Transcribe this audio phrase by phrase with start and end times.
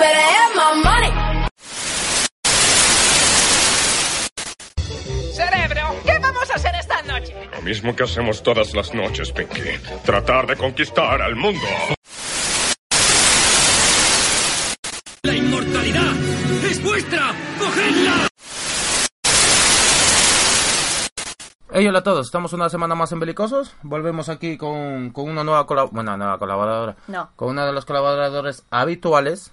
[0.00, 1.12] better have my money.
[5.32, 7.34] Cerebro, ¿qué vamos a hacer esta noche?
[7.52, 9.60] Lo mismo que hacemos todas las noches, Pinky.
[10.04, 11.66] Tratar de conquistar al mundo.
[21.82, 23.74] Hey, hola a todos, estamos una semana más en Belicosos.
[23.82, 26.94] Volvemos aquí con, con una nueva, colab- bueno, nueva colaboradora.
[27.08, 27.30] No.
[27.36, 29.50] Con una de los colaboradores habituales,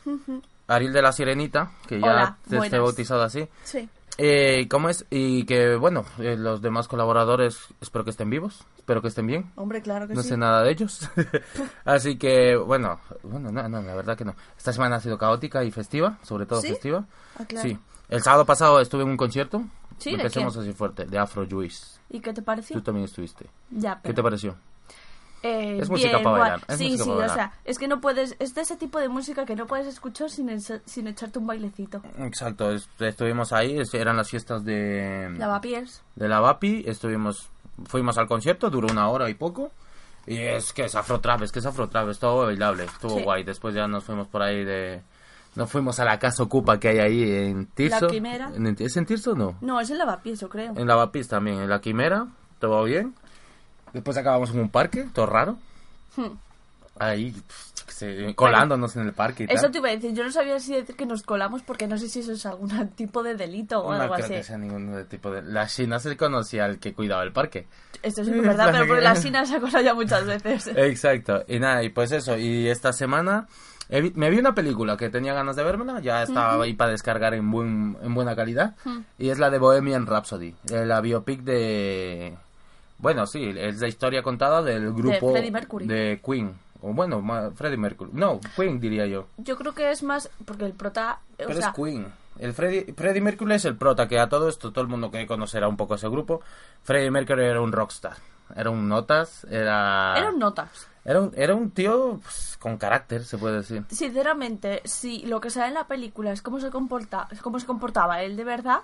[0.68, 3.48] Ariel de la Sirenita, que ya Hola, esté bautizado así.
[3.64, 3.88] Sí.
[4.18, 5.06] Eh, ¿Cómo es?
[5.10, 9.50] Y que, bueno, eh, los demás colaboradores espero que estén vivos, espero que estén bien.
[9.56, 10.28] Hombre, claro que No sí.
[10.28, 11.10] sé nada de ellos.
[11.86, 14.36] Así que, bueno, bueno, no, no, la verdad que no.
[14.58, 16.68] Esta semana ha sido caótica y festiva, sobre todo ¿Sí?
[16.68, 17.06] festiva.
[17.40, 17.70] Ah, claro.
[17.70, 17.80] Sí.
[18.10, 19.64] El sábado pasado estuve en un concierto.
[19.98, 20.10] ¿Sí?
[20.12, 21.97] ¿De Empecemos así fuerte, de Afro Juice.
[22.10, 22.76] ¿Y qué te pareció?
[22.78, 23.46] Tú también estuviste.
[23.72, 24.16] Ya, ¿Qué pero...
[24.16, 24.56] te pareció?
[25.44, 27.36] Eh, Es música bien, para bailar, es sí, música sí, para o bailar.
[27.38, 28.36] sea, es que no puedes...
[28.40, 31.46] Es de ese tipo de música que no puedes escuchar sin, ense- sin echarte un
[31.46, 32.02] bailecito.
[32.18, 36.02] Exacto, est- estuvimos ahí, es- eran las fiestas de, Lavapiés.
[36.16, 37.50] de la VAPI, estuvimos,
[37.86, 39.72] fuimos al concierto, duró una hora y poco.
[40.26, 43.24] Y es que es Afrotrap, es que es Afrotrap, es todo bailable, estuvo Sí.
[43.24, 43.44] guay.
[43.44, 45.02] Después ya nos fuimos por ahí de...
[45.58, 48.06] Nos fuimos a la casa Ocupa que hay ahí en Tirso.
[48.08, 48.52] Quimera.
[48.56, 49.58] ¿En- ¿Es en Tirso o no?
[49.62, 50.72] No, es el lavapiés, yo creo.
[50.78, 52.28] En Lavapiés también, en la Quimera,
[52.60, 53.16] todo bien.
[53.92, 55.58] Después acabamos en un parque, todo raro.
[56.16, 56.38] Hmm.
[57.00, 59.72] Ahí, pues, qué sé, colándonos en el parque y Eso tal.
[59.72, 62.08] te iba a decir, yo no sabía si decir que nos colamos porque no sé
[62.08, 64.34] si eso es algún tipo de delito o No algo creo así.
[64.36, 65.42] que sea ningún tipo de...
[65.42, 67.66] La China se conocía al que cuidaba el parque.
[68.04, 70.68] Esto es verdad, pero porque la China se ha ya muchas veces.
[70.76, 71.44] Exacto.
[71.48, 72.38] Y nada, y pues eso.
[72.38, 73.48] Y esta semana
[73.90, 76.00] vi- me vi una película que tenía ganas de vermela.
[76.00, 78.76] Ya estaba ahí para descargar en, buen, en buena calidad.
[79.18, 80.54] Y es la de Bohemian Rhapsody.
[80.72, 82.36] eh, La biopic de...
[83.00, 85.88] Bueno, sí, es la historia contada del grupo Mercury.
[85.88, 86.52] de Queen.
[86.82, 87.24] O bueno,
[87.56, 88.12] Freddie Mercury.
[88.14, 89.28] No, Queen diría yo.
[89.38, 91.20] Yo creo que es más porque el prota...
[91.34, 92.08] O Pero sea, es Queen.
[92.40, 95.26] El Freddie, Freddie Mercury es el prota, que a todo esto todo el mundo que
[95.26, 96.42] conocerá un poco ese grupo.
[96.84, 98.14] Freddie Mercury era un rockstar.
[98.56, 100.16] Era un notas, era...
[100.18, 100.88] eran notas.
[101.06, 103.84] Era un, era un tío pues, con carácter, se puede decir.
[103.90, 107.66] Sinceramente, si lo que sale en la película es cómo se comporta, es cómo se
[107.66, 108.80] comportaba él de verdad,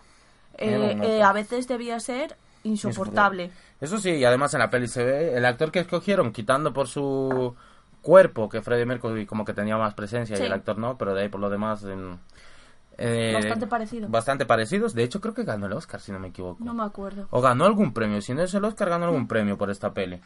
[0.57, 3.51] eh, Era un eh, a veces debía ser insoportable.
[3.81, 6.87] Eso sí, y además en la peli se ve el actor que escogieron, quitando por
[6.87, 7.55] su
[8.01, 10.43] cuerpo, que Freddie Mercury como que tenía más presencia Sí.
[10.43, 11.83] y el actor no, pero de ahí por lo demás...
[12.97, 14.07] eh, Bastante parecido.
[14.09, 14.93] Bastante parecidos.
[14.93, 16.63] De hecho, creo que ganó el Oscar, si no me equivoco.
[16.63, 17.27] No me acuerdo.
[17.31, 18.21] O ganó algún premio.
[18.21, 20.19] Si no es el Oscar, ganó algún premio por esta peli.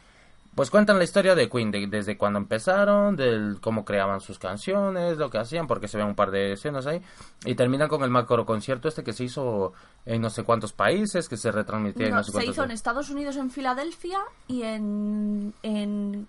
[0.56, 5.18] Pues cuentan la historia de Queen, de- desde cuando empezaron, del cómo creaban sus canciones,
[5.20, 7.00] lo que hacían, porque se ven un par de escenas ahí.
[7.46, 9.74] Y terminan con el macro concierto este que se hizo
[10.08, 13.12] en no sé cuántos países, que se retransmitía en No, sé se hizo en Estados
[13.12, 14.18] Unidos en Filadelfia
[14.48, 16.28] y en, en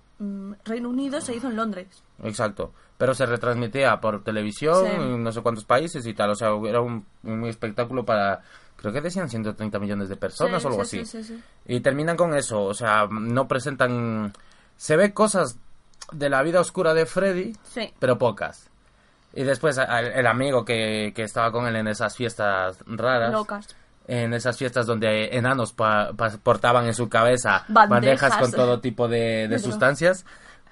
[0.65, 2.03] Reino Unido se hizo en Londres.
[2.23, 2.73] Exacto.
[2.97, 4.93] Pero se retransmitía por televisión Sí.
[4.93, 6.31] en no sé cuántos países y tal.
[6.31, 8.41] O sea, era un, un espectáculo para,
[8.77, 11.07] creo que decían 130 millones de personas Sí, o algo sí, así.
[11.07, 11.43] sí, sí, sí.
[11.67, 14.33] Y terminan con eso, o sea, no presentan...
[14.77, 15.59] Se ve cosas
[16.13, 17.93] de la vida oscura de Freddy, Sí.
[17.99, 18.69] pero pocas.
[19.35, 23.77] Y después el amigo que, que estaba con él en esas fiestas raras, Locas.
[24.09, 27.89] En esas fiestas donde enanos pa- pa- portaban en su cabeza Bandejas.
[27.91, 30.25] bandejas con todo tipo de, sustancias,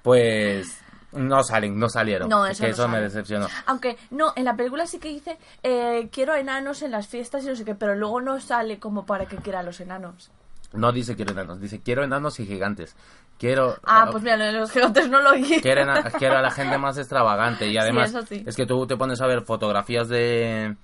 [0.02, 0.80] pues
[1.12, 2.28] no salen, no salieron.
[2.28, 3.46] No, eso que no eso me decepcionó.
[3.66, 7.48] Aunque, no, en la película sí que dice, eh, quiero enanos en las fiestas y
[7.48, 10.30] no sé qué, pero luego no sale como para que quiera los enanos.
[10.72, 12.96] No dice quiero enanos, dice quiero enanos y gigantes.
[13.38, 13.76] Quiero...
[13.84, 15.42] Ah, pues mira, los gigantes no lo oí.
[15.62, 15.84] quiero,
[16.18, 18.42] quiero a la gente más extravagante y además eso sí.
[18.46, 20.76] es que tú te pones a ver fotografías de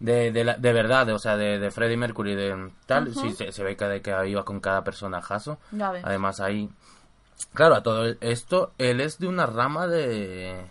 [0.00, 3.32] de, de, la- de verdad, de, o sea, de, de Freddie Mercury, de tal, sí,
[3.32, 5.58] se, se ve que, que iba con cada personajazo.
[5.70, 6.04] Ya ves.
[6.04, 6.68] Además ahí,
[7.54, 10.66] claro, a todo esto, él es de una rama de,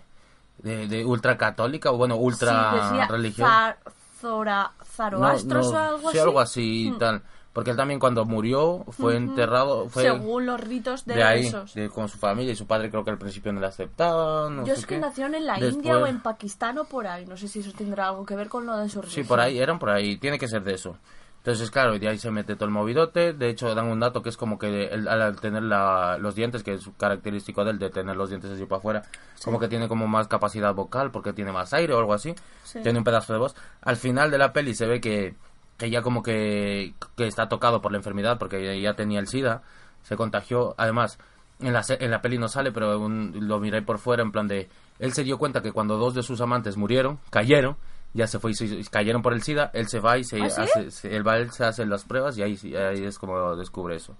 [0.59, 3.77] de, de ultracatólica, o bueno, ultra Sí, religiosa.
[3.83, 6.19] Zar- Zora- No, Zoroastros no, o algo sí, así.
[6.19, 7.21] algo así y tal.
[7.51, 11.89] Porque él también cuando murió fue enterrado, fue Según los ritos de, de ahí, de-
[11.89, 14.57] con su familia y su padre creo que al principio no le aceptaban.
[14.57, 15.01] no Yo sé es que qué.
[15.01, 17.25] nacieron en la Después- India o en Pakistán o por ahí.
[17.25, 19.27] No sé si eso tendrá algo que ver con lo de su Sí, religión.
[19.27, 20.95] por ahí, eran por ahí, tiene que ser de eso.
[21.37, 23.31] Entonces, claro, y de ahí se mete todo el movidote.
[23.33, 26.63] De hecho, dan un dato que es como que él, al tener la- los dientes,
[26.63, 29.03] que es característico de él, de tener los dientes así para afuera,
[29.43, 32.35] como que tiene como más capacidad vocal porque tiene más aire o algo así.
[32.63, 32.79] Sí.
[32.83, 33.55] Tiene un pedazo de voz.
[33.81, 35.33] Al final de la peli se ve que,
[35.79, 39.63] que ya como que, que está tocado por la enfermedad porque ya, tenía el SIDA,
[40.03, 40.75] se contagió.
[40.77, 41.17] Además,
[41.59, 44.47] en la, en la peli no sale, pero un- lo miré por fuera en plan
[44.47, 44.69] de...
[44.99, 47.77] Él se dio cuenta que cuando dos de sus amantes murieron, cayeron,
[48.13, 50.49] ya se fue y se- cayeron por el SIDA, él se va y se ¿Ah,
[50.49, 50.61] sí?
[50.61, 53.95] hace, se- él va, él se hace las pruebas y ahí, ahí es como descubre
[53.95, 54.15] eso.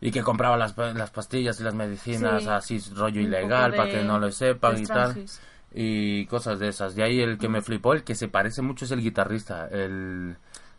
[0.00, 2.48] Y que compraba las, las pastillas y las medicinas Sí.
[2.48, 5.24] así rollo Un ilegal para que no lo sepan y tal.
[5.78, 6.96] Y cosas de esas.
[6.96, 10.36] Y ahí el que me flipó, el que se parece mucho es el guitarrista, el,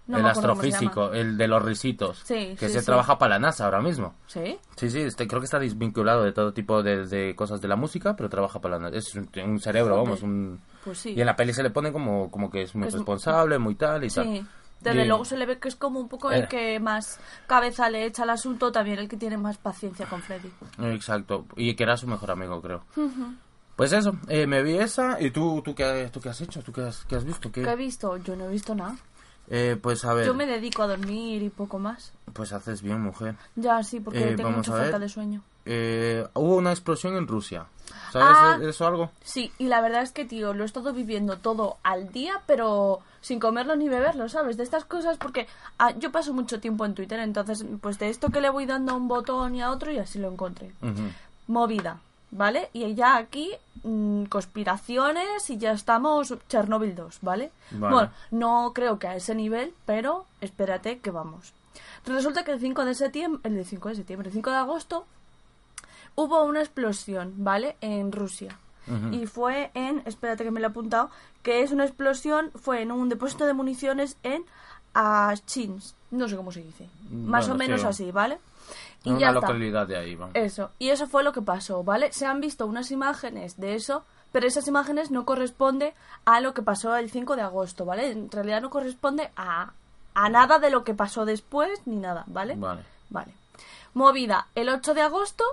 [0.08, 2.86] No el astrofísico, el de los risitos, Sí, que sí, se sí.
[2.88, 4.16] trabaja para la NASA ahora mismo.
[4.26, 4.58] ¿Sí?
[4.76, 7.76] Sí, sí, este, creo que está desvinculado de todo tipo de, de cosas de la
[7.76, 8.98] música, pero trabaja para la NASA.
[8.98, 10.06] Es un, un cerebro, Joder.
[10.06, 10.60] vamos, un...
[10.84, 11.14] Pues sí.
[11.16, 13.76] Y en la peli se le pone como, como que es muy es- responsable, muy
[13.76, 14.48] tal y tal.
[14.80, 17.90] Desde Y- luego se le ve que es como un poco el que más cabeza
[17.90, 20.50] le echa al asunto, también el que tiene más paciencia con Freddy.
[20.84, 22.84] Exacto, y que era su mejor amigo, creo.
[23.77, 26.74] Pues eso, eh, me vi esa, y tú, tú, qué, tú qué has hecho, tú
[26.74, 27.62] qué has, qué has visto, ¿Qué?
[27.62, 28.18] ¿Qué he visto?
[28.18, 28.97] Yo no he visto nada.
[29.50, 32.12] Eh, pues a ver, Yo me dedico a dormir y poco más.
[32.33, 33.35] pues haces bien, mujer.
[33.56, 35.41] Ya, sí, porque Eh, tengo mucha falta de sueño.
[35.65, 37.68] Eh, hubo una explosión en Rusia,
[38.12, 38.59] ¿sabes Ah.
[38.63, 39.12] eso algo?
[39.24, 43.00] Sí, y la verdad es que, tío, lo he estado viviendo todo al día, pero
[43.21, 44.57] sin comerlo ni beberlo, ¿sabes?
[44.57, 45.47] De estas cosas, porque
[45.77, 48.94] ah, yo paso mucho tiempo en Twitter, entonces, pues de esto que le voy dando
[48.94, 50.71] a un botón y a otro, y así lo encontré.
[50.81, 51.03] Ujú.
[51.47, 52.00] Movida,
[52.31, 52.69] ¿vale?
[52.74, 53.51] Y ya aquí,
[53.83, 57.51] mm, conspiraciones y ya estamos Chernobyl 2, ¿vale?
[57.71, 57.94] Vale.
[57.94, 61.53] Bueno, no creo que a ese nivel, pero espérate que vamos.
[62.06, 65.06] Resulta que el 5 de septiembre, el 5 de septiembre, el 5 de agosto,
[66.15, 67.75] hubo una explosión, ¿vale?
[67.81, 68.57] En Rusia.
[69.12, 71.09] Y fue en, espérate que me lo he apuntado,
[71.44, 74.45] que es una explosión, fue en un depósito de municiones en
[74.94, 77.88] Achins, no sé cómo se dice, más Bueno, o menos sí.
[77.88, 78.38] así, ¿vale?
[79.07, 79.48] Y En ya una está.
[79.48, 80.36] localidad de ahí, vamos.
[80.36, 82.12] Eso, y eso fue lo que pasó, ¿vale?
[82.12, 85.94] Se han visto unas imágenes de eso, pero esas imágenes no corresponden
[86.25, 88.12] a lo que pasó el 5 de agosto, ¿vale?
[88.12, 89.71] En realidad no corresponde a,
[90.13, 92.56] a nada de lo que pasó después ni nada, ¿vale?
[92.56, 92.83] Vale.
[93.09, 93.31] Vale.
[93.94, 95.44] Movida, el 8 de agosto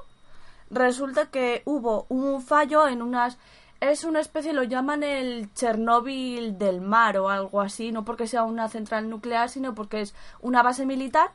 [0.71, 3.39] resulta que hubo un fallo en unas...
[3.81, 8.45] Es una especie, lo llaman el Chernóbil del mar o algo así, no porque sea
[8.45, 11.31] una central nuclear, sino porque es una base militar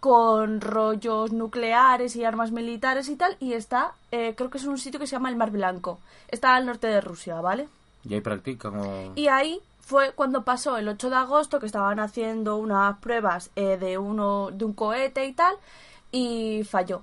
[0.00, 4.78] con rollos nucleares y armas militares y tal, y está, eh, creo que es un
[4.78, 6.00] sitio que se llama el Mar Blanco.
[6.28, 7.68] Está al norte de Rusia, ¿vale?
[8.04, 9.12] Y ahí practican o...
[9.14, 13.76] Y ahí fue cuando pasó el 8 de agosto que estaban haciendo unas pruebas eh,
[13.76, 15.54] de uno de un cohete y tal
[16.12, 17.02] y falló.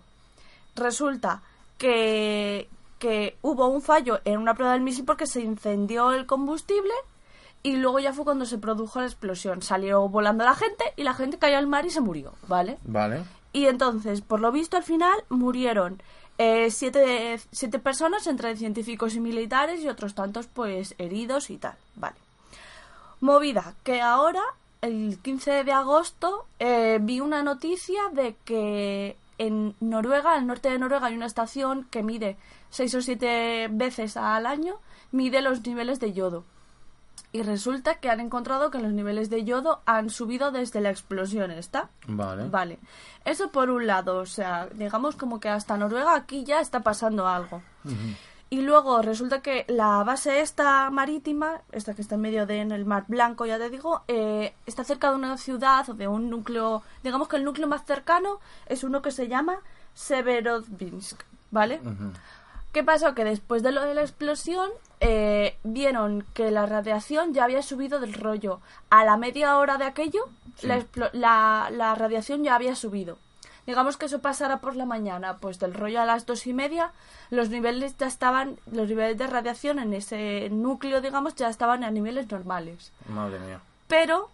[0.75, 1.41] Resulta
[1.77, 2.67] que,
[2.97, 6.93] que hubo un fallo en una prueba del misil porque se incendió el combustible
[7.63, 9.61] y luego ya fue cuando se produjo la explosión.
[9.61, 12.77] Salió volando la gente y la gente cayó al mar y se murió, ¿vale?
[12.83, 13.23] Vale.
[13.53, 16.01] Y entonces, por lo visto, al final murieron
[16.37, 21.75] eh, siete, siete personas, entre científicos y militares, y otros tantos, pues, heridos y tal.
[21.95, 22.15] Vale.
[23.19, 24.43] Movida, que ahora,
[24.81, 30.77] el 15 de agosto, eh, vi una noticia de que en Noruega, al norte de
[30.77, 32.37] Noruega, hay una estación que mide
[32.69, 34.75] seis o siete veces al año,
[35.11, 36.43] mide los niveles de yodo.
[37.31, 41.51] Y resulta que han encontrado que los niveles de yodo han subido desde la explosión,
[41.51, 41.89] ¿está?
[42.07, 42.47] Vale.
[42.47, 42.79] Vale.
[43.25, 47.27] Eso por un lado, o sea, digamos como que hasta Noruega aquí ya está pasando
[47.27, 47.61] algo.
[48.49, 52.71] Y luego resulta que la base esta marítima, esta que está en medio de en
[52.71, 56.29] el Mar Blanco, ya te digo, eh, está cerca de una ciudad o de un
[56.29, 59.57] núcleo, digamos que el núcleo más cercano es uno que se llama
[59.95, 61.21] Severodvinsk,
[61.51, 61.81] ¿vale?
[62.71, 63.15] ¿Qué pasó?
[63.15, 64.69] Que después de lo de la explosión
[64.99, 68.59] eh, vieron que la radiación ya había subido del rollo.
[68.89, 70.25] A la media hora de aquello,
[70.57, 70.67] Sí.
[70.67, 70.83] la,
[71.13, 73.17] la- la radiación ya había subido.
[73.67, 76.91] Digamos que eso pasara por la mañana, pues del rollo a las dos y media,
[77.29, 81.91] los niveles ya estaban, los niveles de radiación en ese núcleo, digamos, ya estaban a
[81.91, 82.91] niveles normales.
[83.09, 83.59] Madre mía.
[83.87, 84.29] Pero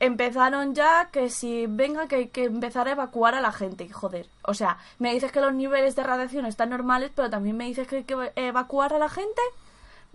[0.00, 4.26] empezaron ya que si venga que hay que empezar a evacuar a la gente, joder.
[4.42, 7.86] O sea, me dices que los niveles de radiación están normales, pero también me dices
[7.86, 9.42] que hay que evacuar a la gente.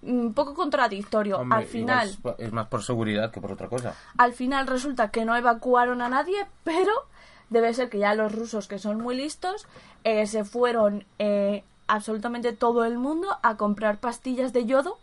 [0.01, 1.39] Un poco contradictorio.
[1.39, 3.95] Hombre, al final, igual es más por seguridad que por otra cosa.
[4.17, 6.91] al final resulta que no evacuaron a nadie, pero
[7.49, 9.67] debe ser que ya los rusos, que son muy listos,
[10.03, 14.97] eh, se fueron eh, absolutamente todo el mundo a comprar pastillas de yodo,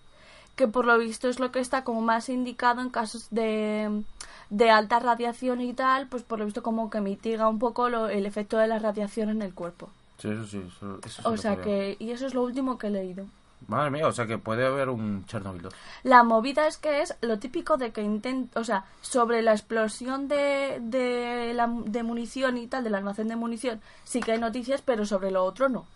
[0.57, 4.05] que por lo visto es lo que está como más indicado en casos de,
[4.53, 8.09] de alta radiación y tal, pues por lo visto como que mitiga un poco lo-
[8.11, 9.89] el efecto de la radiación en el cuerpo.
[10.19, 10.63] Sí, eso sí.
[10.77, 13.25] Eso, eso sí O sea que, y eso es lo último que he leído.
[13.67, 15.75] Madre mía, o sea que puede haber un Chernobyl 2.
[16.03, 20.29] La movida es que es lo típico de que intenta, o sea, sobre la explosión
[20.29, 24.83] de, de, la, de munición y tal, del almacén de munición, sí que hay noticias,
[24.83, 25.87] pero sobre lo otro no.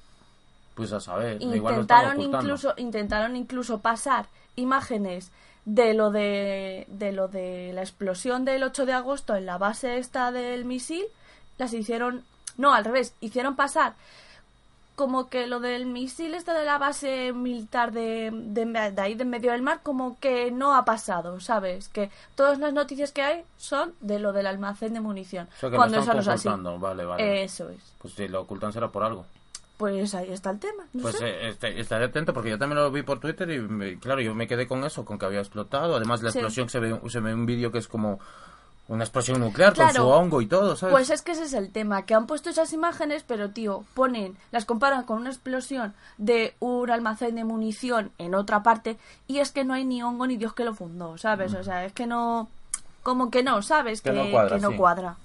[0.76, 5.30] Pues a saber, igual lo están Intentaron incluso, intentaron incluso pasar imágenes
[5.66, 9.98] de lo de, de lo de la explosión del 8 de agosto en la base
[9.98, 11.04] esta del misil,
[11.58, 12.24] las hicieron,
[12.56, 13.94] no, al revés, hicieron pasar
[14.96, 19.24] como que lo del misil este de la base militar de, de, de ahí de
[19.24, 21.88] en medio del mar como que no ha pasado, ¿sabes?
[21.88, 25.48] Que todas las noticias que hay son de lo del almacén de munición.
[25.56, 26.48] O sea que cuando lo eso no es así.
[26.48, 27.44] vale, vale.
[27.44, 27.92] Eso es.
[28.00, 29.26] Pues si lo ocultan será por algo.
[29.76, 30.84] Pues ahí está el tema.
[30.94, 33.98] No Pues eh, este- estaré atento porque yo también lo vi por Twitter y me-
[33.98, 35.96] claro, yo me quedé con eso, con que había explotado.
[35.96, 36.38] Además, la Sí.
[36.38, 38.18] explosión se ve, se ve un vídeo que es como
[38.88, 39.92] una explosión nuclear Claro.
[39.92, 40.92] con su hongo y todo, ¿sabes?
[40.92, 44.36] Pues es que ese es el tema, que han puesto esas imágenes, pero tío, ponen,
[44.52, 49.50] las comparan con una explosión de un almacén de munición en otra parte, y es
[49.50, 51.52] que no hay ni hongo ni Dios que lo fundó, ¿sabes?
[51.54, 52.48] O sea, es que no,
[53.02, 54.00] como que no, ¿sabes?
[54.02, 54.76] Que no cuadra, que no sí.
[54.76, 55.16] cuadra.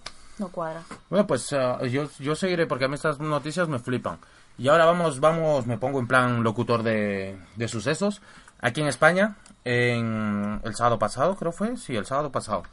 [0.42, 0.82] No cuadra.
[1.10, 4.18] Bueno, pues ah, yo, yo seguiré porque a mí estas noticias me flipan.
[4.58, 8.22] Y ahora vamos, vamos, me pongo en plan locutor de, de sucesos.
[8.60, 12.64] Aquí en España, en el sábado pasado, creo fue, sí, el sábado pasado.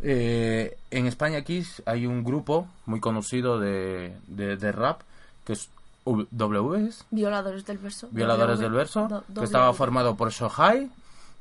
[0.00, 5.00] eh, en España aquí hay un grupo muy conocido de, de, de rap
[5.44, 5.68] que es
[6.04, 7.04] W, W, ¿es?
[7.10, 8.08] Violadores del verso.
[8.12, 10.90] Violadores W, del Verso, do- que estaba formado por Shohai,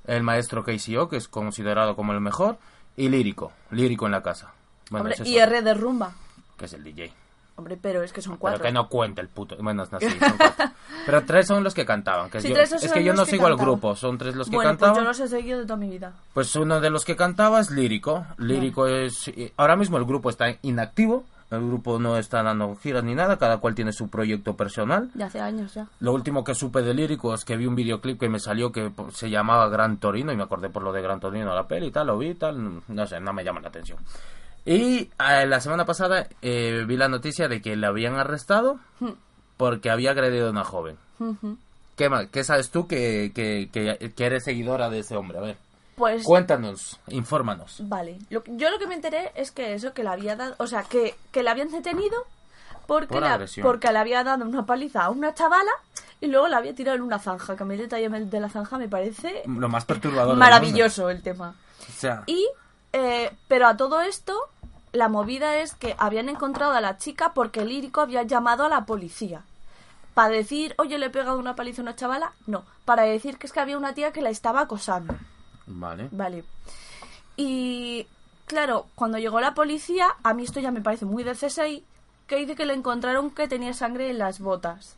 [0.07, 2.57] el maestro KCO, que es considerado como el mejor,
[2.97, 4.53] y Lírico, Lírico en la casa.
[4.89, 6.13] Bueno, Hombre, y R de rumba.
[6.57, 7.11] que es el DJ.
[7.57, 8.63] Hombre, pero es que son Pero cuatro.
[8.63, 9.55] que no cuente el puto.
[9.61, 10.65] Bueno, no, sí, son cuatro.
[11.05, 12.29] Pero tres son los que cantaban.
[12.29, 14.35] Que Sí, yo- tres son es que yo no que sigo al grupo, son tres
[14.35, 14.95] los que bueno, cantaban.
[14.95, 16.11] pues yo los he seguido de toda mi vida.
[16.33, 18.25] Pues uno de los que cantaba es Lírico.
[18.37, 19.31] Lírico es...
[19.55, 21.23] Ahora mismo el grupo está inactivo.
[21.51, 23.37] El grupo no está dando giras ni nada.
[23.37, 25.09] Cada cual tiene su proyecto personal.
[25.13, 25.87] Ya hace años ya.
[26.01, 28.91] Lo último que supe de Lírico es que vi un videoclip que me salió que
[29.13, 31.91] se llamaba Gran Torino y me acordé por lo de Gran Torino la peli y
[31.91, 33.99] tal, lo vi y tal, no sé, no me llama la atención.
[34.65, 38.79] Y eh, la semana pasada eh, vi la noticia de que le habían arrestado
[39.57, 40.97] porque había agredido a una joven.
[41.95, 42.27] ¿Qué, más?
[42.29, 45.37] ¿Qué sabes tú que, que, que, que eres seguidora de ese hombre?
[45.37, 45.57] A ver,
[45.95, 47.77] Pues cuéntanos, infórmanos.
[47.83, 50.67] Vale, lo yo lo que me enteré es que eso, que le había dado, o
[50.67, 52.17] sea, que, que le habían detenido
[52.87, 53.65] porque, Por agresión.
[53.65, 55.71] porque le había dado una paliza a una chavala
[56.21, 58.49] y luego la había tirado en una zanja, que a mí el detalle de la
[58.49, 60.35] zanja me parece Lo más perturbador.
[60.35, 61.45] maravilloso el tema.
[61.47, 61.59] mundo.
[61.89, 62.45] O sea, Y,
[62.93, 64.37] eh, pero a todo esto,
[64.95, 68.69] la movida es que habían encontrado a la chica porque el lírico había llamado a
[68.69, 69.43] la policía.
[70.13, 72.63] Para decir, oye, le he pegado una paliza a una chavala, no.
[72.85, 75.15] Para decir que es que había una tía que la estaba acosando.
[75.67, 76.07] vale.
[76.11, 76.43] Vale.
[77.35, 78.07] Y
[78.45, 81.83] claro, cuando llegó la policía, a mí esto ya me parece muy de C6,
[82.27, 84.95] que dice que le encontraron que tenía sangre en las botas.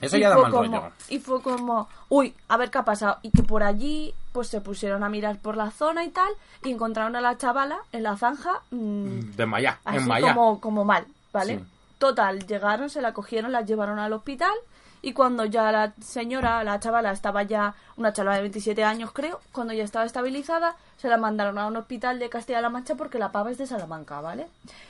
[0.00, 0.92] Eso Y ya da fue mal como, rollo.
[1.08, 3.18] Y fue como, uy, a ver qué ha pasado.
[3.22, 6.32] Y que por allí, pues se pusieron a mirar por la zona y tal,
[6.64, 10.34] y encontraron a la chavala en la zanja, mm, De Maya, así en Maya.
[10.34, 11.58] como, como mal, ¿vale?
[11.58, 11.64] Sí.
[11.98, 14.54] Total, llegaron, se la cogieron, la llevaron al hospital
[15.02, 19.40] y cuando ya la señora, la chavala, estaba ya, una chavala de 27 años creo,
[19.52, 23.32] cuando ya estaba estabilizada, se la mandaron a un hospital de Castilla-La Mancha porque la
[23.32, 24.46] pava es de Salamanca, ¿vale?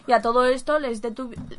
[0.06, 1.00] Y a todo esto les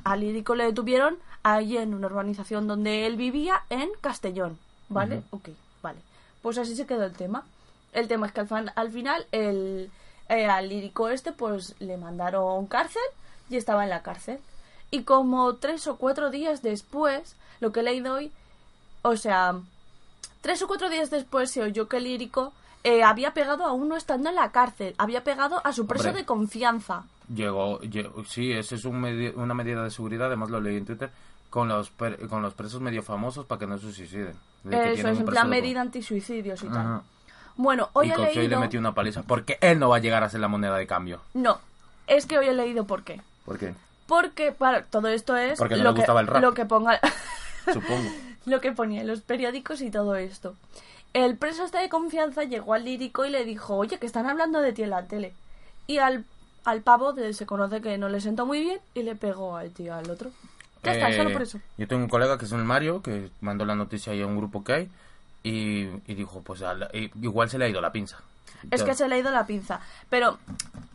[0.04, 4.58] al lírico le detuvieron ahí en una urbanización donde él vivía en Castellón,
[4.90, 5.24] ¿vale?
[5.32, 5.50] Ok,
[5.82, 6.00] vale.
[6.42, 7.44] Pues así se quedó el tema.
[7.94, 9.90] El tema es que al, fan- al final el,
[10.30, 13.02] eh, al lírico este pues le mandaron cárcel
[13.50, 14.40] y estaba en la cárcel.
[14.92, 18.32] Y como tres o cuatro días después, lo que he leído hoy,
[19.04, 19.56] o sea,
[20.42, 22.54] tres o cuatro días después se oyó que el lírico
[22.84, 26.22] eh, había pegado a uno estando en la cárcel, había pegado a su preso Hombre.
[26.22, 27.04] de confianza.
[27.34, 30.86] Llegó, llegó- sí, esa es un medi- una medida de seguridad, además lo leí en
[30.86, 31.12] Twitter,
[31.50, 34.36] con los, per- con los presos medio famosos para que no se suiciden.
[34.70, 37.02] Eso es, en plan de con- medida antisuicidios y tal.
[37.58, 38.60] Bueno, hoy y he y le leído...
[38.60, 41.20] metió una paliza, porque él no va a llegar a ser la moneda de cambio.
[41.34, 41.60] No,
[42.08, 43.22] es que hoy he leído por qué.
[43.46, 43.74] ¿Por qué?
[44.08, 46.42] Porque para, todo esto es Porque no lo, le que, gustaba el rap.
[46.42, 47.00] lo que ponga
[47.72, 48.10] Supongo.
[48.46, 50.56] lo que ponía en los periódicos y todo esto.
[51.14, 54.62] El preso este de confianza llegó al lírico y le dijo, oye, que están hablando
[54.62, 55.34] de ti en la tele.
[55.88, 56.24] Y al,
[56.64, 59.72] al pavo de- se conoce que no le sentó muy bien y le pegó al
[59.72, 60.32] tío al otro.
[60.84, 61.60] Ya está, Eh, solo por eso.
[61.78, 64.38] Yo tengo un colega que es el Mario, que mandó la noticia ahí a un
[64.38, 64.90] grupo que hay,
[65.44, 66.62] y, y dijo, pues
[66.94, 68.20] i- igual se le ha ido la pinza.
[68.72, 69.80] Es que se le ha ido la pinza.
[70.10, 70.38] Pero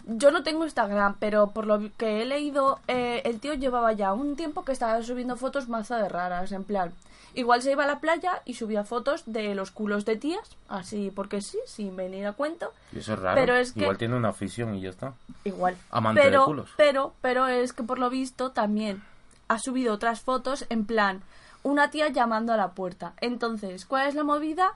[0.07, 4.13] yo no tengo Instagram, pero por lo que he leído, eh, el tío llevaba ya
[4.13, 6.93] un tiempo que estaba subiendo fotos mazo de raras, en plan.
[7.35, 11.13] Igual se iba a la playa y subía fotos de los culos de tías, así
[11.15, 12.73] porque sí, sin venir a cuento.
[12.93, 13.35] Y eso es raro.
[13.39, 15.13] Pero es que- Igual tiene una afición y ya está.
[15.45, 15.77] Igual.
[15.91, 16.71] Amante de pero, culos.
[16.79, 19.03] Pero, pero es que por lo visto también
[19.49, 21.23] ha subido otras fotos en plan
[21.63, 23.13] una tía llamando a la puerta.
[23.21, 24.73] Entonces, ¿cuál es la movida?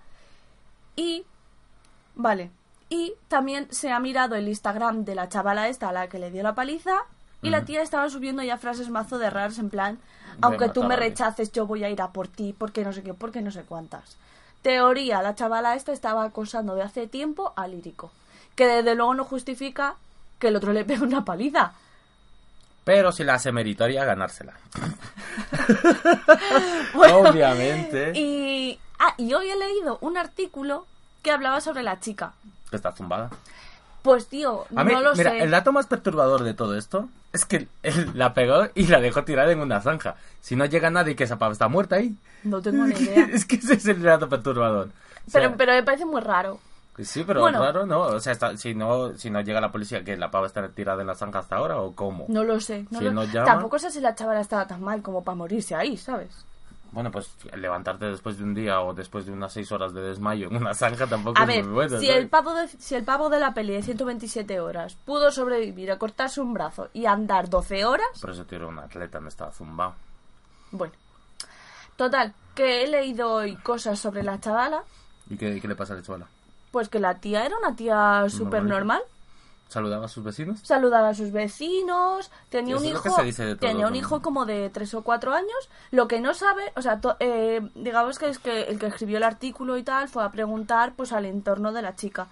[0.96, 1.24] Y
[2.14, 2.50] vale.
[2.90, 6.30] Y también se ha mirado el Instagram de la chavala esta a la que le
[6.30, 7.04] dio la paliza
[7.42, 9.98] y la tía estaba subiendo ya frases mazo de raras en plan,
[10.42, 13.02] aunque tú me a rechaces, yo voy a ir a por ti, porque no sé
[13.02, 14.16] qué, porque no sé cuántas.
[14.62, 18.10] Teoría, la chavala esta estaba acosando de hace tiempo al lírico,
[18.56, 19.94] que desde luego no justifica
[20.38, 21.72] que el otro le pegue una paliza.
[22.84, 24.54] Pero si la hace meritoria, ganársela.
[26.94, 28.12] Bueno, Obviamente.
[28.14, 30.86] Y, ah, y hoy he leído un artículo
[31.22, 32.32] que hablaba sobre la chica.
[32.70, 33.30] Que está zumbada.
[34.02, 35.40] Pues tío, A mí, no lo mira, sé.
[35.42, 39.24] el dato más perturbador de todo esto es que él la pegó y la dejó
[39.24, 40.14] tirada en una zanja.
[40.40, 42.16] Si no llega nadie, que esa pava está muerta ahí.
[42.44, 43.28] No tengo ni idea.
[43.30, 44.88] es que ese es el dato perturbador.
[45.26, 46.58] O sea, Pero, pero me parece muy raro.
[46.98, 47.60] Sí, pero Bueno.
[47.60, 48.00] raro, ¿no?
[48.00, 51.00] O sea, está- si no si no llega la policía, que la pava está tirada
[51.02, 52.24] en la zanja hasta ahora o cómo?
[52.28, 52.86] No lo sé.
[52.90, 55.34] no Si lo- no llama- Tampoco sé si la chavala estaba tan mal como para
[55.36, 56.30] morirse ahí, ¿sabes?
[56.92, 60.48] Bueno, pues levantarte después de un día o después de unas seis horas de desmayo
[60.48, 61.98] en una zanja tampoco A es ver, muy bueno.
[62.00, 62.20] si, ¿sabes?
[62.22, 65.98] el pavo de, si el pavo de la peli de 127 horas pudo sobrevivir a
[65.98, 69.94] cortarse un brazo y andar 12 horas, Por eso era un atleta, no estaba zumbado.
[70.72, 70.92] bueno.
[71.96, 74.82] Total, que he leído hoy cosas sobre la chavala,
[75.28, 76.26] ¿Y qué, qué le pasa a la chavala?
[76.72, 79.02] pues que la tía era una tía súper normal.
[79.70, 80.58] ¿Saludaba a sus vecinos?
[80.64, 83.16] saludaba a sus vecinos, tenía un hijo, todo,
[83.60, 83.98] tenía un ¿no?
[83.98, 85.70] hijo como de tres o cuatro años.
[85.92, 89.16] Lo que no sabe, o sea, to- eh, digamos que es que el que escribió
[89.18, 92.26] el artículo y tal fue a preguntar pues al entorno de la chica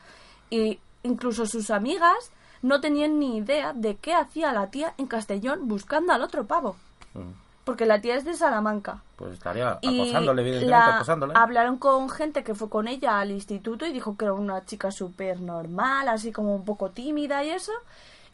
[0.51, 5.69] y incluso sus amigas no tenían ni idea de qué hacía la tía en Castellón
[5.69, 6.77] buscando al otro pavo,
[7.15, 7.31] Mm,
[7.69, 9.03] porque la tía es de Salamanca.
[9.17, 11.35] Pues estaría acosándole, evidentemente, la- acosándole.
[11.37, 14.91] hablaron con gente que fue con ella al instituto y dijo que era una chica
[14.91, 17.73] súper normal, así como un poco tímida y eso.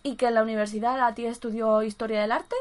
[0.04, 2.54] Y que en la universidad la tía estudió historia del arte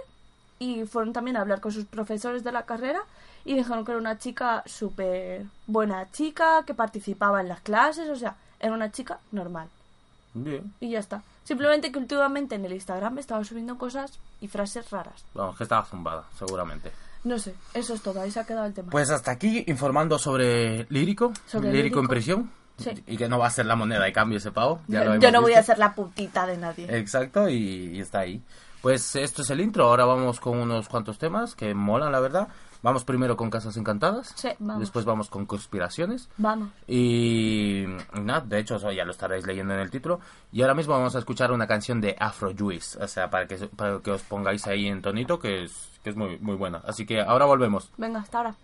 [0.57, 3.01] y fueron también a hablar con sus profesores de la carrera
[3.45, 8.15] y dijeron que era una chica súper buena chica, que participaba en las clases, o
[8.15, 9.67] sea, era una chica normal.
[10.33, 10.73] Bien.
[10.79, 11.21] Y ya está.
[11.43, 15.25] Simplemente que últimamente en el Instagram estaba subiendo cosas y frases raras.
[15.33, 16.91] Vamos, que estaba zumbada, seguramente.
[17.23, 18.89] No sé, eso es todo, ahí se ha quedado el tema.
[18.91, 21.31] Pues hasta aquí informando sobre Lírico.
[21.47, 22.09] Sobre lírico, en Lírico.
[22.09, 22.51] prisión.
[22.77, 22.91] Sí.
[23.07, 24.81] Y que no va a ser la moneda de cambio ese pavo.
[24.87, 26.87] Ya lo Yo hemos no voy a ser la putita de nadie.
[26.97, 27.55] Exacto, y,
[27.95, 28.41] y está ahí.
[28.81, 29.85] Pues esto es el intro.
[29.85, 32.47] Ahora vamos con unos cuantos temas que molan, la verdad.
[32.83, 34.33] Vamos primero con Casas Encantadas.
[34.35, 34.81] Sí, vamos.
[34.81, 36.29] Después vamos con conspiraciones.
[36.37, 36.69] Vamos.
[36.87, 37.87] Y y
[38.21, 40.19] nada, de hecho, eso ya lo estaréis leyendo en el título.
[40.51, 43.01] Y ahora mismo vamos a escuchar una canción de Afro Juice.
[43.01, 46.15] O sea, para que, para que os pongáis ahí en tonito, que es, que es
[46.15, 46.81] muy, muy buena.
[46.85, 47.91] Así que ahora volvemos.
[47.97, 48.55] Venga, hasta ahora.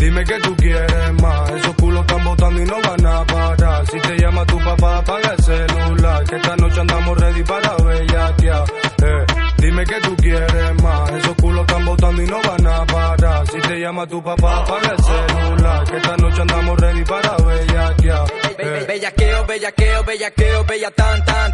[0.00, 3.86] Dime que tú quieres más, esos culos están botando y no van a parar.
[3.86, 8.64] Si te llama tu papá, apaga el celular, que esta noche andamos ready para bellaquear.
[9.02, 9.26] Eh,
[9.58, 13.46] dime que tú quieres más, esos culos están botando y no van a parar.
[13.46, 18.24] Si te llama tu papá, apaga el celular, que esta noche andamos ready para bellaquear.
[18.56, 18.70] Be- Eh.
[18.70, 21.49] be- Bellaqueo, bellaqueo, bellaqueo, bella tan tan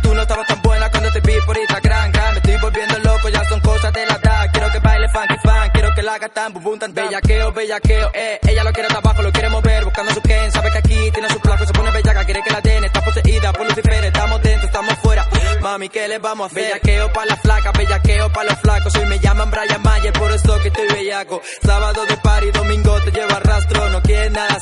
[6.47, 7.07] tan bum bum tan tan.
[7.07, 10.79] Bellaqueo, bellaqueo, eh Ella lo quiere abajo, lo quiere mover Buscando su Ken, sabe que
[10.79, 14.05] aquí tiene su placo Se pone bellaca, quiere que la den Está poseída por Lucifer,
[14.05, 15.27] estamos dentro, estamos fuera
[15.61, 16.65] Mami, ¿qué le vamos a hacer?
[16.65, 20.61] Bellaqueo pa' la flaca, bellaqueo pa' los flacos Hoy me llaman Brian Mayer, por eso
[20.61, 24.56] que estoy bellaco Sábado de party, domingo te llevo a rastro No quieres nada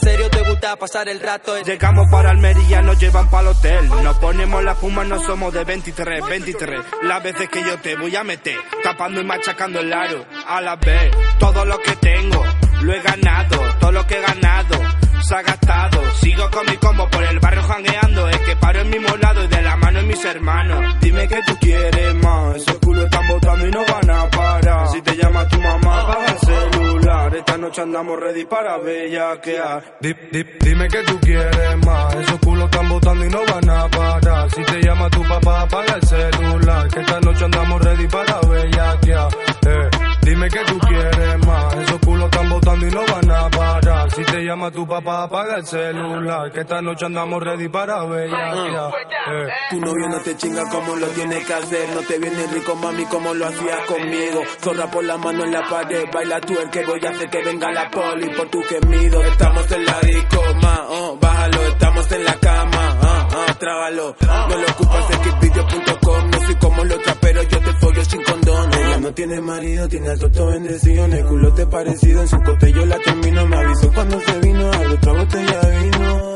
[0.77, 3.89] pasar el rato Llegamos para Almería, nos llevan para el hotel.
[4.03, 6.81] Nos ponemos la puma, no somos de 23, 23.
[7.03, 10.25] Las veces que yo te voy a meter, tapando y machacando el aro.
[10.47, 12.45] A la vez, todo lo que tengo,
[12.85, 13.59] lo he ganado.
[13.81, 14.79] Todo lo que he ganado,
[15.23, 16.01] se ha gastado.
[16.21, 18.29] Sigo con mi combo por el barrio jangueando.
[18.29, 20.95] Es que paro en mi lado y de la mano en mis hermanos.
[21.01, 24.89] Dime que tú quieres más, esos culos están botando y no van a parar.
[24.89, 27.35] Si te llama tu mamá, apaga el celular.
[27.37, 29.97] Esta noche andamos ready para bellaquear.
[30.01, 32.15] Di- di- dime que tú quieres más.
[32.15, 34.51] Esos culos están botando y no van a parar.
[34.51, 36.89] Si te llama tu papá, apaga el celular.
[36.89, 39.29] Que esta noche andamos ready para bellaquear.
[39.67, 39.91] Eh,
[40.23, 41.75] dime que tú quieres más.
[41.77, 44.11] Esos están botando y no van a parar.
[44.11, 46.51] Si te llama tu papá, apaga el celular.
[46.53, 48.93] Que esta noche andamos ready para bellaquear.
[49.27, 49.49] Eh.
[49.71, 51.89] Tu novio no te chinga como lo tiene que hacer.
[51.95, 54.43] No te viene rico, mami, como lo hacías conmigo.
[54.61, 57.43] Zorra por la mano en la pared, baila tú el que voy a hacer que
[57.43, 59.23] venga la poli por tu gemido.
[59.23, 61.63] Estamos en la disco, ma, oh, bájalo.
[61.69, 64.17] Estamos en la cama, ah, ah, trágalo.
[64.21, 66.31] No lo ocupas xvideo.com.
[66.31, 68.71] No soy como los traperos, yo te follo sin condón.
[68.75, 71.05] Ella no tiene marido, tiene al toto bendecido.
[71.05, 73.47] En el culote parecido, en su cote yo la termino.
[73.47, 76.35] Me avisó cuando se vino, abre otra botella vino.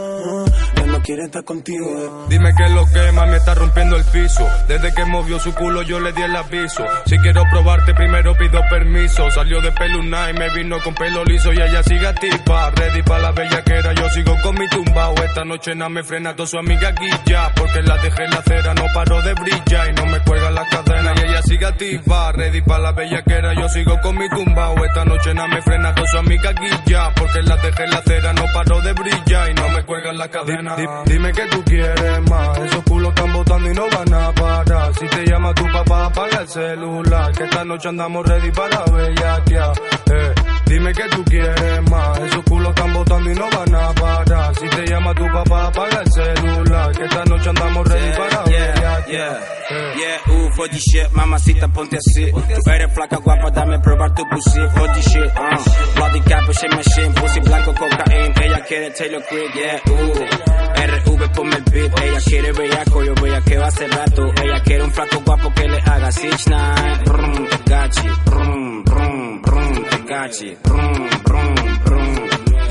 [0.89, 2.27] No quiere estar contigo.
[2.29, 4.47] Dime que lo que mami está rompiendo el piso.
[4.67, 6.85] Desde que movió su culo yo le di el aviso.
[7.05, 9.31] Si quiero probarte primero pido permiso.
[9.31, 12.71] Salió de peluna y me vino con pelo liso y ella sigue activa.
[12.71, 15.15] Ready para la bellaquera, yo sigo con mi tumbao.
[15.23, 17.53] Esta noche nada me frena toda su amiga guilla.
[17.55, 20.67] Porque la dejé en la acera, no paro de brillar y no me cuelga la
[20.69, 21.13] cadena.
[21.17, 22.33] Y ella sigue activa.
[22.33, 24.75] Ready para la bellaquera, yo sigo con mi tumbao.
[24.85, 27.13] Esta noche nada me frena toda su amiga guilla.
[27.15, 30.29] Porque la dejé en la acera, no paro de brillar y no me cuelga la
[30.29, 30.78] cadena.
[30.79, 32.59] Di- di- dime que tú quieres más.
[32.59, 34.93] Esos culos están botando y no van a parar.
[34.95, 37.33] Si te llama tu papá, apaga el celular.
[37.33, 39.73] Que esta noche andamos ready para bellaquear.
[40.11, 40.35] Eh,
[40.69, 42.19] dime que tú quieres más.
[42.21, 44.55] Esos culos están botando y no van a parar.
[44.55, 46.93] Si te llama tu papá, apaga el celular.
[46.97, 49.07] Que esta noche andamos ready para Yeah, bellaquear.
[49.09, 49.93] yeah, Eh.
[49.99, 52.31] yeah, uh, for this shit, mamacita, ponte así.
[52.31, 55.95] Tú eres flaca, guapa, dame probar tu pussy, for this shit, uh.
[55.97, 58.35] Bloody capuchin machine, pussy blanco, cocaína.
[58.43, 60.69] Ella quiere Taylor Creek, yeah, uh.
[60.79, 62.01] RV, ponme el beat.
[62.03, 64.33] Ella quiere bellaco, yo bellaqueo hace rato.
[64.43, 67.05] Ella quiere un flaco guapo que le haga 6'9".
[67.05, 72.15] Brum, te gachi, brum, brum, brum, te gachi, brum, brum, brum.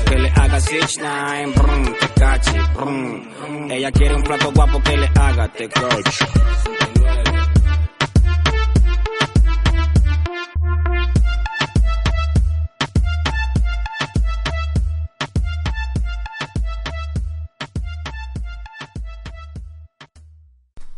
[0.06, 3.70] Que le haga 6'9", brum, te gachi, brum.
[3.70, 6.24] Ella quiere un flaco guapo que le haga te gachi.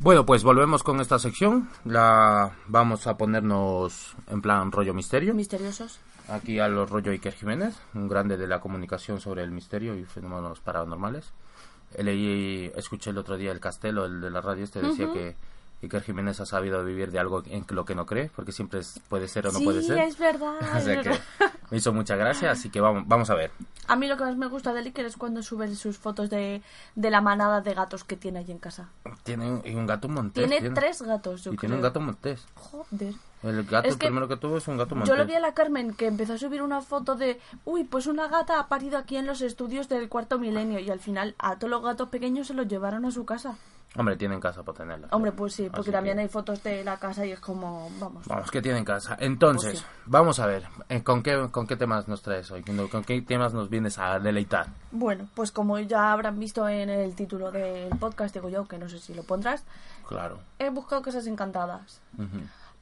[0.02, 1.68] Bueno, pues volvemos con esta sección.
[1.84, 5.34] La vamos a ponernos en plan rollo misterio.
[5.34, 6.00] Misteriosos.
[6.30, 10.04] Aquí a los rollo Iker Jiménez, un grande de la comunicación sobre el misterio y
[10.04, 11.32] fenómenos paranormales.
[11.98, 15.34] Leí, escuché el otro día el Castelo, el de la radio este, decía que
[15.82, 19.00] Iker Jiménez ha sabido vivir de algo en lo que no cree, porque siempre es-
[19.08, 19.98] puede ser o no sí, puede ser.
[19.98, 20.54] es verdad.
[20.72, 21.24] O es sea que verdad.
[21.70, 23.50] me hizo mucha gracia, así que vamos, vamos a ver.
[23.88, 26.62] A mí lo que más me gusta de Iker es cuando sube sus fotos de,
[26.94, 28.88] de la manada de gatos que tiene allí en casa.
[29.24, 30.48] Tiene un, y un gato montés.
[30.48, 31.60] Tiene tres gatos, yo Y creo.
[31.60, 32.46] tiene un gato montés.
[32.54, 33.14] Joder.
[33.42, 35.08] El gato Es el que primero que tuvo es un gato montés.
[35.08, 38.06] Yo lo vi a la Carmen que empezó a subir una foto de, uy, pues
[38.06, 41.56] una gata ha parido aquí en los estudios del cuarto milenio y al final a
[41.56, 43.56] todos los gatos pequeños se los llevaron a su casa.
[43.96, 45.08] Hombre, tiene en casa para tenerla.
[45.10, 47.90] Hombre, pues sí, porque Así también que- hay fotos de la casa y es como,
[47.98, 48.24] vamos.
[48.28, 49.16] Vamos, que tiene en casa.
[49.18, 49.86] Entonces, Pues sí.
[50.06, 52.62] vamos a ver, eh, ¿con qué, ¿con qué temas nos traes hoy?
[52.62, 54.68] ¿Con qué temas nos vienes a deleitar?
[54.92, 58.88] Bueno, pues como ya habrán visto en el título del podcast, digo yo, que no
[58.88, 59.64] sé si lo pondrás,
[60.06, 60.38] Claro.
[60.60, 62.00] he buscado cosas encantadas.
[62.16, 62.28] Ujú,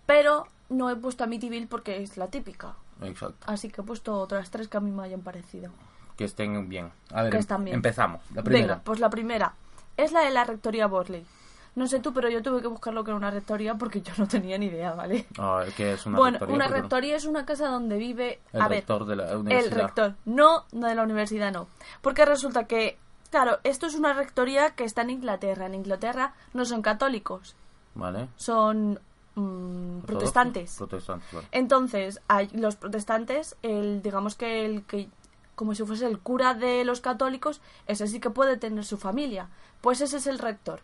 [0.09, 2.75] Pero no he puesto Amityville porque es la típica.
[3.03, 3.45] Exacto.
[3.47, 5.71] Así que he puesto otras tres que a mí me hayan parecido.
[6.17, 6.91] Que estén bien.
[7.13, 7.75] A ver, Que están bien.
[7.77, 8.23] empezamos.
[8.35, 8.67] La primera.
[8.67, 9.53] Venga, pues la primera
[9.99, 11.27] es la de la rectoría Borley.
[11.75, 14.13] No sé tú, pero yo tuve que buscar lo que era una rectoría porque yo
[14.17, 15.27] no tenía ni idea, ¿vale?
[15.39, 16.83] Ah, que es una bueno, rectoría, una pero no.
[16.83, 18.41] rectoría es una casa donde vive...
[18.55, 19.77] El a ver, rector de la el universidad.
[19.83, 20.15] rector.
[20.25, 21.69] No, no de la universidad, no.
[22.01, 22.99] Porque resulta que,
[23.31, 25.67] claro, esto es una rectoría que está en Inglaterra.
[25.67, 27.55] En Inglaterra no son católicos,
[27.95, 28.29] ¿Vale?
[28.37, 28.99] son
[29.39, 30.77] mm, protestantes.
[30.77, 31.47] Protestantes, vale.
[31.53, 35.09] Entonces, hay los protestantes, el digamos que el que
[35.55, 39.49] como si fuese el cura de los católicos, ese sí que puede tener su familia.
[39.81, 40.81] Pues ese es el rector.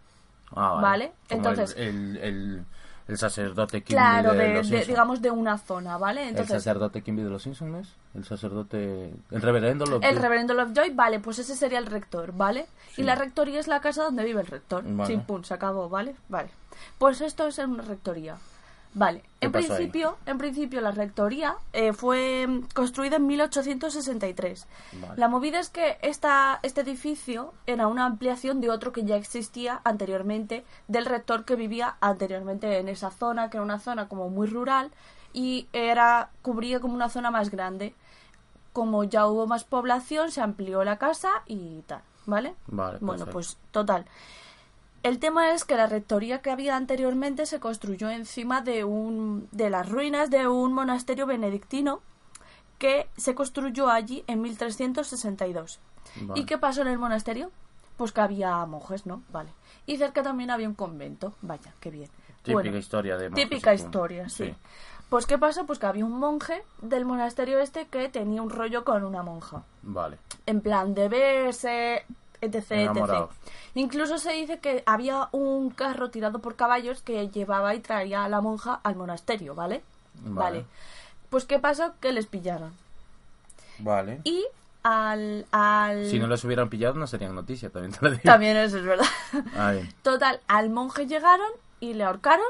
[0.54, 2.64] Ah, Vale, entonces- El, el, el,
[3.06, 6.22] el sacerdote Kimby Claro, de, de, los de- digamos de una zona, ¿vale?
[6.22, 7.94] El Entonces, sacerdote Kimby de los Simpsons.
[8.14, 9.14] El sacerdote...
[9.30, 12.66] El reverendo lo el reverendo Lovejoy, vale, pues ese sería el rector, ¿vale?
[12.94, 13.02] Sí.
[13.02, 14.82] Y la rectoría es la casa donde vive el rector.
[14.84, 15.06] Vale.
[15.08, 16.16] Sin pum, se acabó, ¿vale?
[16.28, 16.50] Vale.
[16.98, 18.36] Pues esto es una rectoría.
[18.94, 19.22] Vale.
[19.40, 24.66] ¿Qué En principio, en principio la rectoría eh, fue mm, construida en 1863.
[24.92, 25.14] Vale.
[25.16, 29.80] La movida es que esta, este edificio era una ampliación de otro que ya existía
[29.82, 34.46] anteriormente, del rector que vivía anteriormente en esa zona, que era una zona como muy
[34.46, 34.92] rural
[35.32, 37.94] y era cubría como una zona más grande.
[38.72, 42.54] Como ya hubo más población, se amplió la casa y tal, ¿vale?
[42.68, 43.32] Vale, Bueno, perfecto.
[43.32, 44.06] pues total.
[45.04, 49.68] El tema es que la rectoría que había anteriormente se construyó encima de un de
[49.68, 52.00] las ruinas de un monasterio benedictino
[52.78, 55.78] que se construyó allí en 1362.
[56.22, 56.40] Vale.
[56.40, 57.50] ¿Y qué pasó en el monasterio?
[57.98, 59.22] Pues que había monjes, ¿no?
[59.28, 59.50] Vale.
[59.84, 61.34] Y cerca también había un convento.
[61.42, 62.08] Vaya, qué bien.
[62.42, 64.54] Típica Bueno, historia de monjes, Típica historia, sí.
[65.10, 65.66] Pues qué pasó?
[65.66, 69.64] Pues que había un monje del monasterio este que tenía un rollo con una monja
[69.82, 70.16] Vale.
[70.46, 72.06] en plan de verse,
[72.44, 73.28] etc, etc.
[73.74, 78.28] Incluso se dice que había un carro tirado por caballos que llevaba y traía a
[78.28, 79.82] la monja al monasterio, ¿vale?
[80.22, 80.64] Vale.
[81.30, 82.72] Pues qué pasó que les pillaron.
[83.78, 84.20] Vale.
[84.24, 84.44] Y
[84.84, 88.22] al al Si no los hubieran pillado no serían noticia, también te lo digo.
[88.22, 89.06] también eso es verdad.
[89.56, 89.88] Ahí.
[90.02, 92.46] Total, al monje llegaron y le ahorcaron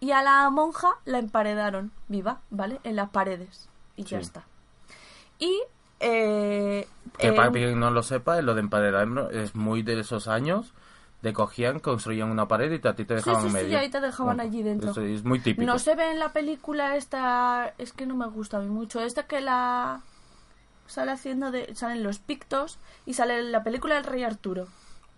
[0.00, 2.78] y a la monja la emparedaron viva, ¿vale?
[2.84, 3.68] En las paredes.
[3.96, 4.44] Y ya está.
[5.38, 5.62] Y
[6.00, 6.86] eh,
[7.18, 10.72] Que para quien no lo sepa, lo de emparedar es muy de esos años.
[11.22, 13.78] De cogían, construían una pared y te- a ti te dejaban sí, en sí, medio.
[13.78, 14.90] ahí te dejaban Bueno, allí dentro.
[14.90, 15.66] eso es muy típico.
[15.66, 19.00] No se ve en la película esta, es que no me gusta a mí mucho,
[19.00, 20.02] esta que la
[20.86, 24.68] sale haciendo de salen los pictos y sale en la película El Rey Arturo.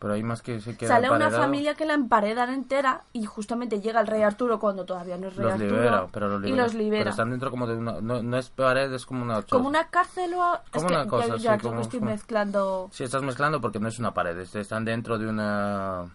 [0.01, 1.43] Pero hay más que se queda Sale una emparedado.
[1.43, 5.35] familia que la emparedan entera y justamente llega el Rey Arturo cuando todavía no es
[5.37, 6.63] Rey Los Arturo libera, pero los y libera.
[6.63, 7.01] los libera.
[7.01, 8.01] Pero están dentro como de una...
[8.01, 9.43] No, no es pared, es como una...
[9.43, 11.83] Como una cárcel o es Como que una cosa, ya, sí, ya creo como- que
[11.83, 16.07] estoy mezclando Sí, estás mezclando porque no es una pared, es- están dentro de una...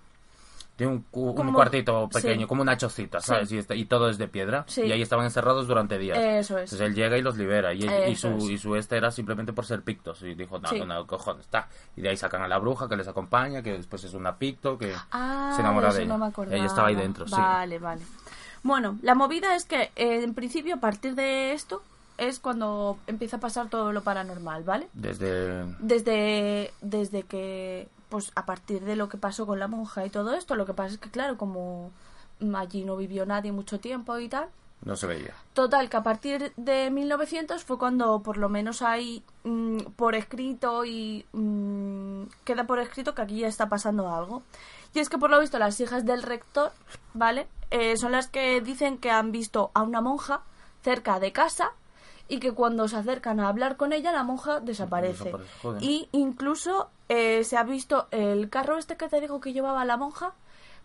[0.78, 2.48] De un, cu- un cuartito pequeño, sí.
[2.48, 3.50] como una chocita, ¿sabes?
[3.50, 3.56] Sí.
[3.56, 4.64] Y, está- y todo es de piedra.
[4.68, 4.82] Sí.
[4.82, 6.18] Y ahí estaban encerrados durante días.
[6.18, 6.64] Eso es.
[6.74, 7.74] Entonces él llega y los libera.
[7.74, 10.24] Y, su, y su este era simplemente por ser pictos.
[10.24, 11.68] Y dijo, no, no, cojones, está.
[11.96, 14.78] Y de ahí sacan a la bruja que les acompaña, que después es una picto,
[14.80, 16.18] que Ah, se enamora eso de ella.
[16.18, 17.36] no me ella estaba ahí dentro, sí.
[17.38, 18.02] Vale, vale.
[18.64, 21.84] Bueno, la movida es que eh, en principio a partir de esto
[22.18, 24.88] es cuando empieza a pasar todo lo paranormal, ¿vale?
[24.94, 25.66] Desde...
[25.80, 30.36] Desde, desde que, pues a partir de lo que pasó con la monja y todo
[30.36, 31.90] esto, lo que pasa es que, claro, como
[32.42, 34.50] mm, allí no vivió nadie mucho tiempo y tal,
[34.86, 35.34] No se veía.
[35.56, 40.86] Total, que a partir de 1900 fue cuando por lo menos hay mm, por escrito
[40.86, 44.44] y mm, queda por escrito que aquí ya está pasando algo.
[44.94, 46.72] Y es que por lo visto las hijas del rector,
[47.16, 47.48] ¿vale?
[47.72, 50.42] Eh, son las que dicen que han visto a una monja
[50.84, 51.72] cerca de casa
[52.28, 55.34] y que cuando se acercan a hablar con ella la monja desaparece.
[55.80, 59.98] Y incluso eh, se ha visto el carro este que te digo que llevaba la
[59.98, 60.34] monja,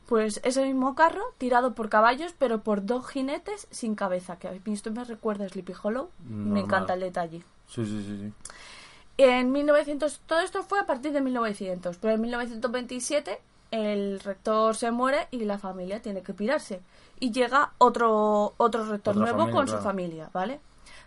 [0.07, 4.39] pues ese mismo carro tirado por caballos, pero por dos jinetes sin cabeza.
[4.39, 6.11] Que habéis visto me recuerda a Sleepy Hollow.
[6.29, 7.43] Me encanta el detalle.
[7.69, 8.19] Sí, sí, sí.
[8.19, 8.33] sí.
[9.19, 13.41] En 1900, todo esto fue a partir de 1900, pero en 1927
[13.73, 16.81] el rector se muere y la familia tiene que pirarse.
[17.21, 19.79] Y llega otro, otro rector Otra nuevo familia, con claro.
[19.79, 20.61] su familia, ¿vale?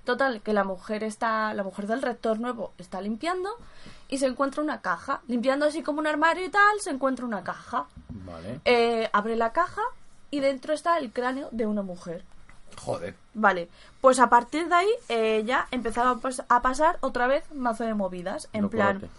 [0.03, 3.49] Total, que la mujer está, la mujer del rector nuevo está limpiando
[4.09, 5.21] y se encuentra una caja.
[5.27, 7.85] Limpiando así como un armario y tal, se encuentra una caja.
[8.09, 8.59] Vale.
[8.65, 9.81] Eh, abre la caja
[10.31, 12.23] y dentro está el cráneo de una mujer.
[12.77, 13.15] Joder.
[13.33, 17.43] Vale, pues a partir de ahí eh, ya empezaron a, pas- a pasar otra vez
[17.53, 18.49] mazo de movidas.
[18.53, 19.09] En plan,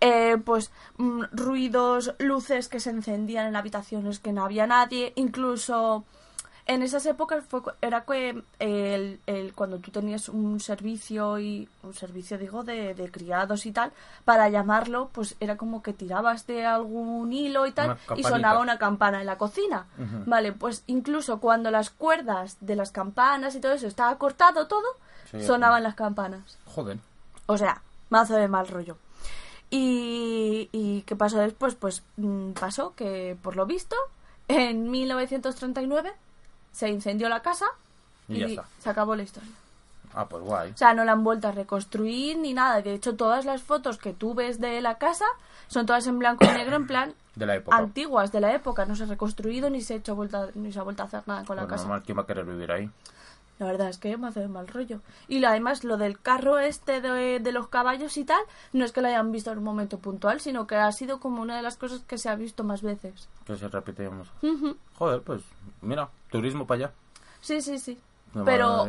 [0.00, 6.04] eh, pues mm, ruidos, luces que se encendían en habitaciones que no había nadie, incluso
[6.66, 11.94] en esas épocas fue, era que el, el- cuando tú tenías un servicio y un
[11.94, 13.92] servicio digo de, de criados y tal
[14.24, 18.78] para llamarlo pues era como que tirabas de algún hilo y tal y sonaba una
[18.78, 19.86] campana en la cocina
[20.26, 24.86] vale pues incluso cuando las cuerdas de las campanas y todo eso estaba cortado todo
[25.30, 26.98] Sí, sonaban las campanas Joder.
[27.46, 28.96] o sea, mazo de mal rollo.
[29.70, 31.74] Y, y qué pasó después?
[31.74, 33.96] Pues mm, pasó que, por lo visto,
[34.46, 36.12] en 1939
[36.76, 37.64] se incendió la casa
[38.28, 38.64] Y y, ya está.
[38.78, 39.48] se acabó la historia.
[40.14, 40.70] Ah, pues guay.
[40.72, 42.80] O sea, no la han vuelto a reconstruir ni nada.
[42.82, 45.24] De hecho, todas las fotos que tú ves de la casa
[45.68, 47.76] son todas en blanco y negro, en plan De la época.
[47.76, 48.84] antiguas de la época.
[48.86, 51.22] No se ha reconstruido ni se ha hecho vuelta, ni se ha vuelto a hacer
[51.26, 51.82] nada con la Pues casa.
[51.84, 52.90] normal, ¿quién va a querer vivir ahí?
[53.58, 55.00] La verdad es que me hace mal rollo.
[55.28, 58.40] Y además lo del carro este de, de los caballos y tal,
[58.72, 61.40] no es que lo hayan visto en un momento puntual, sino que ha sido como
[61.40, 63.28] una de las cosas que se ha visto más veces.
[63.46, 64.28] Que se repetimos.
[64.42, 64.76] Ujú.
[64.98, 65.42] Joder, pues
[65.80, 66.94] mira, turismo para allá.
[67.40, 67.98] Sí, sí, sí.
[68.34, 68.84] No, Pero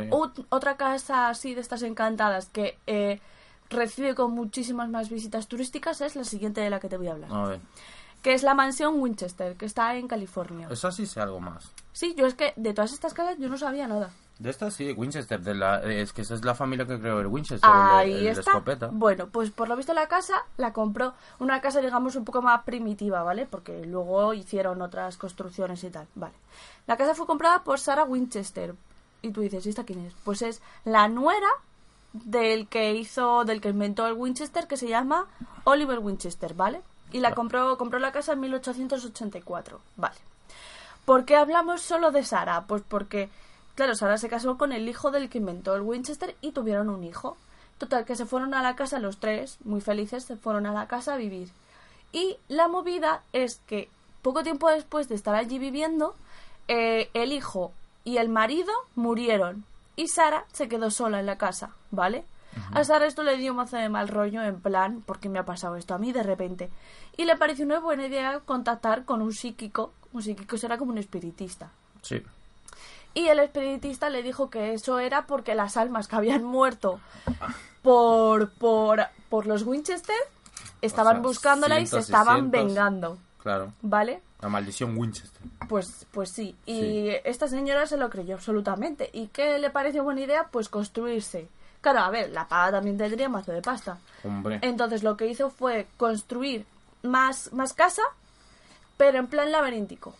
[0.49, 3.21] otra casa así de estas encantadas que eh,
[3.69, 7.13] recibe con muchísimas más visitas turísticas es la siguiente de la que te voy a
[7.13, 7.31] hablar.
[7.31, 7.59] A ver,
[8.21, 10.67] Que es la mansión Winchester, que está en California.
[10.69, 11.71] esa sí sé algo más.
[11.93, 14.09] Sí, yo es que de todas estas casas yo no sabía nada.
[14.39, 17.27] De esta sí, Winchester, de la, es que esa es la familia que creó el
[17.27, 18.51] Winchester, Ahí el, de está.
[18.51, 18.89] escopeta.
[18.91, 22.63] Bueno, pues por lo visto la casa la compró una casa, digamos, un poco más
[22.63, 23.45] primitiva, ¿vale?
[23.45, 26.35] Porque luego hicieron otras construcciones y tal, ¿vale?
[26.85, 28.75] La casa fue comprada por Sarah Winchester.
[29.23, 30.13] Y tú dices, ¿y esta quién es?
[30.23, 31.47] Pues es la nuera
[32.13, 35.25] del que hizo, del que inventó el Winchester, que se llama
[35.63, 36.81] Oliver Winchester, ¿vale?
[37.11, 40.15] Y la compró, compró la casa en 1884, ¿vale?
[41.05, 42.65] ¿Por qué hablamos solo de Sara?
[42.67, 43.29] Pues porque,
[43.77, 47.03] claro, Sara se casó con el hijo del que inventó el Winchester y tuvieron un
[47.03, 47.37] hijo.
[47.77, 50.87] Total, que se fueron a la casa los tres, muy felices, se fueron a la
[50.87, 51.49] casa a vivir.
[52.11, 53.87] Y la movida es que
[54.23, 56.15] poco tiempo después de estar allí viviendo,
[56.67, 57.71] eh, el hijo
[58.03, 59.63] y el marido murieron.
[59.95, 62.25] Y Sara se quedó sola en la casa, ¿vale?
[62.71, 65.45] A Sara esto le dio mazo de mal rollo, en plan, ¿por qué me ha
[65.45, 66.71] pasado esto a mí de repente?
[67.15, 69.93] Y le pareció una buena idea contactar con un psíquico.
[70.13, 71.69] Un psíquico será como un espiritista.
[72.01, 72.23] Sí.
[73.17, 76.99] Y el espiritista le dijo que eso era porque las almas que habían muerto
[77.81, 80.15] por, por, por los Winchester
[80.81, 82.61] estaban sea, buscándola y se estaban cientos.
[82.65, 83.17] vengando.
[83.41, 83.73] Claro.
[83.81, 84.21] ¿Vale?
[84.41, 85.41] La maldición Winchester.
[85.67, 86.55] Pues, pues sí.
[86.65, 87.09] Y Sí.
[87.23, 89.09] esta señora se lo creyó absolutamente.
[89.13, 90.47] ¿Y qué le pareció buena idea?
[90.51, 91.47] Pues construirse
[91.81, 93.97] Claro, a ver, la paga también tendría mazo de pasta.
[94.23, 94.59] Hombre.
[94.63, 96.65] Entonces lo que hizo fue construir
[97.03, 98.01] más, más casa,
[98.97, 100.13] pero en plan laberíntico.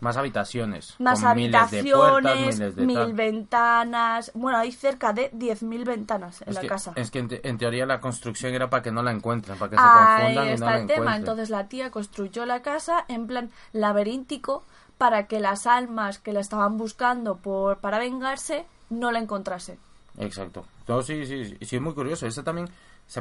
[0.00, 0.94] Más habitaciones.
[0.98, 4.30] Más con miles de puertas, habitaciones, miles de mil ventanas.
[4.34, 6.92] Bueno, hay cerca de 10.000 ventanas en Es la que, casa.
[6.96, 9.70] es que en, te- en teoría la construcción era para que no la encuentren, para
[9.70, 9.88] que se Ahí
[10.34, 11.16] confundan y no está la el tema.
[11.16, 14.64] Entonces la tía construyó la casa en plan laberíntico
[14.98, 19.78] para que las almas que la estaban buscando por para vengarse no la encontrasen.
[20.18, 20.64] Exacto.
[20.88, 22.26] No, sí, sí, sí, es muy curioso.
[22.26, 22.68] Ese también,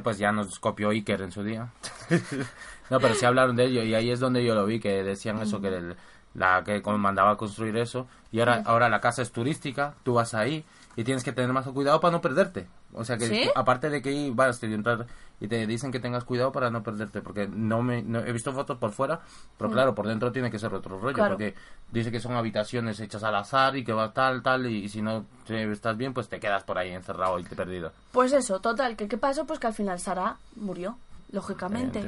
[0.04, 1.70] pues ya nos copió Iker en su día.
[2.90, 5.40] no, pero sí hablaron de ello y ahí es donde yo lo vi, que decían
[5.42, 5.96] eso, que el-
[6.34, 8.08] la que mandaba a construir eso.
[8.32, 10.64] Y ahora, ahora la casa es turística, tú vas ahí
[10.96, 12.68] y tienes que tener más cuidado para no perderte.
[12.94, 13.50] O sea que ¿Sí?
[13.56, 15.06] aparte de que ahí vas a entrar
[15.40, 18.52] y te dicen que tengas cuidado para no perderte, porque no me no- he visto
[18.52, 19.22] fotos por fuera,
[19.58, 21.16] pero claro, por dentro tiene que ser otro rollo, Mm.
[21.16, 21.30] Claro.
[21.36, 21.56] porque
[21.92, 25.02] dice que son habitaciones hechas al azar y que va tal, tal, y, y si
[25.02, 27.92] no te estás bien, pues te quedas por ahí encerrado y te perdido.
[28.12, 30.98] Pues eso, total, que qué pasó, pues que al final Sara murió,
[31.32, 32.04] lógicamente.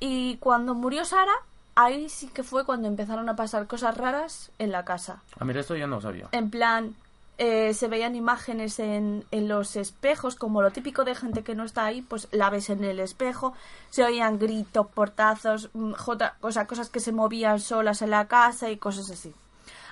[0.00, 1.32] Y cuando murió Sara,
[1.74, 5.22] ahí sí que fue cuando empezaron a pasar cosas raras en la casa.
[5.38, 6.28] Ah, mira, esto yo no sabía.
[6.32, 6.94] En plan,
[7.38, 11.64] eh, se veían imágenes en, en los espejos, como lo típico de gente que no
[11.64, 13.54] está ahí, pues la ves en el espejo,
[13.90, 18.26] se oían gritos, portazos, mm, jota- o sea, cosas que se movían solas en la
[18.28, 19.34] casa y cosas así.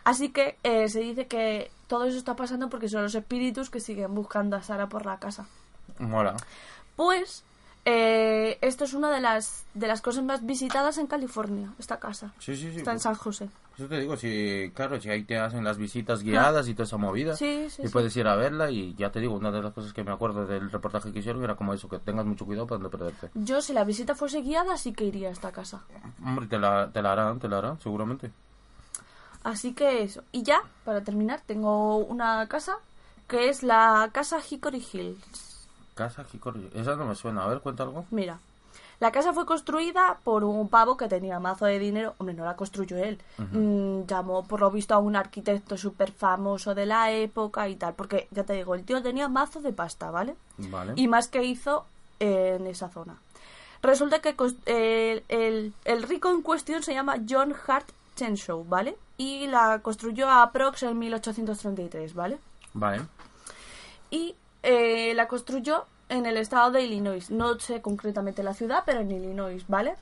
[0.04, 3.80] Así que eh, se dice que todo eso está pasando porque son los espíritus que
[3.80, 5.46] siguen buscando a Sara por la casa.
[5.98, 6.36] Mola.
[6.96, 7.42] Pues
[7.84, 12.32] eh, esto es una de las, de las cosas más visitadas en California, esta casa.
[12.38, 12.78] Sí, sí, sí.
[12.78, 13.48] Está en San José.
[13.76, 16.98] Eso te digo, si, claro, si ahí te hacen las visitas guiadas y toda esa
[16.98, 17.92] movida, Sí, sí, y sí.
[17.92, 20.44] puedes ir a verla y ya te digo, una de las cosas que me acuerdo
[20.46, 23.30] del reportaje que hicieron era como eso, que tengas mucho cuidado para no perderte.
[23.34, 25.82] Yo, si la visita fuese guiada, sí que iría a esta casa.
[26.22, 28.30] Hombre, te la, te la harán, te la harán, seguramente.
[29.42, 30.22] Así que eso.
[30.32, 32.76] Y ya, para terminar, tengo una casa
[33.26, 35.49] que es la casa Hickory Hills.
[36.00, 38.06] Casa Hickory, esa no me suena, a ver, cuenta algo.
[38.10, 38.38] Mira,
[39.00, 42.14] la casa fue construida por un pavo que tenía mazo de dinero.
[42.18, 43.18] Hombre, no la construyó él.
[43.38, 47.94] Mm, llamó, por lo visto, a un arquitecto súper famoso de la época y tal.
[47.94, 50.34] Porque, ya te digo, el tío tenía mazo de pasta, ¿vale?
[50.58, 50.92] Vale.
[50.96, 51.84] y más que hizo
[52.18, 53.16] en esa zona.
[53.82, 54.34] Resulta que
[54.66, 58.96] el- el rico en cuestión se llama John Hart Chenshaw, ¿vale?
[59.16, 62.38] Y la construyó a Prox en 1833, ¿vale?
[62.74, 63.00] Vale.
[64.10, 67.30] Y eh, la construyó en el estado de Illinois.
[67.30, 69.94] No sé concretamente la ciudad, pero en Illinois, ¿vale?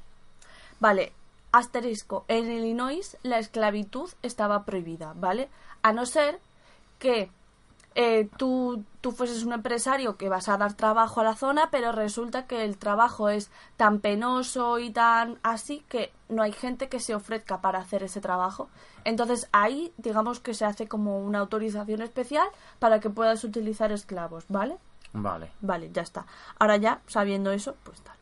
[0.80, 1.12] Vale,
[1.52, 2.24] asterisco.
[2.28, 5.48] En Illinois la esclavitud estaba prohibida, ¿vale?
[5.82, 6.40] A no ser
[6.98, 7.30] que
[8.00, 11.90] eh, tú, tú fueses un empresario que vas a dar trabajo a la zona, pero
[11.90, 17.00] resulta que el trabajo es tan penoso y tan así que no hay gente que
[17.00, 18.68] se ofrezca para hacer ese trabajo.
[19.02, 22.46] Entonces ahí, digamos que se hace como una autorización especial
[22.78, 24.76] para que puedas utilizar esclavos, ¿vale?
[25.12, 25.50] Vale.
[25.60, 26.24] Vale, ya está.
[26.60, 28.14] Ahora ya, sabiendo eso, pues tal.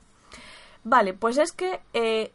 [0.84, 2.32] Vale, pues es que eh,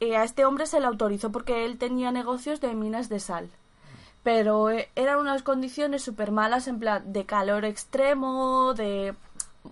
[0.00, 3.50] eh, a este hombre se le autorizó porque él tenía negocios de minas de sal.
[4.22, 9.14] Pero eh, eran unas condiciones súper malas, en plan de calor extremo, de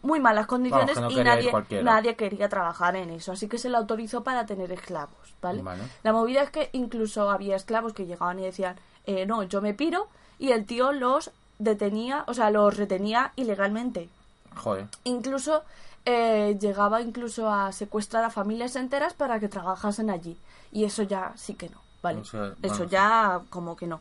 [0.03, 3.33] muy malas condiciones no y nadie, nadie quería trabajar en eso.
[3.33, 5.63] Así que se le autorizó para tener esclavos, ¿vale?
[5.63, 5.83] Vale.
[6.03, 9.75] La movida es que incluso había esclavos que llegaban y decían, eh, no, yo me
[9.75, 10.09] piro,
[10.39, 14.09] y el tío los detenía, o sea, los retenía ilegalmente.
[14.57, 14.87] Joder.
[15.05, 15.63] Incluso
[16.07, 20.37] eh, llegaba incluso a secuestrar a familias enteras para que trabajasen allí.
[20.73, 22.21] Y eso ya sí que no, ¿vale?
[22.21, 24.01] O sea, eso ya como que no.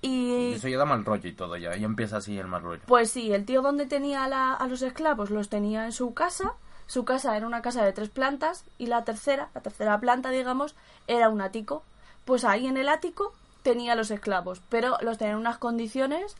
[0.00, 2.82] Y Eso ya da mal rollo y todo ya, y empieza así el mal rollo.
[2.86, 6.14] pues sí, el tío donde tenía a la- a los esclavos los tenía en su
[6.14, 6.52] casa.
[6.86, 10.74] Su casa era una casa de tres plantas y la tercera, la tercera planta, digamos,
[11.06, 11.82] era un ático.
[12.24, 13.32] Pues ahí en el ático
[13.62, 16.34] tenía a los esclavos, pero los tenía en unas condiciones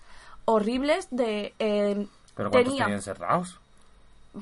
[0.46, 1.52] horribles de...
[1.58, 3.58] eh, Pero ¿cuántos tenía- tenían cerrados?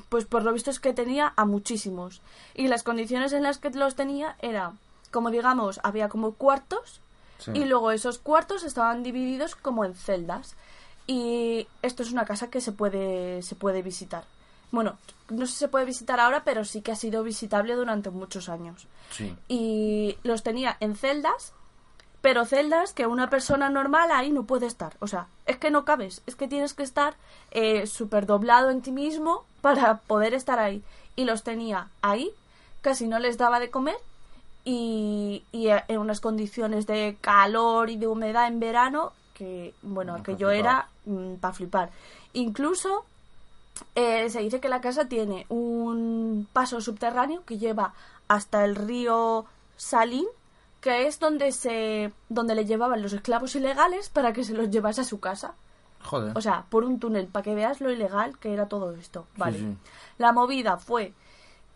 [0.09, 2.21] pues por lo visto es que tenía a muchísimos.
[2.53, 4.73] Y las condiciones en las que los tenía era,
[5.11, 7.01] como digamos, había como cuartos
[7.39, 7.51] Sí.
[7.53, 10.55] y luego esos cuartos estaban divididos como en celdas.
[11.07, 14.25] Y esto es una casa que se puede, se puede visitar.
[14.71, 14.97] Bueno,
[15.29, 18.49] no sé si se puede visitar ahora, pero sí que ha sido visitable durante muchos
[18.49, 18.87] años.
[19.11, 19.35] Sí.
[19.47, 21.53] Y los tenía en celdas,
[22.21, 24.97] pero celdas que una persona normal ahí no puede estar.
[24.99, 27.15] O sea, es que no cabes, es que tienes que estar
[27.51, 30.83] eh, súper doblado en ti mismo para poder estar ahí.
[31.15, 32.31] Y los tenía ahí,
[32.81, 33.97] casi no les daba de comer
[34.69, 40.11] y, y eh, en unas condiciones de calor y de humedad en verano que, bueno,
[40.11, 40.89] Mm, aquello era
[41.39, 41.89] para flipar.
[42.33, 43.05] Incluso
[43.95, 47.93] eh, se dice que la casa tiene un paso subterráneo que lleva
[48.27, 49.45] hasta el río
[49.77, 50.25] Salín,
[50.81, 54.99] que es donde se donde le llevaban los esclavos ilegales para que se los llevase
[54.99, 55.53] a su casa.
[56.03, 56.37] Joder.
[56.37, 59.27] O sea, por un túnel, para que veas lo ilegal que era todo esto.
[59.37, 59.59] Vale.
[59.59, 59.77] sí.
[60.17, 61.13] La movida fue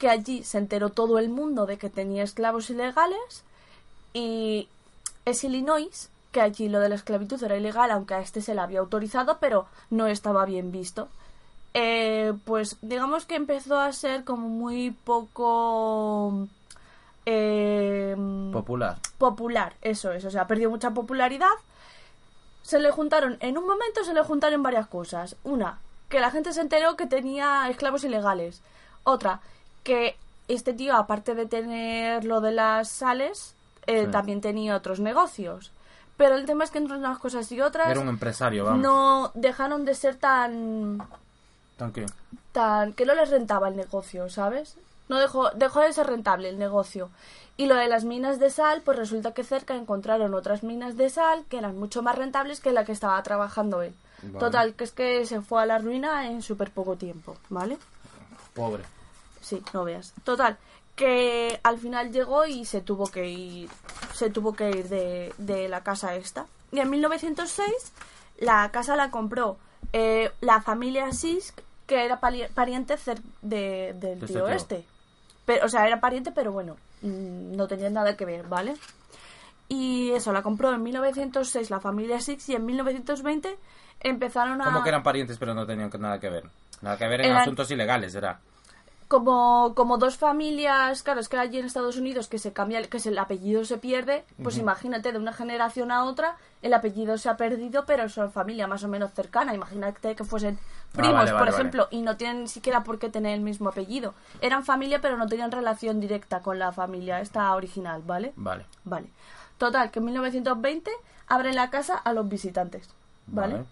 [0.01, 3.43] que allí se enteró todo el mundo de que tenía esclavos ilegales
[4.15, 4.67] y
[5.25, 8.61] es Illinois, que allí lo de la esclavitud era ilegal, aunque a este se le
[8.61, 11.07] había autorizado, pero no estaba bien visto.
[11.75, 16.47] Eh, pues digamos que empezó a ser como muy poco
[17.27, 18.15] eh,
[18.51, 18.97] Popular.
[19.19, 21.53] popular, eso es, o sea, perdió mucha popularidad.
[22.63, 25.35] Se le juntaron, en un momento se le juntaron varias cosas.
[25.43, 25.77] Una,
[26.09, 28.63] que la gente se enteró que tenía esclavos ilegales.
[29.03, 29.41] Otra,
[29.83, 30.15] que
[30.47, 33.55] este tío, aparte de tener lo de las sales,
[33.87, 34.11] eh, Sí.
[34.11, 35.71] también tenía otros negocios.
[36.17, 38.81] Pero el tema es que entre unas cosas y otras Era un empresario, vamos.
[38.81, 41.01] no dejaron de ser tan
[41.77, 42.05] ¿Tan qué?
[42.51, 44.75] tan que no les rentaba el negocio, ¿sabes?
[45.09, 47.09] No dejó, dejó de ser rentable el negocio.
[47.57, 51.09] Y lo de las minas de sal, pues resulta que cerca encontraron otras minas de
[51.09, 53.93] sal que eran mucho más rentables que la que estaba trabajando él.
[54.21, 54.39] Vale.
[54.39, 57.77] Total, que es que se fue a la ruina en súper poco tiempo, ¿vale?
[58.53, 58.83] Pobre.
[59.41, 60.13] Sí, no veas.
[60.23, 60.57] Total,
[60.95, 63.69] que al final llegó y se tuvo que ir,
[64.13, 66.45] se tuvo que ir de, de la casa esta.
[66.71, 67.67] Y en 1906
[68.39, 69.57] la casa la compró
[69.93, 74.85] eh, la familia Sisk, que era pariente cer- de, del De este tío este.
[75.45, 78.75] Pero, o sea, era pariente, pero bueno, mm, no tenía nada que ver, ¿vale?
[79.67, 83.57] Y eso, la compró en 1906 la familia Six y en 1920
[84.01, 84.65] empezaron a...
[84.65, 86.43] Como que eran parientes, pero no tenían nada que ver.
[86.81, 88.39] Nada que ver en Eran- asuntos ilegales, era.
[89.11, 92.97] Como, como dos familias, claro, es que allí en Estados Unidos que se cambia, que
[92.97, 97.35] el apellido se pierde, pues imagínate, de una generación a otra, el apellido se ha
[97.35, 99.53] perdido, pero son familia más o menos cercana.
[99.53, 100.57] Imagínate que fuesen
[100.93, 103.41] primos, Ah, vale, por vale, ejemplo, y no tienen ni siquiera por qué tener el
[103.41, 104.13] mismo apellido.
[104.39, 108.31] Eran familia, pero no tenían relación directa con la familia, esta original, ¿vale?
[108.37, 108.65] Vale.
[108.85, 109.09] Vale.
[109.57, 110.89] Total, que en 1920
[111.27, 112.87] abren la casa a los visitantes,
[113.27, 113.65] ¿vale?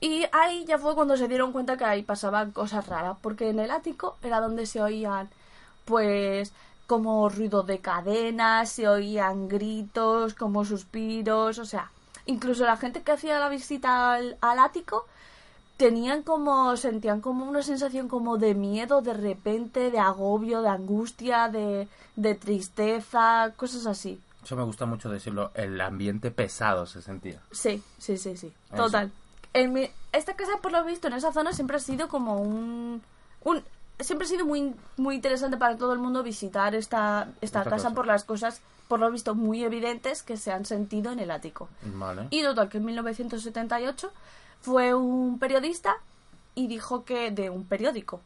[0.00, 3.58] Y ahí ya fue cuando se dieron cuenta que ahí pasaban cosas raras, porque en
[3.60, 5.28] el ático era donde se oían,
[5.84, 6.52] pues,
[6.86, 11.90] como ruido de cadenas, se oían gritos, como suspiros, o sea,
[12.26, 15.04] incluso la gente que hacía la visita al, al ático
[15.76, 21.48] tenían como, sentían como una sensación como de miedo de repente, de agobio, de angustia,
[21.48, 24.20] de, de tristeza, cosas así.
[24.44, 25.52] Eso me gusta mucho decirlo.
[25.54, 27.40] El ambiente pesado se sentía.
[27.50, 28.52] Sí, sí, sí, sí.
[28.74, 29.10] Total.
[29.52, 33.02] En mi- esta casa, por lo visto, en esa zona siempre ha sido como un...
[33.44, 33.62] un
[33.98, 37.76] siempre ha sido muy, muy interesante para todo el mundo visitar esta, esta, Esta casa
[37.84, 37.94] casa.
[37.94, 41.68] por las cosas, por lo visto, muy evidentes que se han sentido en el ático.
[41.82, 42.26] Vale.
[42.30, 44.10] Y total, que en 1978
[44.62, 45.96] fue un periodista
[46.54, 47.30] y dijo que...
[47.30, 48.20] de un periódico.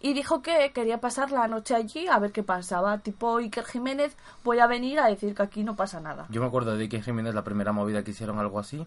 [0.00, 2.98] Y dijo que quería pasar la noche allí a ver qué pasaba.
[2.98, 4.14] Tipo Iker Jiménez,
[4.44, 6.26] voy a venir a decir que aquí no pasa nada.
[6.30, 8.86] Yo me acuerdo de Iker Jiménez, la primera movida que hicieron algo así.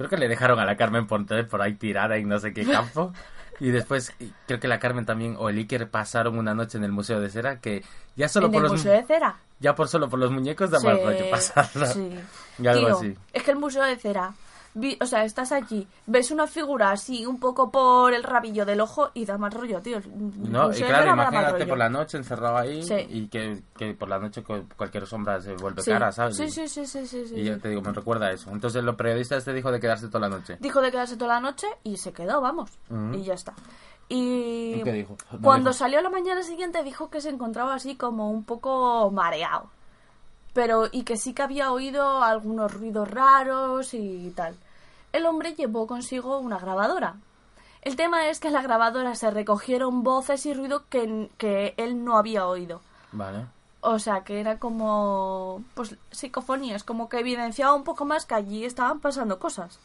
[0.00, 2.64] Creo que le dejaron a la Carmen Ponte por ahí tirada en no sé qué
[2.64, 3.12] campo.
[3.58, 4.14] Y después
[4.46, 7.28] creo que la Carmen también o el Iker pasaron una noche en el Museo de
[7.28, 7.84] Cera que
[8.16, 9.36] ya solo en por el los Museo de Cera.
[9.58, 11.84] ya por solo por los muñecos da mal rollo pasarla.
[11.88, 12.18] sí.
[12.58, 13.14] Y algo Tío, así.
[13.34, 14.32] Es que el Museo de Cera,
[14.74, 18.80] vi- o sea, estás allí, ves una figura así un poco por el rabillo del
[18.80, 20.00] ojo y da mal rollo, tío.
[20.06, 22.94] No, y claro, imagínate por la noche encerrado ahí Sí.
[23.08, 25.90] y que, que por la noche cu- cualquier sombra se vuelve Sí.
[25.90, 26.36] cara, ¿sabes?
[26.36, 27.60] Sí, sí, sí, sí, sí, sí, Y sí.
[27.60, 28.50] te digo, me recuerda a eso.
[28.50, 30.56] Entonces los periodistas te dijo de quedarse toda la noche.
[30.60, 32.70] Dijo de quedarse toda la noche y se quedó, vamos.
[33.12, 33.54] Y ya está.
[34.08, 35.16] Y ¿Y qué dijo?
[35.32, 35.78] No cuando dijo.
[35.78, 39.70] salió la mañana siguiente dijo que se encontraba así como un poco mareado.
[40.52, 44.56] Pero, y que sí que había oído algunos ruidos raros y tal.
[45.12, 47.16] El hombre llevó consigo una grabadora.
[47.82, 52.04] El tema es que en la grabadora se recogieron voces y ruido que, que él
[52.04, 52.80] no había oído.
[53.12, 53.46] Vale.
[53.80, 58.64] O sea, que era como, pues, psicofonías, como que evidenciaba un poco más que allí
[58.64, 59.78] estaban pasando cosas.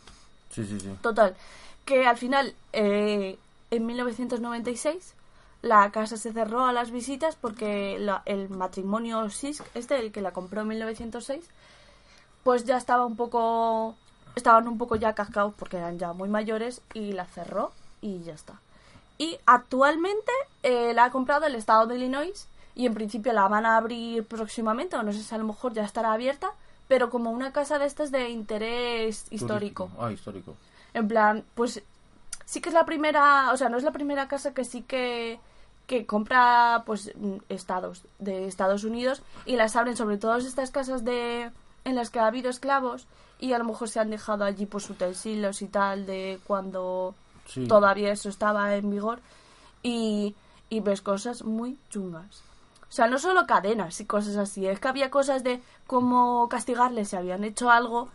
[0.49, 0.89] Sí, sí, sí.
[1.01, 1.35] Total,
[1.85, 3.37] que al final, eh,
[3.71, 5.13] en 1996,
[5.65, 10.21] la casa se cerró a las visitas porque la- el matrimonio Sisk, este, el que
[10.21, 11.43] la compró en 1906,
[12.43, 13.95] pues ya estaba un poco,
[14.35, 18.33] estaban un poco ya cascados porque eran ya muy mayores y la cerró y ya
[18.33, 18.53] está.
[19.17, 23.65] Y actualmente eh, la ha comprado el estado de Illinois y en principio la van
[23.65, 26.51] a abrir próximamente, o no sé si a lo mejor ya estará abierta,
[26.87, 29.89] pero como una casa de estas de interés histórico.
[29.99, 30.55] Ah, histórico.
[30.93, 31.81] En plan, pues
[32.45, 35.39] sí que es la primera, o sea, no es la primera casa que sí que
[35.87, 41.03] que compra pues mm, estados de Estados Unidos y las abren sobre todo estas casas
[41.05, 41.51] de
[41.83, 43.05] en las que ha habido esclavos
[43.39, 47.13] y a lo mejor se han dejado allí pues utensilios y tal de cuando
[47.47, 47.67] Sí.
[47.67, 49.19] todavía eso estaba en vigor
[49.83, 50.35] y,
[50.69, 52.41] y ves cosas muy chungas.
[52.89, 57.09] O sea, no solo cadenas y cosas así, es que había cosas de cómo castigarles
[57.09, 58.09] si habían hecho algo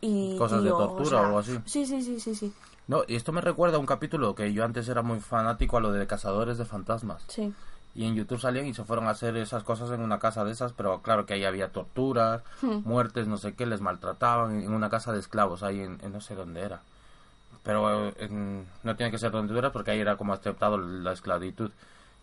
[0.00, 1.58] y Cosas de tortura o algo así.
[1.64, 2.52] Sí, sí, sí, sí, sí.
[2.88, 5.80] No, y esto me recuerda a un capítulo que yo antes era muy fanático a
[5.80, 7.24] lo de cazadores de fantasmas.
[7.28, 7.52] Sí.
[7.94, 10.52] Y en YouTube salían y se fueron a hacer esas cosas en una casa de
[10.52, 12.78] esas, pero claro que ahí había torturas, Hmm.
[12.84, 16.20] muertes, no sé qué, les maltrataban en una casa de esclavos, ahí en, en no
[16.20, 16.80] sé dónde era.
[17.62, 21.12] Pero en- no tiene que ser donde tú eras porque ahí era como aceptado la
[21.12, 21.70] esclavitud.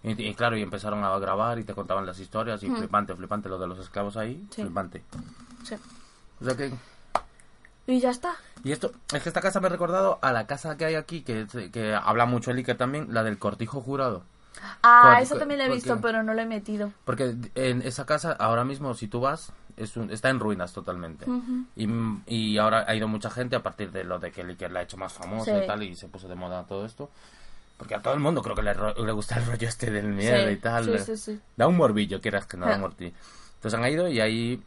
[0.03, 2.77] Y, y claro, y empezaron a grabar y te contaban las historias y Hmm.
[2.77, 4.63] flipante, flipante lo de los esclavos ahí, Sí.
[4.63, 5.03] flipante.
[5.63, 5.75] sí.
[6.41, 6.73] O sea que...
[7.89, 8.35] Y ya está.
[8.63, 11.21] Y esto, es que esta casa me ha recordado a la casa que hay aquí,
[11.21, 14.23] que, que habla mucho el Iker también, la del cortijo jurado.
[14.83, 16.91] Ah, eso también lo he visto, pero no lo he metido.
[17.05, 21.29] Porque en esa casa, ahora mismo, si tú vas, es un- está en ruinas totalmente.
[21.29, 21.65] Ujú.
[21.75, 21.87] y,
[22.27, 24.81] y ahora ha ido mucha gente a partir de lo de que el Iker la
[24.81, 25.63] ha hecho más famosa Sí.
[25.63, 27.09] y tal, y se puso de moda todo esto.
[27.77, 30.45] Porque a todo el mundo creo que le, le gusta el rollo este del miedo
[30.47, 30.85] Sí, y tal.
[30.99, 31.39] sí, sí, sí.
[31.55, 32.93] Da un morbillo, quieras que no da un.
[32.99, 34.61] Entonces han ido y ahí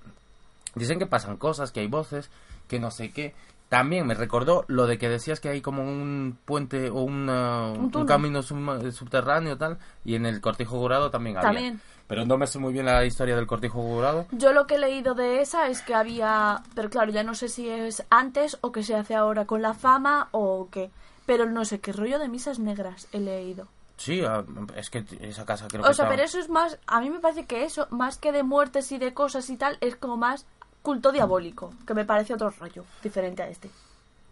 [0.75, 2.31] dicen que pasan cosas, que hay voces,
[2.69, 3.35] que no sé qué.
[3.69, 7.91] También me recordó lo de que decías que hay como un puente o una- Un
[7.95, 11.49] un, camino sub- subterráneo tal, y en el cortijo jurado también había.
[11.53, 11.81] También.
[12.07, 14.27] Pero no me sé muy bien la historia del cortijo jurado.
[14.33, 17.49] Yo lo que he leído de esa es que había, pero claro, ya no sé
[17.49, 20.91] si es antes o que se hace ahora con la fama o qué,
[21.25, 23.69] pero no sé qué rollo de misas negras he leído.
[23.97, 24.45] Sí, ah,
[24.77, 27.09] es que esa casa creo que O sea, estaba- pero eso es más, a mí
[27.09, 30.19] me parece que eso, más que de muertes y de cosas y tal, es como
[30.19, 30.45] más
[30.83, 33.70] culto diabólico, que me parece otro rollo, diferente a este.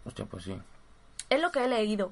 [0.05, 0.57] Hostia, pues sí.
[1.29, 2.11] Es lo que he leído.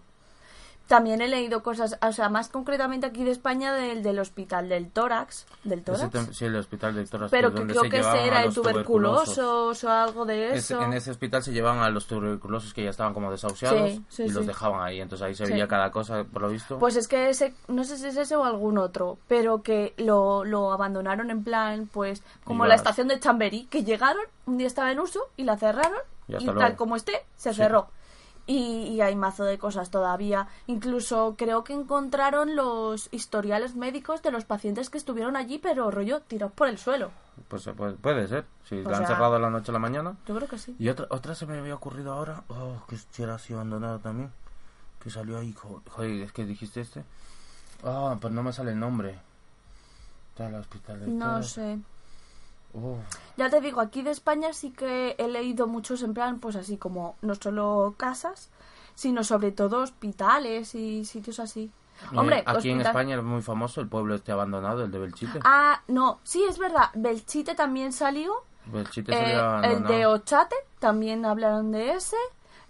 [0.89, 4.89] También he leído cosas, o sea, más concretamente aquí de España del, del hospital del
[4.89, 8.51] tórax, del tórax, sí, el hospital de Toras pero que creo que ese era el
[8.51, 10.81] tuberculosos o algo de Es- eso.
[10.81, 14.23] en ese hospital se llevaban a los tuberculosos que ya estaban como desahuciados Sí, sí,
[14.23, 14.99] y los dejaban ahí.
[14.99, 16.79] Entonces ahí se veía cada cosa, por lo visto.
[16.79, 20.43] Pues es que ese, no sé si es ese o algún otro, pero que lo,
[20.43, 24.91] lo abandonaron en plan, pues, como la estación de Chamberí, que llegaron, un día estaba
[24.91, 27.89] en uso y la cerraron Y tal como esté, se cerró.
[28.51, 30.47] Y, y hay mazo de cosas todavía.
[30.65, 36.21] Incluso creo que encontraron los historiales médicos de los pacientes que estuvieron allí, pero rollo,
[36.21, 37.11] tirados por el suelo.
[37.47, 38.45] Pues se puede, puede ser.
[38.67, 40.15] Si O la han cerrado de la noche a la mañana.
[40.25, 40.75] Yo creo que sí.
[40.79, 42.43] Y otra, otra se me había ocurrido ahora.
[42.47, 44.31] Oh, que si era así abandonado también.
[45.03, 45.53] Que salió ahí.
[45.53, 47.03] jo- Joder, es que dijiste este.
[47.83, 49.19] Ah, pues no me sale el nombre.
[50.31, 51.77] Está el hospital de No sé.
[53.37, 56.77] Ya te digo, aquí de España sí que he leído muchos en plan, pues así
[56.77, 58.49] como no solo casas,
[58.95, 61.71] sino sobre todo hospitales y sitios así.
[62.15, 64.99] Hombre, eh, aquí en hospital- España es muy famoso el pueblo este abandonado, el de
[64.99, 65.39] Belchite.
[65.43, 66.89] Ah, no, sí, es verdad.
[66.93, 68.33] Belchite también salió.
[68.67, 69.93] Belchite eh, salía el abandonado.
[69.93, 72.15] de Ochate también hablaron de ese.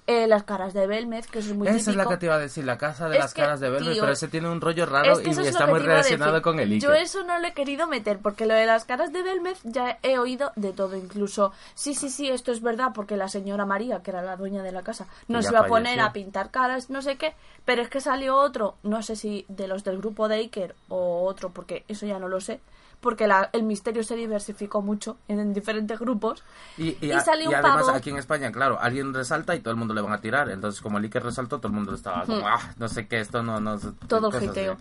[0.09, 2.09] Eh, las caras de Belmez, que eso es muy Esa es la típico.
[2.09, 4.01] que te iba a decir, la casa de Es las que, caras de Belmez, tío,
[4.01, 6.71] pero ese tiene un rollo raro Es que y es está muy relacionado con el
[6.71, 6.89] Iker.
[6.89, 9.99] Yo eso no lo he querido meter, porque lo de las caras de Belmez ya
[10.01, 14.01] he oído de todo, incluso, sí, sí, sí, esto es verdad, porque la señora María,
[14.01, 17.03] que era la dueña de la casa, nos iba a poner a pintar caras, no
[17.03, 20.37] sé qué, pero es que salió otro, no sé si de los del grupo de
[20.37, 22.61] Iker o otro, porque eso ya no lo sé,
[23.01, 26.43] porque la- el misterio se diversificó mucho en, en diferentes grupos,
[26.77, 27.97] Y, y, y a- salió y un además pavo.
[27.97, 30.49] aquí en España, claro, alguien resalta y todo el mundo le van a tirar.
[30.49, 33.41] Entonces, como el Iker resaltó, todo el mundo estaba como, ah, no sé qué, esto
[33.43, 33.59] no...
[33.59, 34.77] no todo cosas hiteo.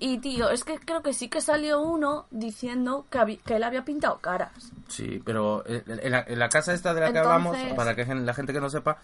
[0.00, 3.62] Y tío, es que creo que sí que salió uno diciendo que, habí- que él
[3.64, 4.50] había pintado caras.
[4.88, 8.04] Sí, pero eh, en la, en la casa esta de la que hablamos, para que
[8.06, 8.98] la gente que no sepa,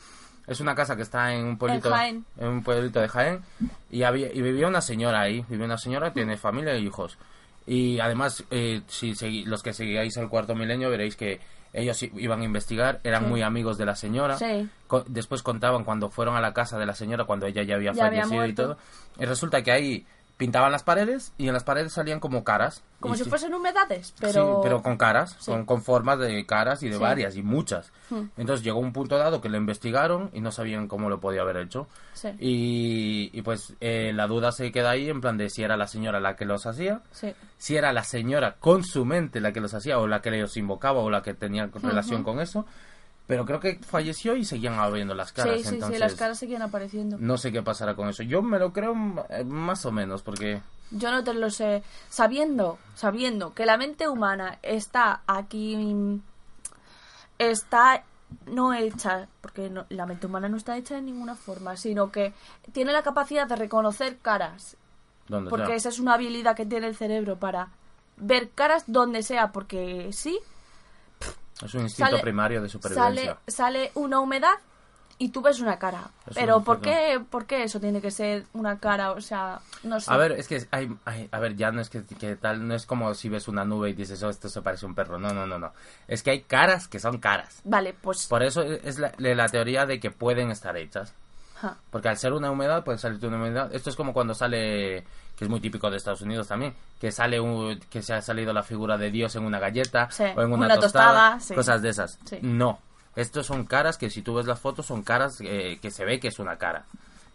[0.46, 2.24] es una casa que está en un pueblito, Jaén.
[2.38, 3.42] en un pueblito de Jaén
[3.90, 7.18] y había y vivía una señora ahí, vivía una señora, tiene familia e hijos.
[7.66, 11.40] Y además, eh, si segui- los que seguíais el cuarto milenio veréis que
[11.72, 13.28] ellos iban a investigar, eran Sí.
[13.30, 14.36] muy amigos de la señora.
[14.38, 14.68] Sí.
[14.86, 17.92] Co- después contaban cuando fueron a la casa de la señora, cuando ella ya había
[17.92, 18.78] Ya había fallecido y todo.
[19.18, 20.06] Y resulta que ahí
[20.44, 22.82] pintaban las paredes y en las paredes salían como caras.
[23.00, 24.32] Como Y si sí- fuesen humedades, pero...
[24.32, 25.50] Sí, pero con caras, Sí.
[25.50, 27.92] con, con formas de caras y de varias y muchas.
[28.10, 28.24] Hmm.
[28.36, 31.56] Entonces llegó un punto dado que lo investigaron y no sabían cómo lo podía haber
[31.58, 31.86] hecho.
[32.12, 32.28] Sí.
[32.38, 35.86] Y, y pues eh, la duda se queda ahí en plan de si era la
[35.86, 37.00] señora la que los hacía,
[37.58, 40.56] si era la señora con su mente la que los hacía o la que los
[40.56, 42.66] invocaba o la que tenía relación con eso.
[43.26, 45.56] Pero creo que falleció y seguían abriendo las caras.
[45.56, 47.16] sí, sí, entonces, sí, las caras seguían apareciendo.
[47.18, 48.22] No sé qué pasará con eso.
[48.22, 48.94] Yo me lo creo
[49.30, 50.60] eh, más o menos porque...
[50.90, 51.82] Yo no te lo sé.
[52.10, 55.74] Sabiendo, sabiendo que la mente humana está aquí...
[55.76, 56.20] mm,
[57.38, 58.04] Está
[58.46, 62.32] no hecha, porque no- la mente humana no está hecha de ninguna forma, sino que
[62.72, 64.76] tiene la capacidad de reconocer caras,
[65.28, 65.74] ¿dónde porque sea?
[65.76, 67.68] esa es una habilidad que tiene el cerebro para
[68.16, 70.38] ver caras donde sea, porque sí,
[71.62, 73.24] Es un instinto sale- primario de supervivencia.
[73.24, 74.54] sale, sale una humedad
[75.18, 76.10] y tú ves una cara.
[76.26, 79.12] Es Pero un ¿por qué, ¿por qué eso tiene que ser una cara?
[79.12, 80.10] O sea, no sé.
[80.12, 82.74] A ver, es que hay, hay- a ver, ya no es que, que tal, no
[82.74, 85.18] es como si ves una nube y dices, oh, esto se parece a un perro.
[85.18, 85.72] No, no, no, no.
[86.08, 87.60] Es que hay caras que son caras.
[87.64, 88.26] Vale, pues...
[88.26, 91.14] Por eso es la, la teoría de que pueden estar hechas.
[91.90, 93.74] Porque al ser una humedad, puede salir una humedad.
[93.74, 95.04] Esto es como cuando sale,
[95.36, 98.52] que es muy típico de Estados Unidos también, que sale un, que se ha salido
[98.52, 101.54] la figura de Dios en una galleta Sí, o en una, una tostada, tostada, sí.
[101.54, 102.18] cosas de esas.
[102.24, 102.38] Sí.
[102.42, 102.78] No,
[103.16, 106.20] estos son caras que si tú ves las fotos son caras eh, que se ve
[106.20, 106.84] que es una cara.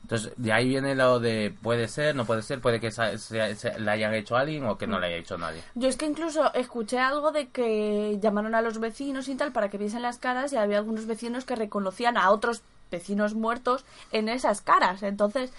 [0.02, 3.80] Entonces, de ahí viene lo de puede ser, no puede ser, puede que se, se-
[3.80, 5.62] la hayan hecho alguien o que no la haya hecho nadie.
[5.76, 9.70] Yo es que incluso escuché algo de que llamaron a los vecinos y tal para
[9.70, 14.30] que viesen las caras y había algunos vecinos que reconocían a otros vecinos muertos en
[14.30, 15.04] esas caras.
[15.04, 15.52] Entonces,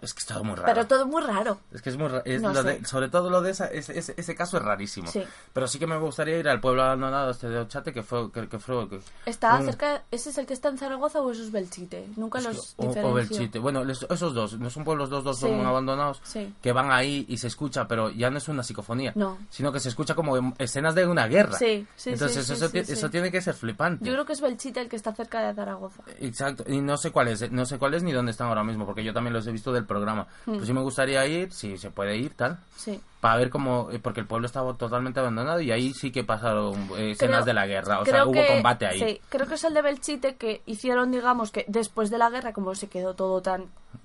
[0.00, 0.66] Es que es todo muy raro.
[0.72, 1.58] pero todo muy raro.
[1.72, 3.98] Es que es muy ra- es No lo de- sobre todo lo de esa, ese,
[3.98, 5.08] ese- ese caso es rarísimo.
[5.10, 5.24] Sí.
[5.52, 8.48] Pero sí que me gustaría ir al pueblo abandonado este de Ochate que fue que,
[8.48, 11.42] que fue que- Está un- cerca, ¿ese es el que está en Zaragoza o eso
[11.42, 12.08] es Belchite?
[12.16, 13.12] Nunca es que- los o, o.
[13.12, 13.58] Belchite.
[13.58, 15.46] Bueno, les- esos dos, no son pueblos los dos Sí.
[15.46, 16.54] son abandonados Sí.
[16.62, 19.36] que van ahí y se escucha, pero ya no es una psicofonía, No.
[19.50, 21.58] sino que se escucha como escenas de una guerra.
[21.58, 24.04] Sí, sí, Entonces eso, eso tiene que ser flipante.
[24.04, 26.02] Yo creo que es Belchite el que está cerca de Zaragoza.
[26.20, 28.86] Exacto, y no sé cuál es, no sé cuál es ni dónde están ahora mismo,
[28.86, 30.28] porque yo también los he visto del programa.
[30.46, 30.54] Hmm.
[30.54, 33.00] Pues sí me gustaría ir, si se puede ir, tal, Sí.
[33.20, 36.88] para ver cómo, eh, porque el pueblo estaba totalmente abandonado y ahí sí que pasaron
[36.96, 38.98] eh, escenas de la guerra, o sea, hubo que- combate ahí.
[39.00, 42.52] Sí, creo que es el de Belchite que hicieron, digamos, que después de la guerra,
[42.52, 43.64] como se quedó todo tan...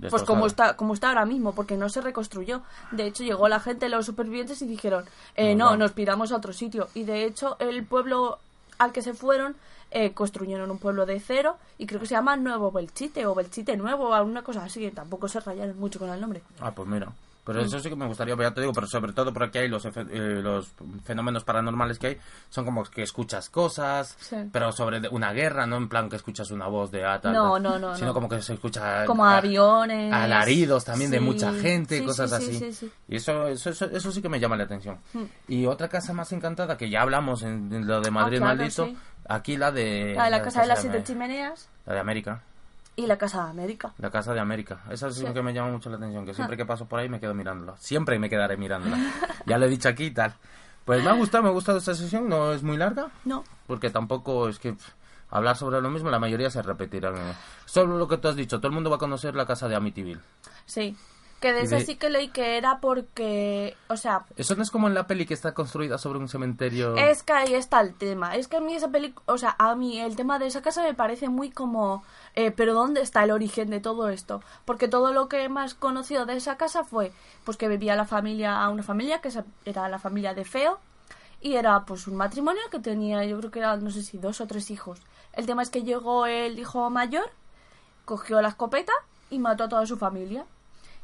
[0.09, 2.61] Pues como está, como está ahora mismo, porque no se reconstruyó.
[2.91, 5.03] De hecho, llegó la gente, los supervivientes, y dijeron,
[5.35, 6.87] eh, no, nos piramos a otro sitio.
[6.93, 8.39] Y de hecho, el pueblo
[8.91, 9.55] que se fueron,
[9.91, 13.77] eh, construyeron un pueblo de cero, y creo que se llama Nuevo Belchite, o Belchite
[13.77, 16.41] Nuevo, o alguna cosa así, tampoco se rayaron mucho con el nombre.
[16.59, 17.13] Ah, pues mira.
[17.45, 19.67] Pero eso sí que me gustaría, pero ya te digo, pero sobre todo porque hay
[19.67, 19.91] los, eh,
[20.41, 20.71] los
[21.03, 22.17] fenómenos paranormales que hay,
[22.49, 24.37] son como que escuchas cosas, Sí.
[24.51, 27.53] pero sobre una guerra, no en plan que escuchas una voz de ah, tal, No,
[27.53, 28.13] tal, no, no, Sino no.
[28.13, 29.05] como que se escucha...
[29.05, 30.13] Como aviones.
[30.13, 32.59] alaridos también de mucha gente, Sí, cosas sí, sí, así.
[32.59, 32.91] sí, sí.
[33.09, 34.99] Y eso, eso, eso, eso sí que me llama la atención.
[35.13, 35.23] Hmm.
[35.49, 38.57] Y otra casa más encantada, que ya hablamos en, en lo de Madrid Ah, claro,
[38.57, 38.89] maldito,
[39.27, 40.13] aquí la de...
[40.15, 41.03] La de la Casa de las Siete.
[41.03, 42.41] Chimeneas La de América.
[42.95, 43.93] Y la Casa de América.
[43.97, 44.81] La casa de América.
[44.89, 45.33] Esa sí, Sí.
[45.33, 47.75] que me llama mucho la atención, que siempre que paso por ahí me quedo mirándola.
[47.77, 48.97] Siempre me quedaré mirándola.
[49.45, 50.33] ya lo he dicho aquí y tal.
[50.85, 53.89] Pues me ha gustado, me ha gustado esta sesión, no es muy larga, No, porque
[53.89, 54.75] tampoco es que
[55.29, 57.15] hablar sobre lo mismo, la mayoría se repetirán.
[57.65, 59.75] Solo lo que tú has dicho, todo el mundo va a conocer la casa de
[59.75, 60.19] Amityville.
[60.65, 60.95] Sí.
[61.39, 64.87] Que de de- sí que leí que era porque, o sea, Eso no es como
[64.87, 66.95] en la peli que está construida sobre un cementerio.
[66.95, 68.35] es que ahí está el tema.
[68.37, 70.83] Es que a mí esa película, o sea, a mí el tema de esa casa
[70.83, 72.03] me parece muy como,
[72.35, 74.41] eh, pero ¿dónde está el origen de todo esto?
[74.65, 77.11] Porque todo lo que más conocido de esa casa fue,
[77.43, 79.29] pues que vivía la familia, a una familia que
[79.65, 80.79] era la familia de Feo
[81.41, 84.41] y era pues un matrimonio que tenía, yo creo que era, no sé si dos
[84.41, 84.99] o tres hijos.
[85.33, 87.29] El tema es que llegó el hijo mayor,
[88.05, 88.93] cogió la escopeta
[89.29, 90.45] y mató a toda su familia.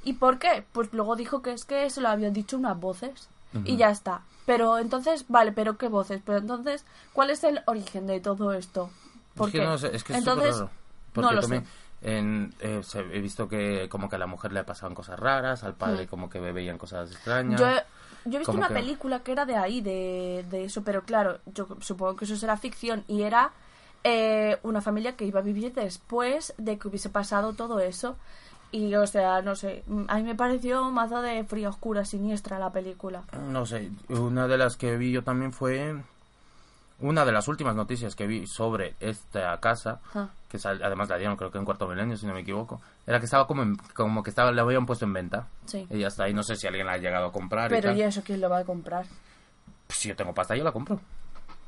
[0.03, 0.65] ¿Y por qué?
[0.71, 3.27] Pues luego dijo que es que se lo habían dicho unas voces.
[3.65, 4.21] Y ya está.
[4.45, 6.21] Pero entonces, vale, pero ¿qué voces?
[6.23, 8.91] Pero entonces, ¿cuál es el origen de todo esto?
[9.35, 9.65] ¿Por es que qué?
[9.65, 10.69] no sé, es que es entonces, raro.
[11.13, 11.65] Porque no también
[12.01, 12.81] en, eh,
[13.11, 16.29] he visto que como que a la mujer le pasaban cosas raras, al padre como
[16.29, 17.59] que veían cosas extrañas.
[17.59, 17.83] Yo he,
[18.25, 21.39] yo he visto una que- película que era de ahí, de, de eso, pero claro,
[21.47, 23.51] yo supongo que eso será ficción y era
[24.03, 28.15] eh, una familia que iba a vivir después de que hubiese pasado todo eso.
[28.71, 32.59] Y, o sea, no sé, mm, a mí me pareció mazo de fría, oscura, siniestra
[32.59, 33.23] la película.
[33.49, 36.01] No sé, una de las que vi yo también fue
[37.01, 40.29] una de las últimas noticias que vi sobre esta casa, Ajá.
[40.49, 43.25] que además la dieron creo que en cuarto milenio si no me equivoco, era que
[43.25, 45.47] estaba como en- como que estaba la habían puesto en venta.
[45.65, 45.87] Sí.
[45.89, 47.97] Y hasta ahí no sé si alguien la ha llegado a comprar y Pero tal.
[47.97, 49.05] ¿y eso quién lo va a comprar?
[49.87, 50.99] Pues si yo tengo pasta yo la compro.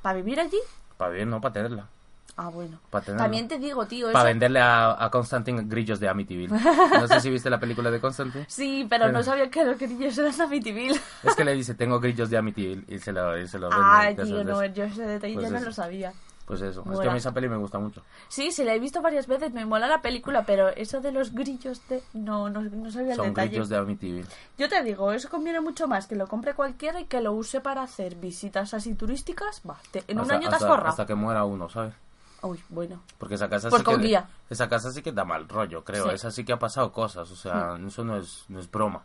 [0.02, 0.60] ¿Para vivir allí?
[0.98, 1.88] Para vivir, no para tenerla.
[2.38, 2.80] Ah, bueno.
[3.18, 4.14] También te digo, tío, eso...
[4.14, 6.50] Para venderle a, a Constantine grillos de Amityville.
[6.94, 8.46] No sé si viste la película de Constantine.
[8.50, 11.00] Sí, pero no Pero- sabía que los grillos eran Amityville.
[11.24, 13.84] Es que le dice, tengo grillos de Amityville y se lo, y se lo vende.
[13.86, 15.66] Ay, de esos tío, de no, yo ese detalle Pues ya no eso.
[15.68, 16.14] lo sabía.
[16.46, 16.80] Pues eso.
[16.82, 17.12] Es que a Mola.
[17.12, 18.02] mí esa peli me gusta mucho.
[18.28, 21.34] Sí, sí, la he visto varias veces, me mola la película, pero eso de los
[21.34, 22.02] grillos de...
[22.14, 23.50] No, no, no sabía el Son detalle.
[23.50, 24.28] grillos de Amityville.
[24.58, 27.62] Yo te digo, eso conviene mucho más que lo compre cualquiera y que lo use
[27.62, 29.62] para hacer visitas así turísticas.
[29.70, 30.90] Va, te- en un Hasta- año te has hasta-.
[30.90, 31.94] Hasta que muera uno, ¿sabes?
[32.44, 33.02] Uy, bueno.
[33.18, 33.98] Porque esa casa Pues sí que...
[33.98, 34.28] guía.
[34.50, 36.06] Esa casa sí que da mal rollo, creo.
[36.06, 36.10] Sí.
[36.10, 36.16] Hmm.
[36.16, 37.30] Esa sí que ha pasado cosas.
[37.32, 39.04] O sea, eso no es, no es broma.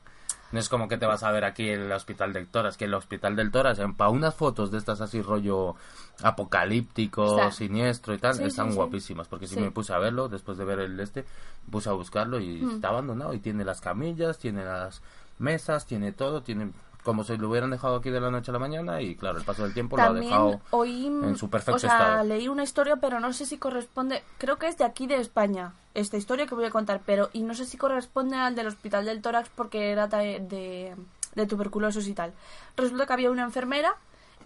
[0.53, 2.77] No es como que te vas a ver aquí en el Hospital del Toras.
[2.77, 5.75] Que el Hospital del Toras, para unas fotos de estas así rollo
[6.23, 7.51] apocalíptico, Está.
[7.51, 9.29] siniestro y tal, Sí, están sí, guapísimas.
[9.29, 9.59] Porque Sí.
[9.61, 11.25] me puse a verlo después de ver el este.
[11.71, 12.71] Puse a buscarlo y Hmm.
[12.77, 13.35] está abandonado.
[13.35, 15.03] Y tiene las camillas, tiene las
[15.39, 16.71] mesas, tiene todo, tiene
[17.07, 19.45] como si lo hubieran dejado aquí de la noche a la mañana y claro, el
[19.45, 22.25] paso del tiempo También lo ha dejado oí, en su perfecto o sea, estado.
[22.25, 25.73] leí una historia, pero no sé si corresponde, creo que es de aquí de España,
[25.95, 29.05] esta historia que voy a contar, pero y no sé si corresponde al del Hospital
[29.05, 30.97] del Tórax porque era de, de,
[31.37, 32.33] de tuberculosos y tal.
[32.77, 33.95] Resulta que había una enfermera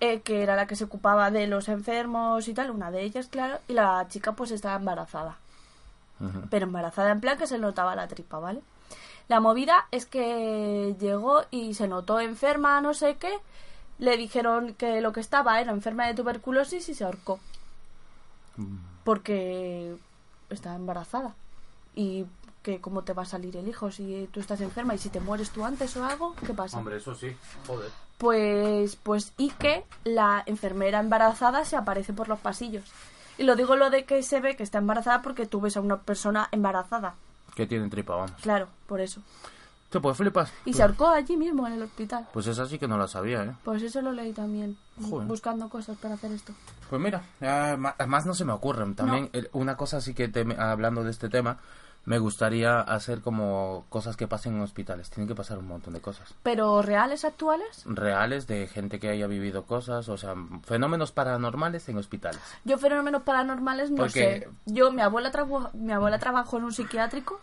[0.00, 3.28] eh, que era la que se ocupaba de los enfermos y tal, una de ellas,
[3.28, 5.38] claro, y la chica pues estaba embarazada.
[6.50, 8.61] Pero embarazada en plan que se notaba la tripa, ¿vale?
[9.31, 13.31] La movida es que llegó y se notó enferma, no sé qué.
[14.01, 17.39] Le dijeron que lo que estaba era enferma de tuberculosis y se ahorcó.
[19.05, 19.95] Porque
[20.49, 21.37] estaba embarazada.
[21.95, 22.26] Y
[22.64, 25.20] que cómo te va a salir el hijo si tú estás enferma y si te
[25.20, 26.78] mueres tú antes o algo, ¿qué pasa?
[26.78, 27.33] Hombre, eso sí,
[27.68, 27.93] joder.
[28.18, 32.91] Pues, pues, y que la enfermera embarazada se aparece por los pasillos.
[33.39, 35.81] Y lo digo lo de que se ve que está embarazada porque tú ves a
[35.81, 37.14] una persona embarazada.
[37.55, 38.32] Que tienen tripa, vamos.
[38.42, 39.20] Claro, por eso.
[39.90, 40.53] ¿Te puedes flipas?
[40.64, 42.28] Y se ahorcó allí mismo en el hospital.
[42.32, 43.53] Pues esa sí que no la sabía, ¿eh?
[43.64, 45.26] Pues eso lo leí también, Joder.
[45.26, 46.53] buscando cosas para hacer esto.
[46.88, 48.94] Pues mira, ya ma- más no se me ocurren.
[48.94, 51.59] También eh, una cosa sí que te- hablando de este tema,
[52.07, 55.11] me gustaría hacer como cosas que pasen en hospitales.
[55.11, 56.34] Tienen que pasar un montón de cosas.
[56.42, 60.34] Pero reales actuales, Reales de gente que haya vivido cosas, o sea,
[60.64, 62.40] fenómenos paranormales en hospitales.
[62.64, 64.48] yo fenómenos paranormales no Porque- sé.
[64.66, 65.30] Yo, mi abuela,
[65.74, 67.38] mi abuela trabajó en un psiquiátrico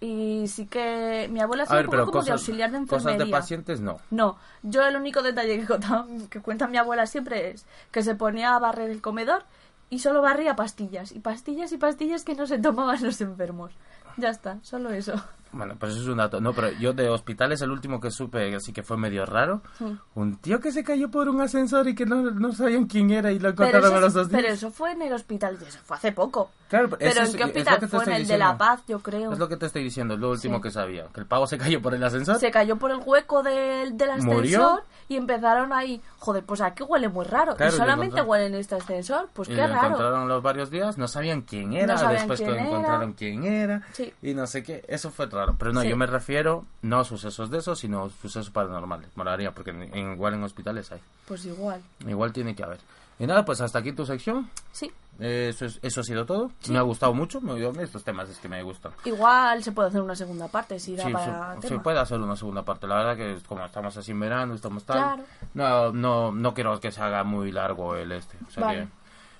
[0.00, 3.24] y sí que mi abuela ver, un poco como de cosas, auxiliar de cosas enfermería.
[3.26, 3.98] de pacientes no.
[4.10, 8.54] No, yo el único detalle que, que cuenta mi abuela siempre es que se ponía
[8.54, 9.42] a barrer el comedor
[9.90, 11.12] y solo barría pastillas.
[11.12, 13.72] Y pastillas y pastillas que no se tomaban los enfermos.
[14.18, 15.14] Ya está, solo eso.
[15.52, 16.40] Bueno, pues eso es un dato.
[16.40, 19.96] No, pero yo de hospitales el último que supe, así que fue medio raro, Sí.
[20.14, 23.30] un tío que se cayó por un ascensor y que no, no sabían quién era
[23.32, 24.42] y lo Pero encontraron a los dos días.
[24.42, 26.50] pero eso fue en el hospital, eso fue hace poco.
[26.68, 27.88] Claro, Pero eso ¿en qué hospital?
[27.88, 28.36] Fue en el de.
[28.36, 29.32] La Paz, yo creo.
[29.32, 30.62] Es lo que te estoy diciendo, es lo último Sí.
[30.64, 31.06] que sabía.
[31.14, 32.36] Que el pavo se cayó por el ascensor.
[32.38, 34.82] Se cayó por el hueco del, del ascensor ¿Murió?
[35.08, 37.56] y empezaron ahí, joder, pues aquí huele muy raro.
[37.56, 39.86] Claro, y solamente huele en este ascensor, pues y qué lo raro.
[39.86, 42.68] encontraron los varios días, no sabían quién era, No sabían después quién que era.
[42.68, 44.12] encontraron quién era Sí.
[44.20, 45.56] y no sé qué, eso fue raro.
[45.58, 45.88] Pero no, Sí.
[45.88, 49.08] yo me refiero no a sucesos de esos, sino a sucesos paranormales.
[49.16, 51.00] Molaría, porque en- en- igual en hospitales hay.
[51.26, 51.80] Pues igual.
[52.06, 52.78] Igual tiene que haber.
[53.20, 54.48] Y nada, pues hasta aquí tu sección.
[54.70, 54.92] Sí.
[55.20, 56.52] Eh, Eso, es- eso ha sido todo.
[56.68, 57.40] Me ha gustado mucho.
[57.40, 58.92] me- estos temas es que me gustan.
[59.04, 62.36] Igual se puede hacer una segunda parte si da Sí, para se, puede hacer una
[62.36, 62.86] segunda parte.
[62.86, 64.96] La verdad que como estamos así en verano, estamos tal.
[64.98, 65.24] Claro.
[65.54, 68.36] No, no, no quiero que se haga muy largo el este.
[68.46, 68.78] O sea Vale.
[68.84, 68.88] que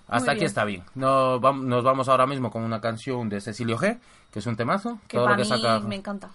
[0.08, 0.46] hasta Muy aquí bien.
[0.46, 0.84] está bien.
[0.94, 3.98] No, vam- nos vamos ahora mismo con una canción de Cecilio G,
[4.32, 4.98] que es un temazo.
[5.06, 5.80] Que todo para lo que mí saca.
[5.80, 6.28] me encanta.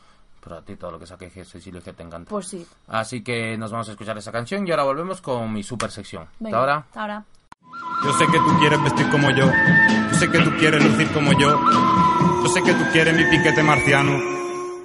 [0.44, 2.30] Pero a ti todo lo que saque Cecilio G te encanta.
[2.30, 2.66] Pues sí.
[2.88, 6.28] Así que nos vamos a escuchar esa canción y ahora volvemos con mi super sección.
[6.40, 6.86] Venga, Hasta ahora.
[6.88, 7.24] hasta ahora.
[8.04, 9.46] Yo sé que tú quieres vestir como yo.
[10.12, 11.60] Yo sé que tú quieres lucir como yo.
[12.44, 14.20] Yo sé que tú quieres mi piquete marciano.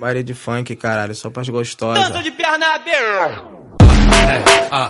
[0.01, 2.25] Baile de funk, caralho, só pras gostosas.
[2.25, 3.43] de perna aberta.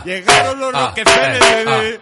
[0.05, 2.01] Llegaron los Rockefeller, bebé.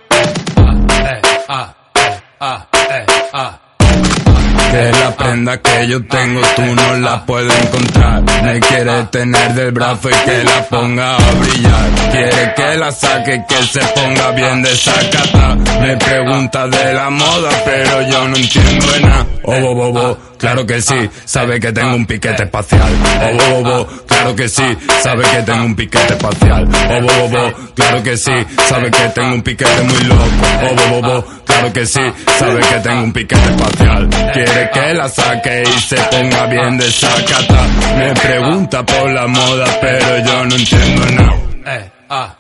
[4.71, 8.23] Que la prenda que yo tengo tú no la puedes encontrar.
[8.43, 11.91] Me quiere tener del brazo y que la ponga a brillar.
[12.11, 15.55] Quiere que la saque y que se ponga bien desacata.
[15.81, 19.27] Me pregunta de la moda, pero yo no entiendo de nada.
[19.45, 22.89] Oh, bo, bo, bo, claro que sí, sabe que tengo un piquete espacial.
[23.23, 26.69] Oh, bo, bo, bo, claro que sí, sabe que tengo un piquete espacial.
[26.91, 28.33] Oh, bo, bo, bo, claro que sí,
[28.69, 30.23] sabe que tengo un piquete muy loco.
[30.63, 32.03] Oh, bo, bo, bo, claro que sí,
[32.39, 34.09] sabe que tengo un piquete espacial.
[34.33, 37.67] Quiere que la saque y se ponga bien desacata.
[37.99, 42.36] Me pregunta por la moda, pero yo no entiendo nada.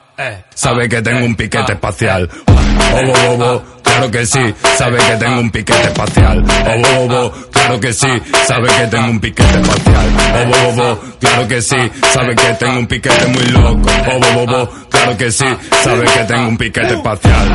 [0.54, 2.30] Sabe que tengo un piquete espacial.
[2.46, 6.44] Oh, bo, bo, bo, claro que sí, sabe que tengo un piquete espacial.
[6.66, 10.06] Oh, bo, bo, claro que sí, sabe que tengo un piquete espacial.
[10.34, 11.76] Oh, bo, bo, claro que sí,
[12.12, 13.90] sabe que tengo un piquete muy loco.
[14.10, 15.46] Oh, bo, bo, bo, claro que sí,
[15.82, 17.54] sabe que tengo un piquete espacial.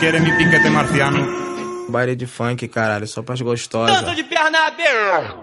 [0.00, 1.26] Yo sé que tú quieres mi piquete marciano.
[1.88, 4.16] Baile de funk, caralho, só pras gostosas.
[4.16, 5.36] de perna aberta.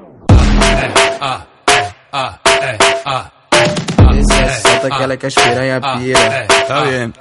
[4.18, 6.47] Esse é solta aquela que as piranha pira.
[6.49, 7.14] Está bien.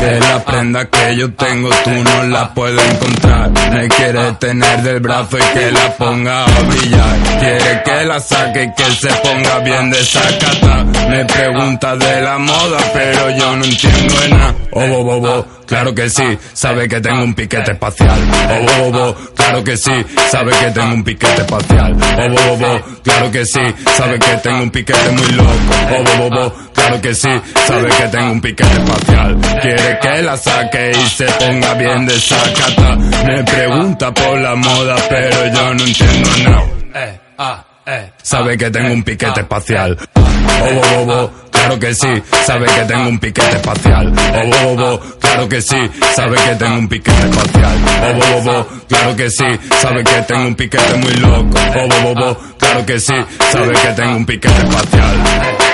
[0.00, 3.50] Que la prenda que yo tengo tú no la puedes encontrar.
[3.72, 7.18] Me quiere tener del brazo y que la ponga a brillar.
[7.38, 10.84] Quiere que la saque y que se ponga bien desacata.
[11.08, 14.54] Me pregunta de la moda, pero yo no entiendo de nada.
[14.72, 18.20] Oh, bo, bo, bo, claro que sí, sabe que tengo un piquete espacial.
[18.68, 21.96] Oh, oh, claro que sí, sabe que tengo un piquete espacial.
[22.18, 23.60] Oh, oh, oh, claro que sí,
[23.96, 25.50] sabe que tengo un piquete muy loco.
[25.90, 27.30] Oh, oh, oh, claro que sí,
[27.66, 29.38] sabe que tengo un piquete espacial.
[29.62, 32.96] Quiere que la saque y se ponga bien de sacata.
[33.24, 37.71] Me pregunta por la moda, pero yo no entiendo nada.
[37.84, 38.12] Eh, ah, eh.
[38.22, 39.98] Sabe que tengo un piquete espacial.
[40.14, 44.12] Oh, oh, oh, claro que sí, sabe que tengo un piquete espacial.
[44.16, 45.76] Oh, oh, oh, claro que sí,
[46.14, 47.78] sabe que tengo un piquete espacial.
[48.02, 49.44] Oh, oh, oh, claro que sí,
[49.80, 51.58] sabe que tengo un piquete muy loco.
[51.74, 53.14] Oh, oh, oh, claro que sí,
[53.50, 55.71] sabe que tengo un piquete espacial.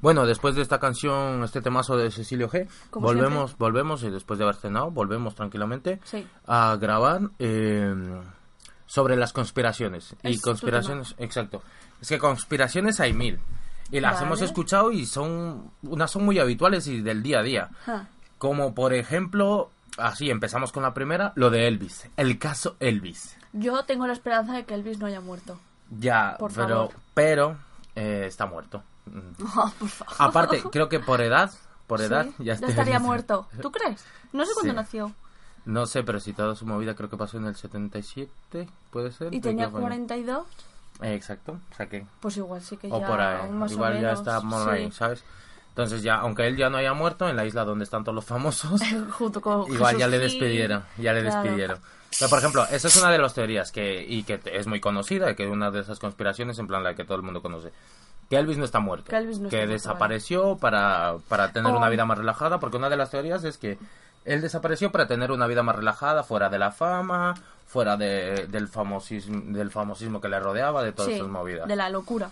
[0.00, 4.38] Bueno, después de esta canción, este temazo de Cecilio G, Como volvemos, volvemos, y después
[4.38, 6.26] de haber cenado, volvemos tranquilamente Sí.
[6.46, 7.94] a grabar eh,
[8.86, 10.14] sobre las conspiraciones.
[10.22, 11.62] Es y conspiraciones, exacto.
[12.00, 13.38] Es que conspiraciones hay mil.
[13.92, 14.26] Y las Vale.
[14.26, 17.68] hemos escuchado y son, unas son muy habituales y del día a día.
[18.38, 22.08] Como por ejemplo, así empezamos con la primera, lo de Elvis.
[22.16, 23.36] El caso Elvis.
[23.52, 25.58] Yo tengo la esperanza de que Elvis no haya muerto.
[25.90, 26.90] Ya, Por pero, favor.
[27.14, 27.56] pero
[27.96, 28.82] eh, está muerto.
[29.56, 30.14] Oh, por favor.
[30.18, 31.50] Aparte, creo que por edad,
[31.86, 33.46] por Sí, edad, ya, está- estaría muerto.
[33.62, 34.04] ¿Tú crees?
[34.32, 34.76] No sé cuándo Sí.
[34.76, 35.12] nació.
[35.66, 39.32] No sé, pero si toda su movida creo que pasó en el 77, puede ser.
[39.34, 39.80] Y ¿De tenía qué fue?
[39.82, 40.46] 42.
[41.02, 42.06] Eh, exacto, o sea que...
[42.20, 43.06] Pues igual sí que O ya.
[43.06, 44.92] por ahí, más o igual ya menos, está more sí.
[44.92, 45.24] ¿sabes?
[45.70, 48.24] Entonces ya, aunque él ya no haya muerto, en la isla donde están todos los
[48.24, 48.80] famosos,
[49.12, 50.40] Junto con igual ya Jesús le Gil.
[50.40, 51.42] despidieron, ya le Claro.
[51.42, 51.78] despidieron.
[52.18, 55.34] Pero, por ejemplo, esa es una de las teorías que, y que es muy conocida,
[55.36, 57.72] que es una de esas conspiraciones, en plan la que todo el mundo conoce.
[58.28, 59.10] Que Elvis no está muerto.
[59.10, 61.76] Que Elvis no está muerto, desapareció para, para tener Oh.
[61.76, 63.78] una vida más relajada, porque una de las teorías es que
[64.24, 67.34] él desapareció para tener una vida más relajada, fuera de la fama,
[67.66, 71.66] fuera de- del, famosismo, del famosismo que le rodeaba, de todas Sí, esas movidas.
[71.68, 72.30] de la locura.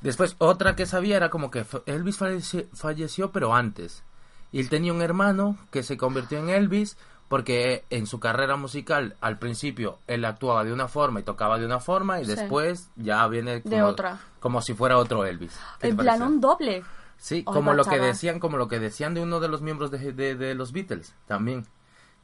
[0.00, 4.02] Después, otra que sabía era como que Elvis fallece- falleció, pero antes.
[4.50, 6.96] Y él tenía un hermano que se convirtió en Elvis
[7.32, 11.64] porque en su carrera musical, al principio, él actuaba de una forma y tocaba de
[11.64, 12.34] una forma y Sí.
[12.34, 14.18] después ya viene De como, otra.
[14.38, 15.52] como si fuera otro Elvis.
[15.78, 16.24] ¿Qué te En plan, parece?
[16.26, 16.84] un doble.
[17.16, 20.12] Sí, como lo que decían, como lo que decían de uno de los miembros de,
[20.12, 21.64] de- de los Beatles, también.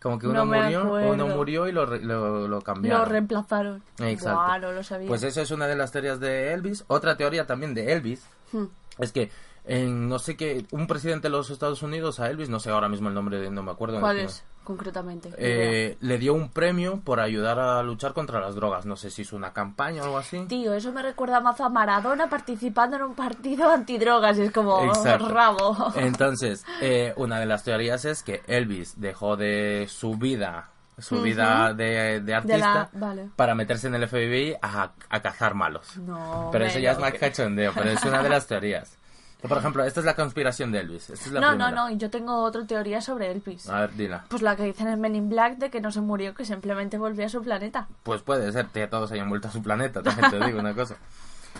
[0.03, 1.11] Como que uno No murió, acuerdo.
[1.15, 3.01] uno murió y lo, lo, lo cambiaron.
[3.01, 3.83] Lo reemplazaron.
[4.01, 4.59] Exacto.
[4.61, 5.09] No lo sabía.
[5.09, 6.85] Pues esa es una de las teorías de Elvis.
[6.87, 8.67] Otra teoría también de Elvis Hmm.
[8.99, 9.31] es que
[9.65, 12.91] en no sé qué, un presidente de los Estados Unidos a Elvis, no sé ahora
[12.91, 14.01] mismo el nombre, de- no me acuerdo.
[14.01, 15.31] ¿Cuál no- es, concretamente?
[15.39, 18.85] Eh, le dio un premio por ayudar a luchar contra las drogas.
[18.87, 20.45] No sé si es una campaña o algo así.
[20.47, 24.37] Tío, eso me recuerda mazo a Maradona participando en un partido antidrogas.
[24.39, 25.29] Es como Exacto.
[25.31, 25.93] rabo.
[25.97, 31.25] Entonces, eh, una de las teorías es que Elvis dejó de su vida, su Ujú.
[31.25, 33.29] vida de, de artista, De la- vale.
[33.37, 35.97] para meterse en el FBI a, a cazar malos.
[35.97, 38.97] No, Pero eso ya es más cachondeo, pero es una de las teorías.
[39.47, 41.11] Por ejemplo, esta es la conspiración de Elvis.
[41.11, 41.70] Esta es la No, primera.
[41.70, 43.68] no, no, yo tengo otra teoría sobre Elvis.
[43.68, 44.24] A ver, dila.
[44.28, 46.99] Pues la que dicen en Men in Black de que no se murió, que simplemente
[46.99, 47.86] volvió a su planeta.
[48.03, 50.97] Pues puede ser que todos hayan vuelto a su planeta, también te digo una cosa.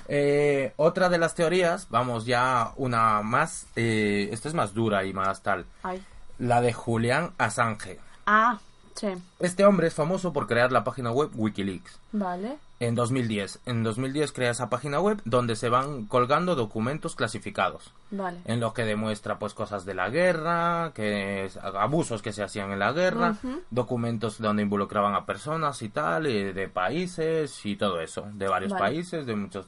[0.07, 5.13] Eh, otra de las teorías, vamos ya una más, eh, esta es más dura y
[5.13, 6.01] más tal, Ay.
[6.39, 7.99] la de Julián Assange.
[8.27, 8.59] Ah,
[8.99, 9.09] sí.
[9.39, 11.99] Este hombre es famoso por crear la página web Wikileaks.
[12.13, 12.59] Vale.
[12.81, 13.61] En 2010.
[13.67, 17.93] En 2010 crea esa página web donde se van colgando documentos clasificados.
[18.11, 18.39] Vale.
[18.45, 22.71] En los que demuestra pues cosas de la guerra, que es- abusos que se hacían
[22.73, 23.37] en la guerra,
[23.71, 28.73] documentos donde involucraban a personas y tal, y de países y todo eso, de varios
[28.73, 28.85] Vale.
[28.85, 29.67] países, de muchos...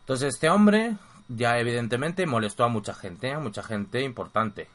[0.00, 0.96] Entonces este hombre
[1.28, 4.68] ya evidentemente molestó a mucha gente, a mucha gente importante.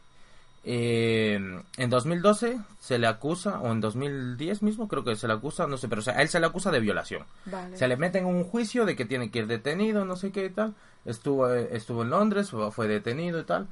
[0.68, 1.36] Eh,
[1.78, 5.78] en 2012 se le acusa, o en 2010 mismo creo que se le acusa, no
[5.78, 7.24] sé, pero o sea, a él se le acusa de violación.
[7.46, 7.78] Vale.
[7.78, 10.46] Se le mete en un juicio de que tiene que ir detenido, no sé qué
[10.46, 10.74] y tal.
[11.06, 13.68] Estuvo, eh, estuvo en Londres, fue, fue detenido y tal.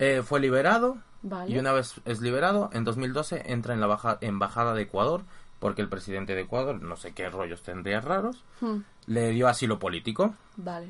[0.00, 1.52] Eh, fue liberado Vale.
[1.52, 5.22] y una vez es liberado, en 2012 entra en la baja- embajada de Ecuador
[5.60, 9.78] porque el presidente de Ecuador, no sé qué rollos tendría raros, Hmm, le dio asilo
[9.78, 10.34] político.
[10.56, 10.88] Vale.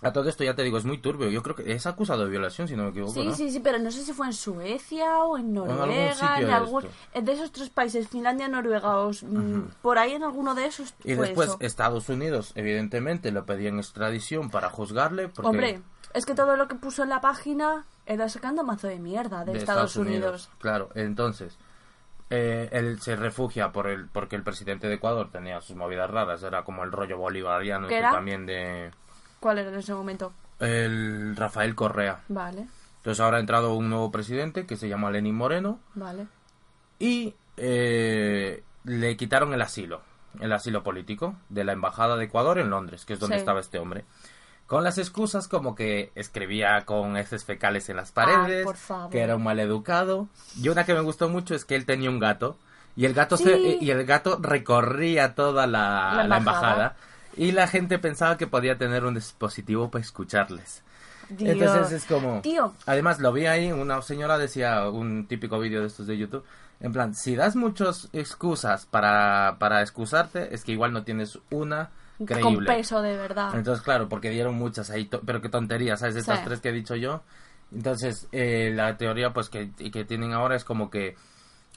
[0.00, 1.28] A todo esto ya te digo, es muy turbio.
[1.28, 3.14] Yo creo que es acusado de violación, si no me equivoco.
[3.14, 3.34] Sí, ¿no?
[3.34, 6.84] sí, sí, pero no sé si fue en Suecia o en Noruega, en de algún...
[7.12, 11.16] De esos tres países, Finlandia, Noruega, o, mm, por ahí en alguno de esos Y
[11.16, 11.58] fue después eso.
[11.60, 15.28] Estados Unidos, evidentemente, le pedían extradición para juzgarle.
[15.28, 15.82] Porque Hombre,
[16.14, 19.58] es que todo lo que puso en la página era sacando mazo de mierda de,
[19.58, 20.48] Estados, Unidos.
[20.58, 21.58] Claro, entonces,
[22.30, 26.42] eh, él se refugia por el porque el presidente de Ecuador tenía sus movidas raras,
[26.42, 28.12] era como el rollo bolivariano ¿Qué que era?
[28.12, 28.90] también de
[29.40, 30.32] ¿Cuál era en ese momento?
[30.60, 32.22] el Rafael Correa.
[32.28, 32.66] Vale,
[32.96, 36.26] Entonces ahora ha entrado un nuevo presidente que se llama Lenín Moreno vale.
[36.98, 40.00] y eh, le quitaron el asilo,
[40.40, 43.40] el asilo político de la embajada de Ecuador en Londres, que es donde Sí.
[43.40, 44.04] estaba este hombre.
[44.66, 49.10] Con las excusas como que escribía con heces fecales en las paredes, por favor.
[49.10, 50.28] que era un maleducado.
[50.60, 52.56] Y una que me gustó mucho es que él tenía un gato
[52.96, 53.44] y el gato Sí.
[53.44, 56.96] se, y el gato recorría toda la, La la embajada.
[57.38, 60.82] Y la gente pensaba que podía tener un dispositivo para escucharles.
[61.30, 61.50] Dios.
[61.60, 62.40] Entonces es como...
[62.40, 66.44] Tío, Además, lo vi ahí, una señora decía, un típico vídeo de estos de YouTube,
[66.80, 71.90] en plan, si das muchas excusas para, para excusarte, es que igual no tienes una
[72.16, 72.66] con creíble.
[72.66, 73.54] peso de verdad.
[73.54, 76.16] Entonces, claro, porque dieron muchas ahí, pero qué tonterías, ¿sabes?
[76.16, 76.44] Estas Sí.
[76.46, 77.22] tres que he dicho yo.
[77.72, 81.14] Entonces, eh, la teoría pues que, que tienen ahora es como que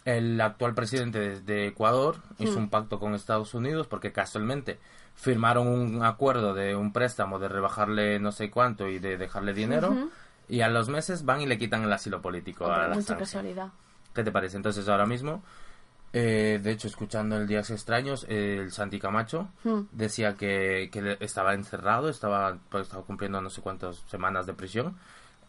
[0.05, 2.63] el actual presidente de, de Ecuador hizo Hmm.
[2.63, 4.79] un pacto con Estados Unidos porque casualmente
[5.21, 10.09] firmaron un acuerdo de un préstamo de rebajarle no sé cuánto y de dejarle dinero
[10.49, 13.15] y a los meses van y le quitan el asilo político Hombre, a la mucha
[13.15, 13.69] casualidad.
[14.13, 14.57] ¿Qué te parece?
[14.57, 15.43] Entonces ahora mismo,
[16.11, 19.81] eh, de hecho escuchando el Días Extraños, eh, el Santi Camacho Hmm.
[19.91, 24.97] decía que, que estaba encerrado, estaba, pues, estaba cumpliendo no sé cuántas semanas de prisión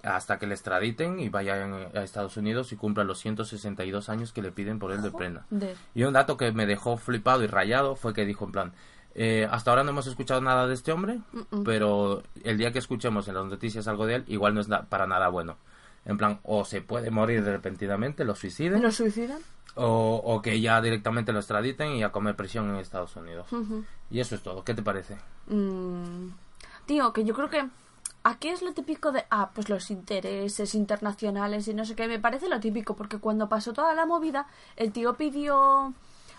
[0.04, 4.42] hasta que le extraditen y vayan a Estados Unidos y cumpla los 162 años que
[4.42, 5.46] le piden por él de pena.
[5.48, 8.72] De- Y un dato que me dejó flipado y rayado fue que dijo en plan,
[9.14, 11.20] eh, hasta ahora no hemos escuchado nada de este hombre,
[11.64, 14.82] pero el día que escuchemos en las noticias algo de él, igual no es na-
[14.82, 15.56] para nada bueno.
[16.04, 19.38] En plan, o se puede morir repentinamente, lo suiciden, ¿Lo suicidan?
[19.76, 23.46] o, o que ya directamente lo extraditen y a comer prisión en Estados Unidos.
[24.10, 24.64] Y eso es todo.
[24.64, 25.16] ¿Qué te parece?
[25.46, 26.28] Mm,
[26.86, 27.64] tío, que yo creo que
[28.24, 32.18] aquí es lo típico de, ah, pues los intereses internacionales y no sé qué, me
[32.18, 34.46] parece lo típico, porque cuando pasó toda la movida,
[34.76, 35.94] el tío pidió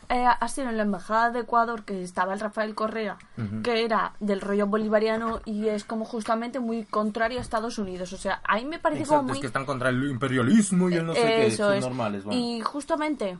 [0.09, 3.61] eh, asilo en la embajada de Ecuador, que estaba el Rafael Correa, Ujú.
[3.63, 8.13] que era del rollo bolivariano y es como justamente muy contrario a Estados Unidos.
[8.13, 9.37] O sea, ahí me parece Exacto, como muy...
[9.37, 11.81] es que están contra el imperialismo y el no sé qué, Eso son es.
[11.85, 12.23] normales.
[12.23, 12.39] bueno.
[12.39, 13.37] Y justamente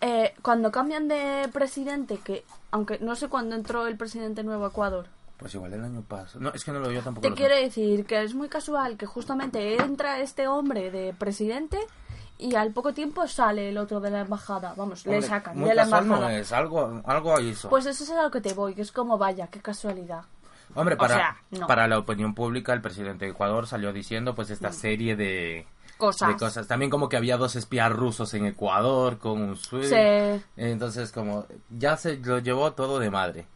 [0.00, 4.68] eh, cuando cambian de presidente, que aunque no sé cuándo entró el presidente nuevo a
[4.68, 5.06] Ecuador,
[5.38, 6.40] Pues igual el año pasado.
[6.40, 7.26] No, es que no lo yo tampoco.
[7.28, 11.78] te quiero decir que es muy casual que justamente entra este hombre de presidente
[12.38, 14.74] y al poco tiempo sale el otro de la embajada.
[14.76, 16.20] Vamos, le sacan muy de la embajada.
[16.20, 17.68] no es, algo, algo hizo.
[17.68, 20.24] Pues eso es a lo que te voy, que es como vaya, qué casualidad.
[20.74, 21.66] Hombre, o para, sea, no.
[21.66, 25.66] para la opinión pública, el presidente de Ecuador salió diciendo pues esta serie de
[25.96, 26.28] Cosas.
[26.28, 26.66] de cosas.
[26.66, 29.56] También como que había dos espías rusos en Ecuador con un.
[29.56, 30.42] Sí.
[30.56, 33.46] Entonces como ya se lo llevó todo de madre.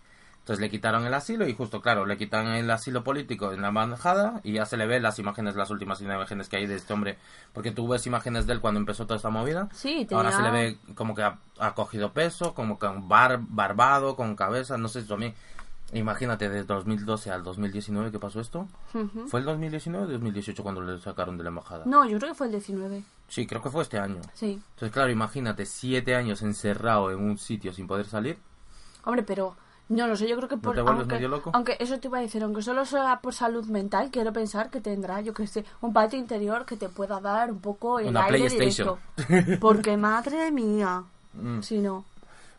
[0.48, 3.68] Entonces le quitaron el asilo y justo, claro, le quitan el asilo político en la
[3.68, 6.94] embajada y ya se le ve las imágenes, las últimas imágenes que hay de este
[6.94, 7.18] hombre.
[7.52, 9.68] Porque tú ves imágenes de él cuando empezó toda esta movida.
[9.74, 13.40] Sí, Ahora se le tenía- ve como que ha, ha cogido peso, como que bar,
[13.46, 15.34] barbado, con cabeza, no sé, también.
[15.92, 18.66] Imagínate, de 2012 al 2019 que pasó esto.
[18.94, 19.28] Ujú.
[19.28, 21.82] ¿Fue el 2019 o 2018 cuando le sacaron de la embajada?
[21.84, 23.04] No, yo creo que fue el 19.
[23.28, 24.22] Sí, creo que fue este año.
[24.32, 24.52] Sí.
[24.70, 28.38] Entonces, claro, imagínate, siete años encerrado en un sitio sin poder salir.
[29.04, 29.54] Hombre, pero
[29.88, 31.50] no lo sé, yo creo que por te aunque, medio loco?
[31.54, 34.80] aunque eso te iba a decir, aunque solo sea por salud mental, quiero pensar que
[34.80, 38.24] tendrá, yo que sé, un patio interior que te pueda dar un poco el Una
[38.24, 38.98] aire PlayStation.
[39.16, 39.58] directo.
[39.60, 41.60] Porque madre mía, Mm.
[41.62, 42.04] si no.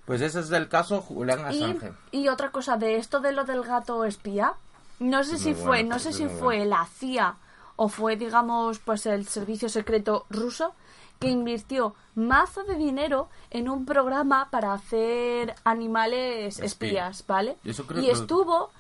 [0.06, 1.92] Pues ese es el caso Julián Assange.
[2.12, 4.54] y otra cosa de esto de lo del gato espía,
[5.00, 7.36] no sé si fue, no sé si fue la CIA
[7.76, 10.74] o fue, digamos, pues el servicio secreto ruso
[11.20, 16.66] que invirtió mazo de dinero en un programa para hacer animales Espía.
[17.10, 17.58] espías, ¿vale?
[17.66, 18.72] Eso creo y que- estuvo,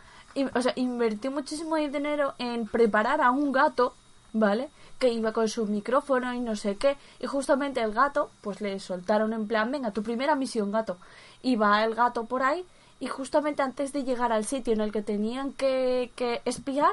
[0.56, 3.94] o sea, invirtió muchísimo dinero en preparar a un gato,
[4.34, 4.70] ¿vale?
[5.00, 6.98] Que iba con su micrófono y no sé qué.
[7.20, 10.98] Y justamente el gato, pues le soltaron en plan, venga, tu primera misión, gato.
[11.42, 12.66] Y va el gato por ahí
[13.00, 16.92] y justamente antes de llegar al sitio en el que tenían que, que espiar,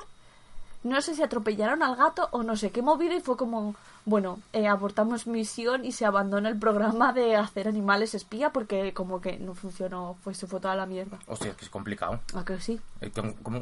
[0.84, 3.74] no sé si atropellaron al gato o no sé qué movido y fue como,
[4.06, 9.20] bueno, eh, abortamos misión y se abandona el programa de hacer animales espía porque como
[9.20, 11.18] que no funcionó, pues se fue toda la mierda.
[11.26, 12.20] Hostia, es que es complicado.
[12.34, 12.80] ¿A que sí?
[13.00, 13.10] Eh,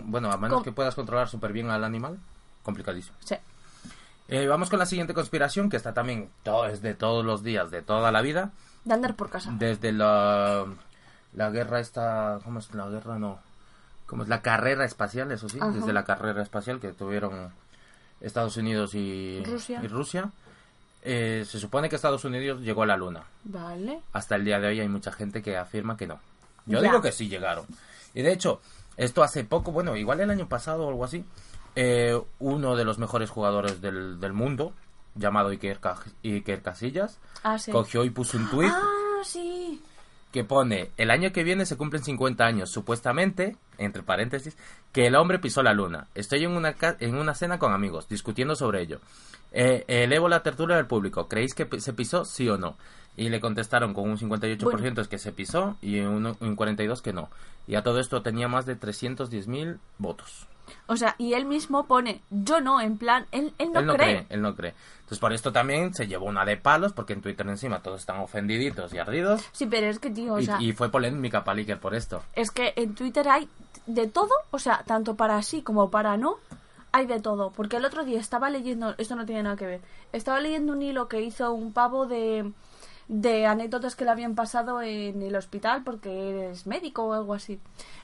[0.05, 2.19] bueno, a menos que puedas controlar súper bien al animal,
[2.63, 3.17] complicadísimo.
[3.25, 3.37] Sí.
[4.29, 7.71] Eh, vamos con la siguiente conspiración, que está también todo, es de todos los días,
[7.71, 8.51] de toda la vida.
[8.85, 9.51] De andar por casa.
[9.59, 10.67] Desde la,
[11.33, 12.39] la guerra esta...
[12.45, 13.19] ¿Cómo es la guerra?
[13.19, 13.39] No.
[14.07, 15.33] ¿Cómo es la carrera espacial?
[15.33, 15.71] Eso sí, Ajá.
[15.71, 17.51] desde la carrera espacial que tuvieron
[18.25, 19.81] Estados Unidos y Rusia.
[19.83, 20.31] y Rusia.
[21.03, 23.23] Eh, se supone que Estados Unidos llegó a la Luna.
[23.45, 24.01] Vale.
[24.13, 26.19] Hasta el día de hoy hay mucha gente que afirma que no.
[26.67, 26.89] Yo Ya.
[26.89, 27.67] digo que sí llegaron.
[28.15, 28.61] Y de hecho,
[28.97, 31.25] esto hace poco, bueno, igual el año pasado o algo así,
[31.77, 34.73] eh, uno de los mejores jugadores del, del mundo,
[35.15, 35.79] llamado Iker,
[36.25, 37.71] Iker Casillas, Ah, sí.
[37.71, 39.83] cogió y puso un tuit Ah, sí.
[40.35, 44.59] Que pone, el año que viene se cumplen 50 años, supuestamente, entre paréntesis,
[44.91, 46.09] que el hombre pisó la luna.
[46.17, 48.99] Estoy en una, en una cena con amigos, discutiendo sobre ello.
[49.53, 51.29] Eh, elevo la tertulia del público.
[51.29, 52.77] ¿Creéis que se pisó, sí o no?
[53.17, 57.13] Y le contestaron con un 58% es que se pisó y un, un 42% que
[57.13, 57.31] no.
[57.69, 60.49] Y a todo esto tenía más de 310.000 votos.
[60.87, 63.95] O sea, y él mismo pone, yo no, en plan, él, él no, él no
[63.95, 64.07] cree.
[64.07, 64.27] cree.
[64.31, 64.75] él no cree.
[65.01, 68.21] Entonces por esto también se llevó una de palos, porque en Twitter encima todos están
[68.21, 69.45] ofendiditos y ardidos.
[69.53, 72.23] Sí, pero es que, tío, o y, sea, y fue polémica para Iker por esto.
[72.35, 73.49] es que en Twitter hay
[73.87, 76.37] de todo, o sea, tanto para sí como para no,
[76.93, 77.51] hay de todo.
[77.51, 79.81] Porque el otro día estaba leyendo, esto no tiene nada que ver,
[80.13, 82.51] estaba leyendo un hilo que hizo un pavo de,
[83.09, 87.61] de anécdotas que le habían pasado en el hospital porque eres médico o algo así.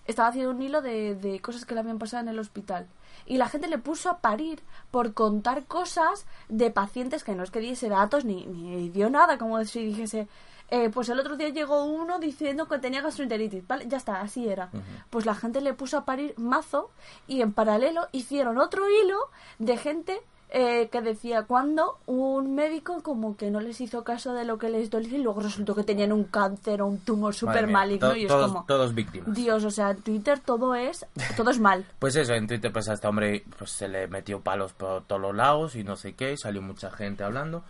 [0.06, 2.86] Estaba haciendo un hilo de, de cosas que le habían pasado en el hospital.
[3.26, 7.50] Y la gente le puso a parir por contar cosas de pacientes que no es
[7.50, 10.26] que diese datos ni, ni dio nada, como si dijese,
[10.70, 13.86] eh, pues el otro día llegó uno diciendo que tenía gastroenteritis, ¿vale?
[13.88, 14.70] Ya está, así era.
[15.10, 16.90] Pues la gente le puso a parir mazo
[17.26, 19.18] y en paralelo hicieron otro hilo
[19.58, 20.20] de gente
[20.52, 24.68] eh, que decía cuando un médico como que no les hizo caso de lo que
[24.68, 28.16] les dolía y luego resultó que tenían un cáncer o un tumor súper maligno to-
[28.16, 28.64] y es todos- como...
[28.66, 29.32] todos víctimas.
[29.34, 31.84] Dios, o sea, en Twitter todo es, todo es mal.
[32.00, 35.20] Pues eso, en Twitter pues a este hombre pues se le metió palos por todos
[35.22, 37.62] los lados y no sé qué, salió mucha gente hablando.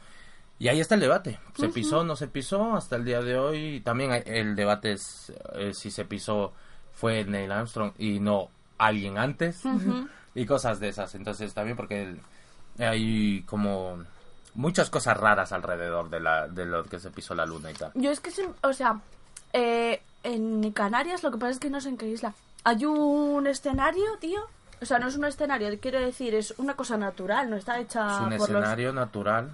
[0.58, 1.38] Y ahí está el debate.
[1.56, 1.74] ¿Se Ujú.
[1.74, 2.74] pisó no se pisó?
[2.74, 6.52] Hasta el día de hoy también el debate es eh, si se pisó
[6.92, 9.64] fue Neil Armstrong y no alguien antes.
[9.64, 10.06] Ujú.
[10.34, 11.14] y cosas de esas.
[11.14, 12.20] Entonces también porque el-
[12.78, 14.02] hay como
[14.54, 17.90] muchas cosas raras alrededor de, la, de lo que se pisó la luna y tal.
[17.94, 18.30] Yo es que,
[18.62, 19.00] o sea,
[19.52, 22.34] eh, en Canarias lo que pasa es que no sé en qué isla.
[22.64, 24.40] Hay un escenario, tío.
[24.82, 28.14] O sea, no es un escenario, quiero decir, es una cosa natural, no está hecha
[28.14, 29.44] es un por escenario natural,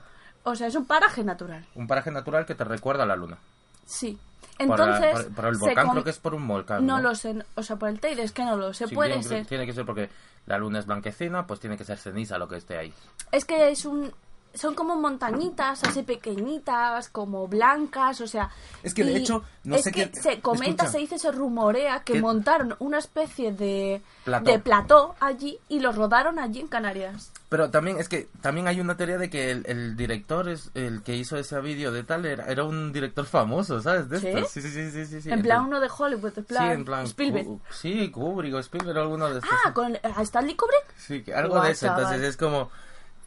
[0.44, 0.52] los...
[0.52, 3.36] O sea, es un paraje natural, un paraje natural que te recuerda a la luna.
[3.84, 4.16] sí.
[4.56, 5.12] Por Entonces...
[5.12, 6.86] por, por el se volcán, com- creo que es por un volcán.
[6.86, 7.08] No ¿no?
[7.10, 9.22] lo sé, o sea, por el Teide es que no lo sé, Sí, puede tiene,
[9.24, 9.46] ser.
[9.46, 10.08] tiene que ser porque
[10.46, 12.92] la luna es blanquecina, pues tiene que ser ceniza lo que esté ahí.
[13.32, 14.12] Es que es un...
[14.56, 18.50] Son como montañitas así pequeñitas, como blancas, o sea...
[18.82, 20.90] Es que, de hecho, no es sé que qué- se comenta, escucha.
[20.92, 22.20] se dice, se rumorea que ¿Qué?
[22.20, 24.50] montaron una especie de Plató.
[24.50, 27.32] de plató allí y lo rodaron allí en Canarias.
[27.48, 31.02] Pero también es que también hay una teoría de que el, el director es el
[31.02, 34.08] que hizo ese vídeo de tal era, era un director famoso, ¿sabes?
[34.08, 34.26] De ¿Sí?
[34.28, 34.50] estos.
[34.50, 35.30] Sí, sí, sí, sí, sí, sí.
[35.30, 37.46] en plan uno de Hollywood, en plan, sí, en plan Spielberg.
[37.70, 39.50] Sí, Kubrick o Spielberg, alguno de estos.
[39.64, 40.96] Ah, con a Stanley Kubrick.
[40.96, 41.86] Sí, algo Guau, de eso.
[41.86, 42.02] chaval.
[42.04, 42.70] Entonces es como.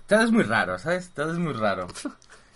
[0.10, 1.12] Todo es muy raro, ¿sabes?
[1.14, 1.88] Todo es muy raro.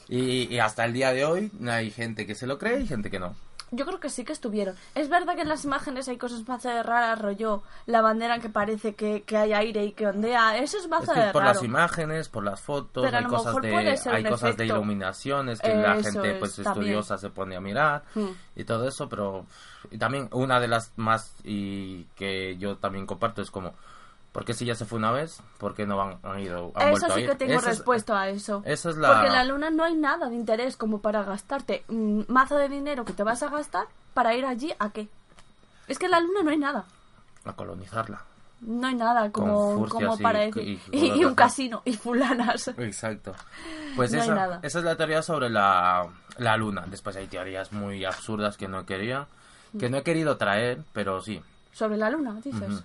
[0.09, 3.09] Y, y hasta el día de hoy hay gente que se lo cree y gente
[3.09, 3.35] que no.
[3.75, 4.75] Yo creo que sí que estuvieron.
[4.93, 8.49] Es verdad que en las imágenes hay cosas más de raras, rollo la bandera que
[8.49, 10.57] parece que, que hay aire y que ondea.
[10.57, 11.55] Eso es más Es que de por raro.
[11.55, 13.75] las imágenes, por las fotos, Pero hay cosas de
[14.11, 16.67] hay cosas iluminaciones que la gente es, pues también.
[16.73, 18.27] estudiosa se pone a mirar Hmm.
[18.55, 19.47] y todo eso, pero
[19.89, 23.73] y también una de las más y que yo también comparto es como
[24.33, 25.41] ¿por qué si ya se fue una vez?
[25.57, 27.29] ¿Por qué no han, han ido han Eso vuelto a sí ir?
[27.29, 28.61] que tengo es- respuesta a eso.
[28.65, 31.85] esa es la- Porque en la luna no hay nada de interés como para gastarte
[31.87, 35.07] un mazo de dinero que te vas a gastar para ir allí a qué.
[35.87, 36.83] Es que en la luna no hay nada.
[37.45, 38.21] a colonizarla.
[38.61, 40.79] No hay nada como, como y- para y- decir.
[40.93, 42.69] y un casino y fulanas.
[42.77, 43.33] Exacto.
[43.97, 44.59] Pues No hay esa, nada.
[44.63, 46.07] esa es la teoría sobre la,
[46.37, 46.85] la luna.
[46.87, 49.27] Después hay teorías muy absurdas que no quería,
[49.77, 51.41] que no he querido traer, pero sí.
[51.73, 52.81] Sobre la luna, dices.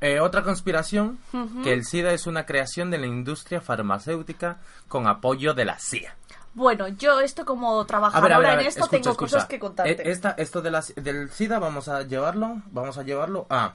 [0.00, 1.62] Eh, otra conspiración, Ujú.
[1.62, 6.14] que el SIDA es una creación de la industria farmacéutica con apoyo de la CIA.
[6.52, 9.10] Bueno, yo esto como A ver, trabajadora a ver, a en ver, esto escucha, tengo
[9.12, 9.36] escucha.
[9.36, 9.92] cosas que contarte.
[9.92, 13.72] Eh, esta, esto de la- del SIDA vamos a llevarlo, vamos a llevarlo a...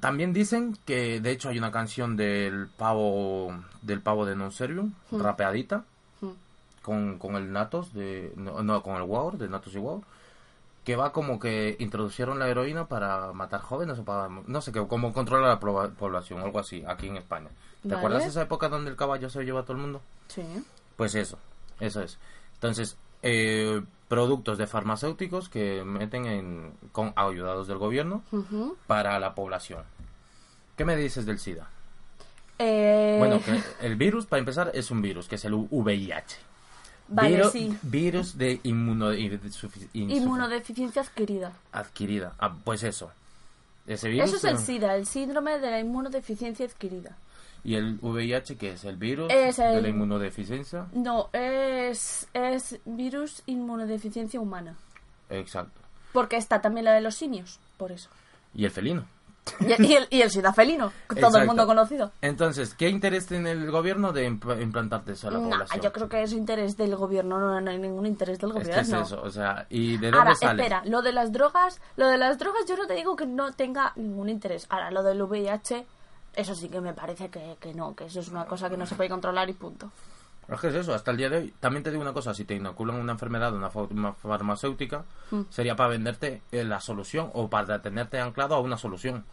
[0.00, 3.52] También dicen que de hecho hay una canción del pavo
[3.82, 5.20] del pavo de Non Servium, Hmm.
[5.20, 5.82] rapeadita,
[6.20, 6.30] Hmm.
[6.82, 10.04] con, con el Natos de no, no, con el Wow de Natos y Wow
[10.88, 14.86] que va como que introducieron la heroína para matar jóvenes o para no sé qué
[14.86, 17.48] como controlar la proba- población algo así aquí en España
[17.82, 17.98] ¿te Vale.
[17.98, 20.00] acuerdas esa época donde el caballo se lleva a todo el mundo?
[20.28, 20.42] Sí.
[20.96, 21.38] Pues eso,
[21.78, 22.16] eso es.
[22.54, 28.22] Entonces, eh, productos de farmacéuticos que meten en, con ayudados del gobierno
[28.86, 29.82] para la población.
[30.76, 31.68] ¿Qué me dices del SIDA?
[32.58, 36.36] Eh, Bueno, que el virus, para empezar, es un virus, que es el VIH.
[37.08, 37.76] Vale, sí.
[37.82, 41.52] Virus de inmunodeficiencia adquirida.
[41.72, 42.34] adquirida.
[42.38, 43.10] Ah, pues eso.
[43.86, 47.16] Ese virus Eso es el SIDA, el síndrome de la inmunodeficiencia adquirida.
[47.64, 50.86] y el VIH, que es el virus Es de la inmunodeficiencia.
[50.92, 54.76] No, es, es virus inmunodeficiencia humana.
[55.30, 55.80] Exacto.
[56.12, 58.10] Porque está también la de los simios, por eso.
[58.54, 59.04] Y el felino.
[59.60, 62.12] Y, y el, y el sida felino, todo el mundo conocido.
[62.20, 65.80] Entonces, ¿qué interés tiene el gobierno de impl- implantarte eso a la población?
[65.82, 68.60] yo creo que es interés del gobierno, no, no hay ningún interés del Es que
[68.62, 69.00] gobierno.
[69.00, 70.62] es eso, o sea, ¿y de dónde Ahora, sale?
[70.62, 73.52] espera, lo de las drogas, lo de las drogas yo no te digo que no
[73.52, 74.66] tenga ningún interés.
[74.70, 75.86] Ahora, lo del VIH,
[76.34, 78.86] eso sí que me parece que, que no, que eso es una cosa que no
[78.86, 79.90] se puede controlar y punto.
[80.48, 81.54] Es que es eso, hasta el día de hoy.
[81.60, 85.04] También te digo una cosa, si te inoculan una enfermedad de una, fa- una farmacéutica,
[85.30, 85.42] Mm.
[85.50, 89.24] sería para venderte eh, la solución o para tenerte anclado a una solución.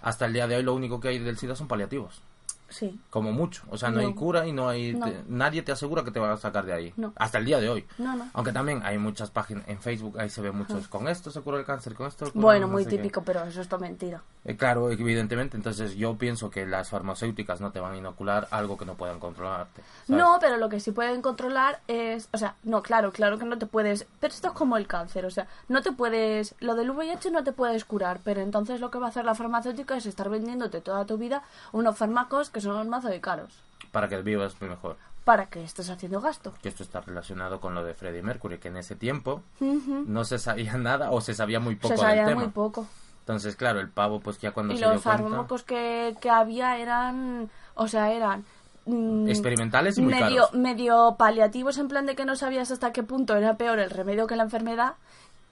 [0.00, 2.22] Hasta el día de hoy lo único que hay del SIDA son paliativos.
[2.68, 2.98] Sí.
[3.10, 3.62] Como mucho.
[3.70, 4.08] O sea, no, No.
[4.08, 4.94] hay cura y no hay...
[4.94, 5.06] No.
[5.06, 6.92] te- nadie te asegura que te va a sacar de ahí.
[6.96, 7.12] No.
[7.16, 7.86] Hasta el día de hoy.
[8.32, 10.88] Aunque también hay muchas páginas en Facebook, ahí se ve muchos.
[10.88, 12.26] Con esto se cura el cáncer, con esto...
[12.32, 12.96] cura Bueno, no muy sé qué".
[12.96, 14.22] típico, pero eso es todo mentira.
[14.44, 15.56] Eh, claro, evidentemente.
[15.56, 19.20] Entonces yo pienso que las farmacéuticas no te van a inocular algo que no puedan
[19.20, 19.82] controlarte.
[20.06, 20.22] ¿sabes?
[20.22, 23.56] No, pero lo que sí pueden controlar es, o sea, no, claro, claro que no
[23.58, 26.90] te puedes, pero esto es como el cáncer, o sea, no te puedes, lo del
[26.90, 30.06] VIH no te puedes curar, pero entonces lo que va a hacer la farmacéutica es
[30.06, 31.42] estar vendiéndote toda tu vida
[31.72, 33.52] unos fármacos que son mazo de caros,
[33.92, 34.96] Para que vivas mejor.
[35.24, 36.54] para que estés haciendo gasto.
[36.62, 40.04] que esto está relacionado con lo de Freddie Mercury, que en ese tiempo Ujú.
[40.06, 42.40] no se sabía nada o se sabía muy poco Se sabía del tema.
[42.42, 42.86] muy poco.
[43.20, 46.28] Entonces, claro, el pavo, pues ya cuando Y se los dio cuenta, fármacos que, que
[46.30, 48.44] había eran, o sea, eran...
[48.84, 50.52] mm, experimentales y muy medio, caros.
[50.54, 54.26] medio paliativos en plan de que no sabías hasta qué punto era peor el remedio
[54.26, 54.96] que la enfermedad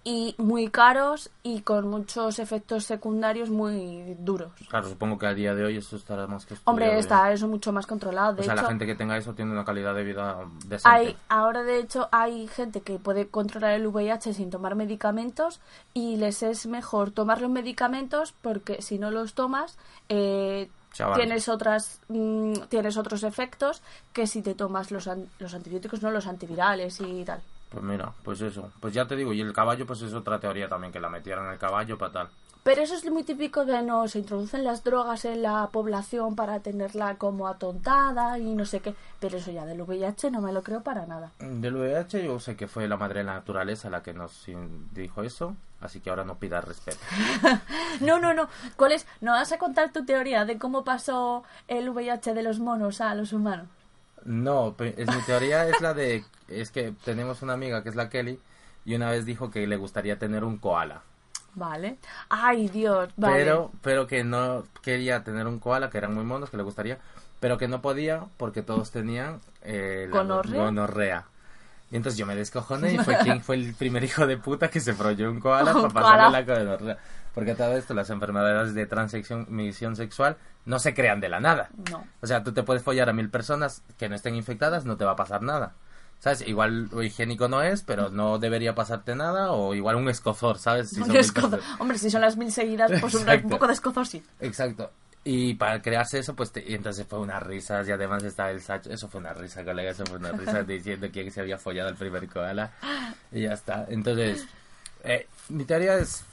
[0.04, 4.50] y muy caros y con muchos efectos secundarios muy duros.
[4.68, 7.72] Claro, supongo que a día de hoy eso estará más que Hombre, está eso mucho
[7.72, 8.34] más controlado.
[8.34, 10.88] De o sea, hecho, la gente que tenga eso tiene una calidad de vida decente.
[10.88, 15.60] hay, ahora de hecho hay gente que puede controlar el VIH sin tomar medicamentos
[15.94, 20.68] y les es mejor tomar los medicamentos porque si no los tomas eh,
[21.14, 26.10] tienes otras mm, tienes otros efectos que si te tomas los, an- los antibióticos no
[26.10, 27.40] los antivirales y tal.
[27.72, 28.70] Pues mira, pues eso.
[28.80, 31.50] Pues ya te digo, y el caballo, pues es otra teoría también, que la metieran
[31.50, 32.28] el caballo para tal.
[32.62, 36.60] Pero eso es muy típico de no, se introducen las drogas en la población para
[36.60, 38.94] tenerla como atontada y no sé qué.
[39.18, 41.32] Pero eso ya del VIH no me lo creo para nada.
[41.40, 44.46] Del VIH yo sé que fue la madre de la naturaleza la que nos
[44.92, 47.00] dijo eso, así que ahora no pidas respeto.
[48.00, 48.48] No, no, no.
[48.76, 49.06] ¿Cuál es?
[49.20, 53.14] ¿No vas a contar tu teoría de cómo pasó el VIH de los monos a
[53.14, 53.66] los humanos?
[54.24, 56.24] No, es, mi teoría es la de...
[56.48, 58.38] Es que tenemos una amiga que es la Kelly
[58.84, 61.02] y una vez dijo que le gustaría tener un koala.
[61.54, 61.98] Vale.
[62.30, 63.36] Ay, Dios, vale.
[63.36, 66.98] Pero, pero que no quería tener un koala, que eran muy monos, que le gustaría,
[67.40, 70.64] pero que no podía porque todos tenían eh, la ¿Gonorrea?
[70.64, 71.24] gonorrea.
[71.90, 74.80] Y entonces yo me descojoné y fue quien fue el primer hijo de puta que
[74.80, 76.30] se frolló un koala Un para pasarle koala.
[76.30, 76.98] la gonorrea.
[77.34, 80.36] Porque todo esto, las enfermedades de transmisión sexual,
[80.66, 81.70] no se crean de la nada.
[81.90, 82.04] No.
[82.20, 85.04] O sea, tú te puedes follar a mil personas que no estén infectadas, no te
[85.04, 85.72] va a pasar nada.
[86.20, 86.42] ¿Sabes?
[86.46, 89.50] Igual lo higiénico no es, pero no debería pasarte nada.
[89.52, 90.90] O igual un escozor, ¿sabes?
[90.90, 91.80] Si son Un mil escozo- personas.
[91.80, 94.22] Hombre, si son las mil seguidas, pues un, un poco de escozor sí.
[94.40, 94.90] Exacto.
[95.24, 98.60] Y para crearse eso, pues, te- y entonces fue una risa, y además estaba el
[98.60, 101.88] Sacho, eso fue una risa, colega, eso fue una risa diciendo que se había follado
[101.88, 102.72] el primer koala,
[103.32, 103.86] y ya está.
[103.88, 104.46] Entonces,
[105.04, 106.24] eh, mi teoría es,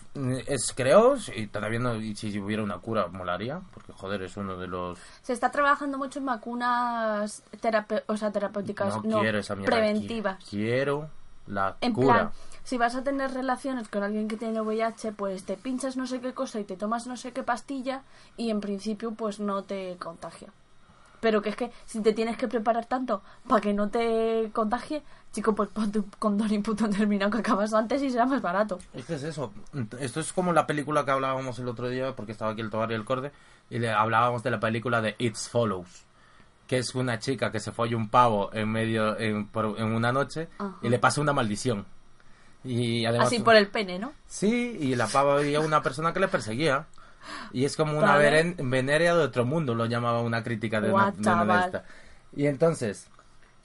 [0.47, 4.57] es creo, y todavía no, y si hubiera una cura, molaría, porque joder, es uno
[4.57, 4.97] de los...
[5.21, 9.75] Se está trabajando mucho en vacunas terape- o sea, terapéuticas, No, no, quiero esa mierda.
[9.75, 10.39] preventivas.
[10.43, 11.09] qui- Quiero
[11.47, 12.13] la En cura.
[12.13, 12.31] plan,
[12.63, 16.19] si vas a tener relaciones con alguien que tiene VIH, pues te pinchas no sé
[16.21, 18.03] qué cosa y te tomas no sé qué pastilla
[18.37, 20.49] y en principio pues no te contagia.
[21.21, 25.03] Pero que es que si te tienes que preparar tanto para que no te contagie,
[25.33, 28.79] chico, pues ponte un condón y puto terminado que acabas antes y será más barato.
[28.93, 29.51] Es que es eso.
[29.99, 32.91] Esto es como la película que hablábamos el otro día, porque estaba aquí el Tobar
[32.91, 33.31] y el Corde,
[33.69, 36.05] y le hablábamos de la película de It Follows,
[36.67, 40.11] que es una chica que se folla un pavo en medio, en, por- en una
[40.11, 40.77] noche, Ajá.
[40.81, 41.85] y le pasa una maldición.
[42.63, 43.27] Y además...
[43.27, 44.11] Así por el pene, ¿no?
[44.27, 46.87] Sí, y la pava veía una persona que le perseguía.
[47.53, 48.55] Y es como una Vale.
[48.59, 51.83] venerea de otro mundo, lo llamaba una crítica de una, de una de esta.
[52.35, 53.07] Y entonces,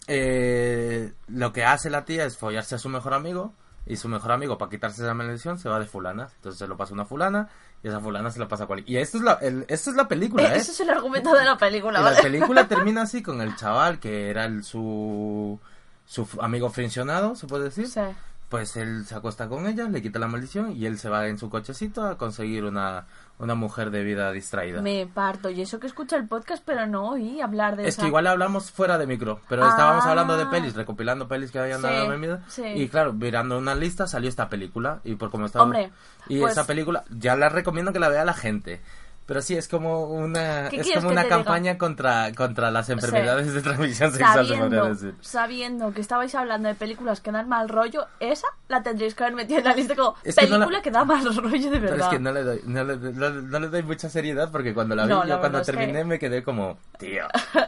[0.06, 3.52] eh, lo que hace la tía es follarse a su mejor amigo.
[3.86, 6.28] Y su mejor amigo, para quitarse esa maldición, se va de fulana.
[6.36, 7.50] Entonces se lo pasa una fulana.
[7.82, 8.82] Y esa fulana se lo pasa a cual.
[8.86, 10.56] Y esto es la, el- esto es la película, ¿eh?
[10.56, 13.98] Ese es el argumento de la película, Y la película termina así con el chaval
[14.00, 15.60] que era el, su,
[16.06, 17.86] su amigo friccionado, se puede decir.
[17.88, 18.00] Sí.
[18.48, 21.36] Pues él se acuesta con ella, le quita la maldición y él se va en
[21.38, 23.04] su cochecito a conseguir una,
[23.38, 24.80] una mujer de vida distraída.
[24.80, 25.50] Me parto.
[25.50, 28.02] Y eso que escucha el podcast, pero no oí hablar de Es esa.
[28.02, 29.68] que igual hablamos fuera de micro, pero Ah.
[29.70, 32.42] estábamos hablando de pelis, recopilando pelis que habían Sí, dado mi vida.
[32.48, 32.62] sí.
[32.64, 35.90] Y claro, mirando una lista salió esta película y por como estaba Hombre,
[36.28, 38.80] y pues- esa película ya la recomiendo que la vea la gente.
[39.26, 41.36] Pero sí, es como una, ¿Qué es como una diga?
[41.36, 45.14] campaña contra, contra las enfermedades de transmisión sexual, se sabiendo, decir.
[45.22, 49.34] sabiendo que estabais hablando de películas que dan mal rollo, esa la tendréis que haber
[49.34, 51.80] metido en la lista como Es que no película la- que da mal rollo de
[51.80, 52.06] Pero verdad.
[52.08, 54.74] es que no le, doy, no, le, no le- no le doy mucha seriedad porque
[54.74, 57.24] cuando la vi, yo la cuando que- terminé me quedé como, tío.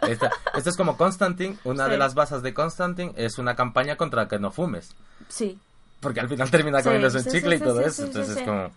[0.07, 1.91] Esta, esto es como Constantine, una Sí.
[1.93, 4.95] de las bases de Constantine es una campaña contra que no fumes.
[5.29, 5.59] Sí.
[6.01, 8.05] Porque al final termina Sí, comiéndose un chicle y todo eso.
[8.05, 8.71] Entonces es como,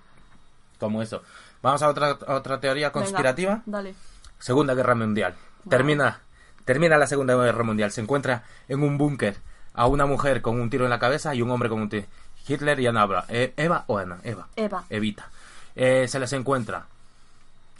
[0.79, 1.21] como eso.
[1.61, 3.61] Vamos a otra, a otra teoría conspirativa.
[3.65, 3.95] Venga, dale.
[4.39, 5.35] Segunda Guerra Mundial.
[5.69, 6.19] Termina,
[6.65, 7.91] termina la Segunda Guerra Mundial.
[7.91, 9.37] Se encuentra en un búnker
[9.73, 12.05] a una mujer con un tiro en la cabeza y un hombre con un tiro.
[12.47, 14.47] Hitler y Ana Bra- eh, Eva o Ana, Eva.
[14.55, 14.83] Eva.
[14.89, 15.29] Evita.
[15.75, 16.85] Eh, se les encuentra.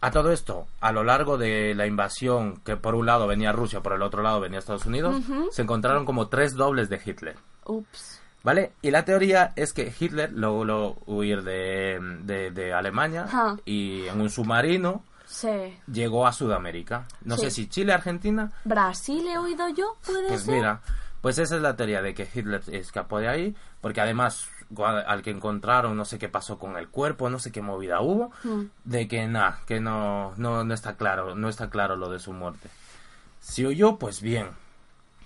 [0.02, 3.82] A todo esto, a lo largo de la invasión, que por un lado venía Rusia,
[3.82, 7.36] por el otro lado venía Estados Unidos, se encontraron como tres dobles de Hitler.
[7.66, 8.22] Ups.
[8.44, 8.72] ¿Vale?
[8.82, 13.58] Y la teoría es que Hitler logró huir de, de, de Alemania Ajá.
[13.66, 15.78] y en un submarino Sí.
[15.92, 17.06] llegó a Sudamérica.
[17.24, 17.42] No Sí.
[17.44, 18.52] sé si Chile, Argentina.
[18.64, 19.96] ¿Brasil he oído yo?
[20.06, 20.56] ¿Puede Pues ser?
[20.56, 20.80] mira,
[21.22, 24.50] pues esa es la teoría de que Hitler escapó de ahí, porque además
[25.08, 28.32] al que encontraron no sé qué pasó con el cuerpo, no sé qué movida hubo,
[28.44, 28.66] Mm.
[28.86, 32.32] de que nada, que no, no, no está claro, no está claro lo de su
[32.34, 32.70] muerte.
[33.40, 34.48] Si huyó, pues bien.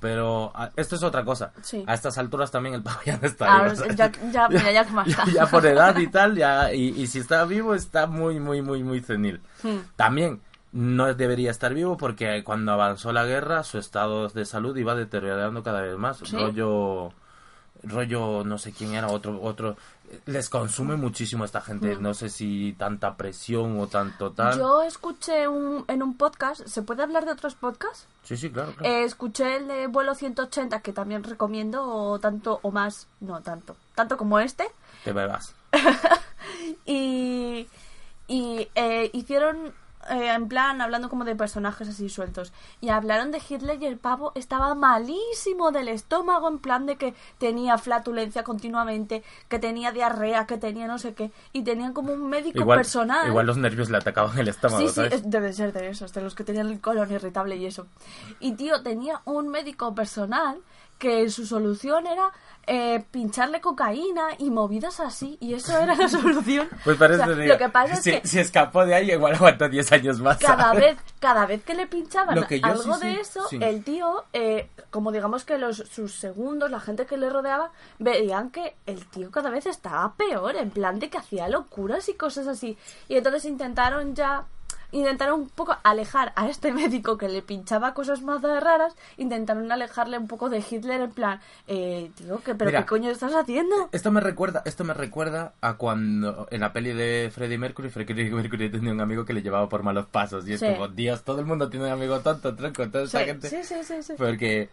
[0.03, 1.53] Pero ah, esto es otra cosa.
[1.61, 1.81] Sí.
[1.87, 4.85] A estas alturas también el pavo ya no está Ah, vivo, ya, ya, mira, ya
[5.33, 8.83] ya, por edad y tal, ya, y, y si está vivo está muy, muy, muy,
[8.83, 9.39] muy senil.
[9.63, 9.77] Hmm.
[9.95, 10.41] También
[10.73, 15.63] no debería estar vivo porque cuando avanzó la guerra su estado de salud iba deteriorando
[15.63, 16.17] cada vez más.
[16.17, 16.35] ¿Sí?
[16.35, 17.13] Rollo,
[17.83, 19.77] rollo, no sé quién era, otro, otro.
[20.25, 21.95] Les consume muchísimo a esta gente.
[21.97, 24.57] No sé si tanta presión o tanto tal.
[24.57, 28.07] Yo escuché un, en un podcast, ¿se puede hablar de otros podcasts?
[28.23, 28.93] Sí, sí, claro, claro.
[28.93, 33.75] Eh, escuché el de vuelo 180, que también recomiendo, o tanto o más, no tanto,
[33.95, 34.65] tanto como este.
[35.03, 35.53] Te bebas.
[36.85, 37.67] Y,
[38.27, 39.73] y eh, hicieron,
[40.09, 42.53] eh, en plan, hablando como de personajes así sueltos.
[42.81, 47.13] Y hablaron de Hitler y el pavo estaba malísimo del estómago, en plan de que
[47.37, 51.31] tenía flatulencia continuamente, que tenía diarrea, que tenía no sé qué.
[51.51, 53.27] Y tenían como un médico Igual, personal.
[53.27, 56.35] igual los nervios le atacaban el estómago, Sí, sí, debe ser de esos, de los
[56.35, 57.87] que tenían el colon irritable y eso.
[58.39, 60.59] Y tío, tenía un médico personal
[60.99, 62.31] que su solución era
[62.65, 66.69] eh, pincharle cocaína y movidas así, y eso era la solución.
[66.83, 69.35] Pues parece O sea, lo que pasa es si, que si escapó de ahí, igual
[69.35, 70.37] aguantó 10 años más.
[70.37, 70.81] cada ¿sabes?
[70.81, 73.59] vez, cada vez que le pinchaban Lo que yo algo sí, sí, de eso, sí.
[73.61, 78.49] el tío, eh, como digamos que los, sus segundos, la gente que le rodeaba, veían
[78.49, 82.47] que el tío cada vez estaba peor, en plan de que hacía locuras y cosas
[82.47, 82.77] así.
[83.07, 84.45] Y entonces intentaron ya,
[84.93, 90.17] intentaron un poco alejar a este médico que le pinchaba cosas más raras, intentaron alejarle
[90.17, 93.89] un poco de Hitler en plan, eh, tío, que, pero Mira, ¿qué coño estás haciendo?
[93.91, 98.31] Esto me recuerda, esto me recuerda a cuando en la peli de Freddie Mercury, Freddie
[98.31, 100.67] Mercury tenía un amigo que le llevaba por malos pasos y es Sí.
[100.67, 103.49] como, Dios, todo el mundo tiene un amigo tonto, tronco, toda esa Sí, gente.
[103.49, 104.13] sí, sí, sí, sí.
[104.17, 104.69] Porque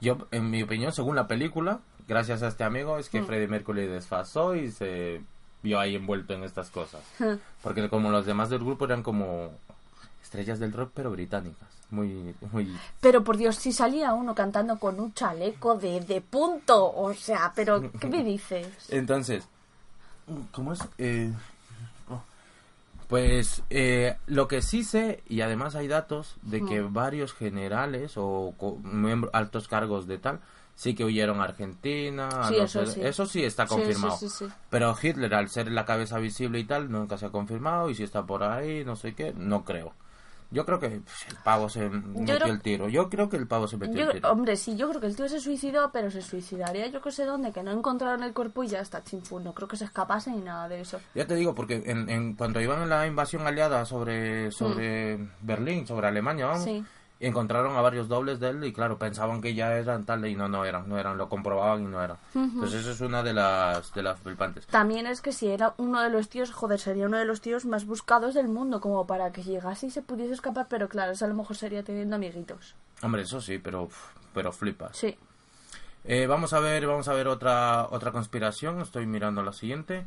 [0.00, 1.78] yo, en mi opinión, según la película,
[2.08, 3.26] gracias a este amigo, es que Mm.
[3.26, 5.22] Freddie Mercury desfasó y se
[5.62, 7.02] vio ahí envuelto en estas cosas.
[7.62, 9.50] Porque como los demás del grupo eran como
[10.22, 11.68] estrellas del rock, pero británicas.
[11.90, 12.74] Muy, muy...
[13.00, 17.52] Pero por Dios, si salía uno cantando con un chaleco de, de punto, o sea,
[17.54, 18.66] pero ¿qué me dices?
[18.88, 19.44] Entonces,
[20.52, 20.80] ¿cómo es?
[20.96, 21.30] Eh,
[22.08, 22.22] oh.
[23.08, 28.54] Pues eh, lo que sí sé, y además hay datos, de que varios generales o
[28.56, 30.40] co- miembro- altos cargos de tal,
[30.82, 32.26] sí que huyeron a Argentina.
[32.28, 33.00] a Sí, no eso sí.
[33.02, 34.16] eso sí está confirmado.
[34.16, 34.46] sí.
[34.68, 37.88] Pero Hitler, al ser la cabeza visible y tal, nunca se ha confirmado.
[37.88, 39.92] Y si está por ahí, no sé qué, no creo.
[40.50, 42.88] Yo creo que pff, el pavo se metió creo- el tiro.
[42.88, 44.30] Yo creo que el pavo se metió Yo el tiro.
[44.32, 47.24] hombre, sí, yo creo que el tío se suicidó, pero se suicidaría yo que sé
[47.24, 49.40] dónde, que no encontraron el cuerpo y ya está, chinfu.
[49.40, 51.00] No creo que se escapase ni nada de eso.
[51.14, 55.86] Ya te digo, porque en, en- cuando iban en la invasión aliada sobre, sobre Berlín,
[55.86, 56.64] sobre Alemania, vamos,
[57.24, 60.48] Encontraron a varios dobles de él y claro, pensaban que ya eran tal y no,
[60.48, 62.16] no eran, no eran, lo comprobaban y no eran.
[62.34, 62.42] Ujú.
[62.42, 64.66] Entonces eso es una de las, de las flipantes.
[64.66, 67.64] También es que si era uno de los tíos, joder, sería uno de los tíos
[67.64, 71.24] más buscados del mundo, como para que llegase y se pudiese escapar, pero claro, eso
[71.24, 72.74] a lo mejor sería teniendo amiguitos.
[73.02, 73.88] Hombre, eso sí, pero,
[74.34, 74.96] pero flipas.
[74.96, 75.16] Sí.
[76.04, 80.04] Eh, vamos a ver, vamos a ver otra, otra conspiración, estoy mirando la siguiente.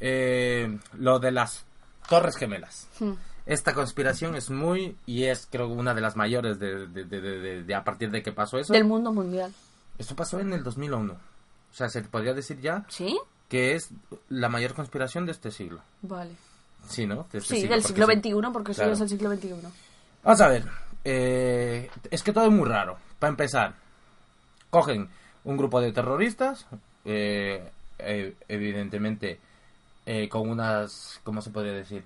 [0.00, 1.64] Eh, lo de las
[2.08, 2.88] Torres Gemelas.
[3.00, 3.12] Hmm.
[3.48, 7.38] Esta conspiración es muy, y es creo una de las mayores de, de, de- de-
[7.40, 8.72] de- de a partir de que pasó eso.
[8.74, 9.52] Del mundo mundial.
[9.96, 11.12] Esto pasó en el 2001.
[11.14, 13.18] O sea, se podría decir ya ¿Sí?
[13.48, 13.88] que es
[14.28, 15.80] la mayor conspiración de este siglo.
[16.02, 16.30] Vale.
[16.88, 17.26] Sí, ¿no?
[17.32, 18.06] De este Sí, siglo, del siglo.
[18.06, 18.90] XXI, porque Claro.
[18.90, 19.54] sí es el siglo XXI.
[20.22, 20.64] Vamos a ver.
[21.04, 22.98] eh, es que todo es muy raro.
[23.18, 23.74] Para empezar,
[24.68, 25.08] cogen
[25.44, 26.66] un grupo de terroristas,
[27.06, 29.40] eh, eh, evidentemente
[30.04, 32.04] eh, con unas, ¿cómo se podría decir?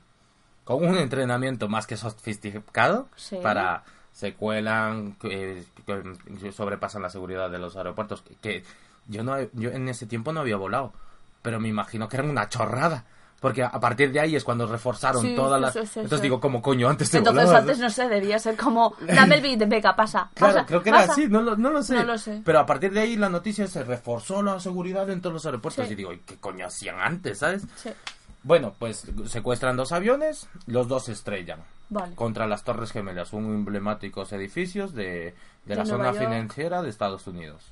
[0.79, 3.37] Con un entrenamiento más que sofisticado Sí.
[3.43, 3.83] para
[4.13, 8.23] se cuelan, que, que sobrepasan la seguridad de los aeropuertos.
[8.43, 8.63] Que,
[9.09, 10.93] yo no, yo en ese tiempo no había volado,
[11.41, 13.05] pero me imagino que eran una chorrada.
[13.41, 15.73] Porque a partir de ahí es cuando reforzaron Sí, todas las...
[15.73, 18.57] sí, sí, Entonces digo, como coño, antes te Entonces volabas, antes no sé, debía ser
[18.57, 21.71] como, dame el beat, venga, pasa, Claro, pasa, creo que era así, no lo, no
[21.71, 21.97] lo sé.
[21.97, 22.41] No lo sé.
[22.45, 25.91] Pero a partir de ahí la noticia se reforzó la seguridad en todos los aeropuertos.
[25.91, 27.63] Y digo, ¿y ¿qué coño hacían antes, sabes?
[27.75, 27.91] Sí.
[28.45, 31.61] Bueno, pues secuestran dos aviones, los dos se estrellan.
[31.91, 32.15] Vale.
[32.15, 35.35] Contra las Torres Gemelas, un emblemáticos edificios de,
[35.67, 36.19] de la zona York.
[36.19, 37.63] financiera de Estados Unidos.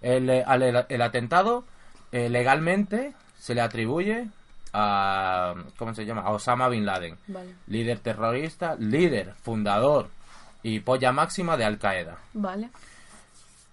[0.00, 1.64] El, eh, el, el atentado
[2.12, 4.28] eh, legalmente se le atribuye
[4.72, 6.22] a ¿cómo se llama?
[6.22, 7.54] A Osama bin Laden, Vale.
[7.66, 10.08] líder terrorista, líder, fundador
[10.62, 12.18] y polla máxima de Al Qaeda.
[12.32, 12.70] Vale.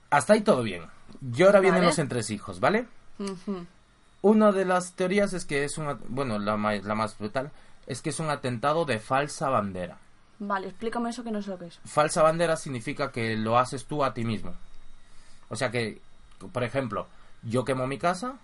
[0.10, 0.84] Hasta ahí todo bien.
[1.36, 2.86] Y ahora vienen los entresijos, ¿vale?
[3.20, 3.66] Ujú.
[4.22, 7.52] Una de las teorías es que es un, at- bueno, la, la más brutal,
[7.88, 9.98] es que es un atentado de falsa bandera.
[10.40, 11.80] Vale, explícame eso que no sé lo que es.
[11.86, 14.54] Falsa bandera significa que lo haces tú a ti mismo.
[15.50, 16.02] O sea que,
[16.52, 17.08] por ejemplo,
[17.44, 18.36] yo quemo mi casa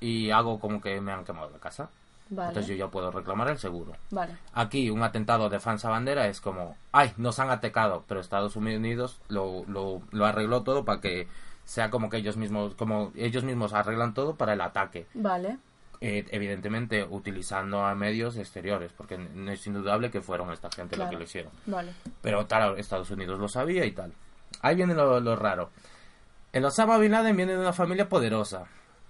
[0.00, 1.88] y hago como que me han quemado la casa.
[2.28, 2.48] Vale.
[2.48, 3.92] Entonces yo ya puedo reclamar el seguro.
[4.10, 4.36] Vale.
[4.52, 9.18] Aquí un atentado de falsa bandera es como, ay, nos han atacado, pero Estados Unidos
[9.28, 11.28] lo, lo, lo arregló todo para que
[11.66, 15.06] sea como que ellos mismos, como ellos mismos arreglan todo para el ataque.
[15.12, 15.58] Vale.
[16.00, 21.00] Eh, evidentemente utilizando a medios exteriores, porque no es indudable que fueron esta gente lo
[21.02, 21.10] Claro.
[21.10, 21.52] que lo hicieron.
[21.66, 21.92] Vale.
[22.22, 24.12] Pero claro, Estados Unidos lo sabía y tal.
[24.62, 25.70] Ahí viene lo, lo raro.
[26.52, 28.64] El Osama Bin Laden viene de una familia poderosa.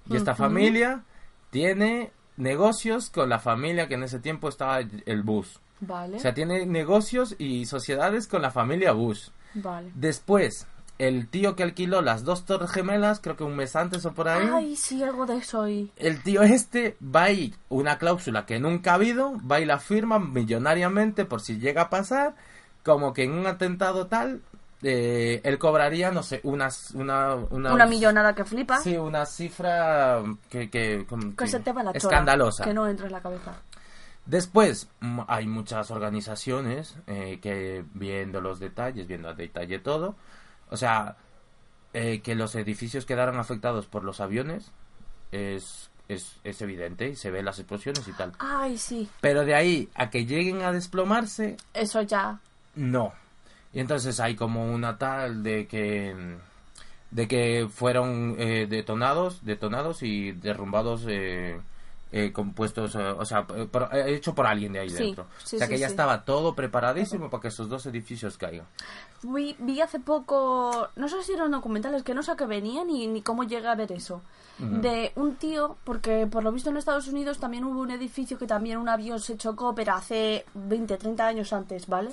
[0.09, 1.03] Y esta familia
[1.51, 5.57] tiene negocios con la familia que en ese tiempo estaba el Bush.
[5.81, 6.17] Vale.
[6.17, 9.29] O sea, tiene negocios y sociedades con la familia Bush.
[9.55, 9.91] Vale.
[9.95, 10.67] Después,
[10.99, 14.29] el tío que alquiló las dos torres gemelas, creo que un mes antes o por
[14.29, 14.49] ahí.
[14.53, 15.91] Ay, sí, algo de eso y...
[15.97, 19.79] El tío este va a ir una cláusula que nunca ha habido, va y la
[19.79, 22.35] firma millonariamente por si llega a pasar,
[22.83, 24.41] como que en un atentado tal,
[24.83, 28.79] eh, él cobraría, no sé, unas, una, una, Una millonada que flipa.
[28.79, 31.99] Sí, una cifra que, que, Que que se te va la chora.
[31.99, 32.65] escandalosa.
[32.65, 33.55] Que no entra en la cabeza.
[34.27, 34.89] Después
[35.29, 40.17] hay muchas organizaciones eh, que viendo los detalles, viendo a detalle todo,
[40.71, 41.17] o sea,
[41.95, 44.71] eh, que los edificios quedaron afectados por los aviones
[45.33, 48.33] es, es, es evidente y se ven las explosiones y tal.
[48.39, 49.09] Ay, sí.
[49.21, 52.39] Pero de ahí a que lleguen a desplomarse, Eso ya.
[52.75, 53.13] no.
[53.73, 56.37] Y entonces hay como una tal de que
[57.11, 61.61] de que fueron eh, detonados, detonados y derrumbados eh,
[62.13, 65.27] eh, compuestos, eh, o sea, eh, por- eh, hecho por alguien de ahí Sí, dentro.
[65.45, 65.93] sí, o sea sí, que ya sí.
[65.93, 68.67] estaba todo preparadísimo para que esos dos edificios caigan.
[69.23, 72.87] Vi, vi hace poco, no sé si eran documentales, que no sé a qué venían
[72.87, 74.23] ni, ni cómo llegué a ver eso.
[74.59, 74.81] Ujú.
[74.81, 78.47] De un tío, porque por lo visto en Estados Unidos también hubo un edificio que
[78.47, 82.11] también un avión se chocó, pero hace 20, 30 años antes, ¿vale?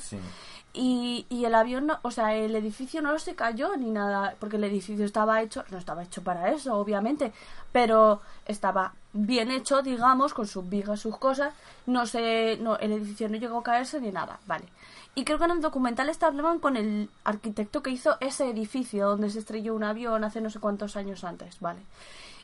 [0.73, 4.55] Y, y el avión, no- o sea, el edificio no se cayó ni nada, porque
[4.57, 7.31] el edificio estaba hecho, no estaba hecho para eso, obviamente,
[7.71, 11.53] pero estaba bien hecho, digamos, con sus vigas, sus cosas,
[11.85, 14.65] no sé, no, el edificio no llegó a caerse ni nada, vale.
[15.15, 19.09] Y creo que en el documental este hablaban con el arquitecto que hizo ese edificio
[19.09, 21.81] donde se estrelló un avión hace no sé cuántos años antes, vale.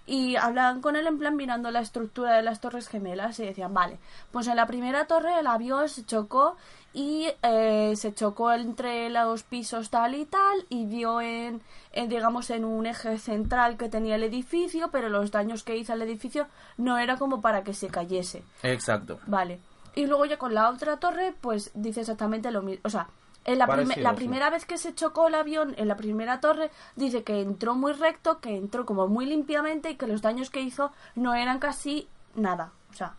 [0.09, 3.75] Y hablaban con él en plan mirando la estructura de las torres gemelas y decían,
[3.75, 3.99] vale,
[4.31, 6.57] pues en la primera torre el avión se chocó
[6.93, 11.61] y eh, se chocó entre los pisos tal y tal y dio en,
[11.91, 15.93] en, digamos en un eje central que tenía el edificio pero los daños que hizo
[15.93, 19.19] el edificio no era como para que se cayese Exacto.
[19.27, 19.59] vale
[19.93, 23.07] y luego ya con la otra torre pues dice exactamente lo mismo o sea
[23.53, 23.65] en la,
[24.11, 24.15] sí.
[24.15, 27.93] primera vez que se chocó el avión en la primera torre dice que entró muy
[27.93, 32.07] recto que entró como muy limpiamente y que los daños que hizo no eran casi
[32.35, 33.13] nada o sea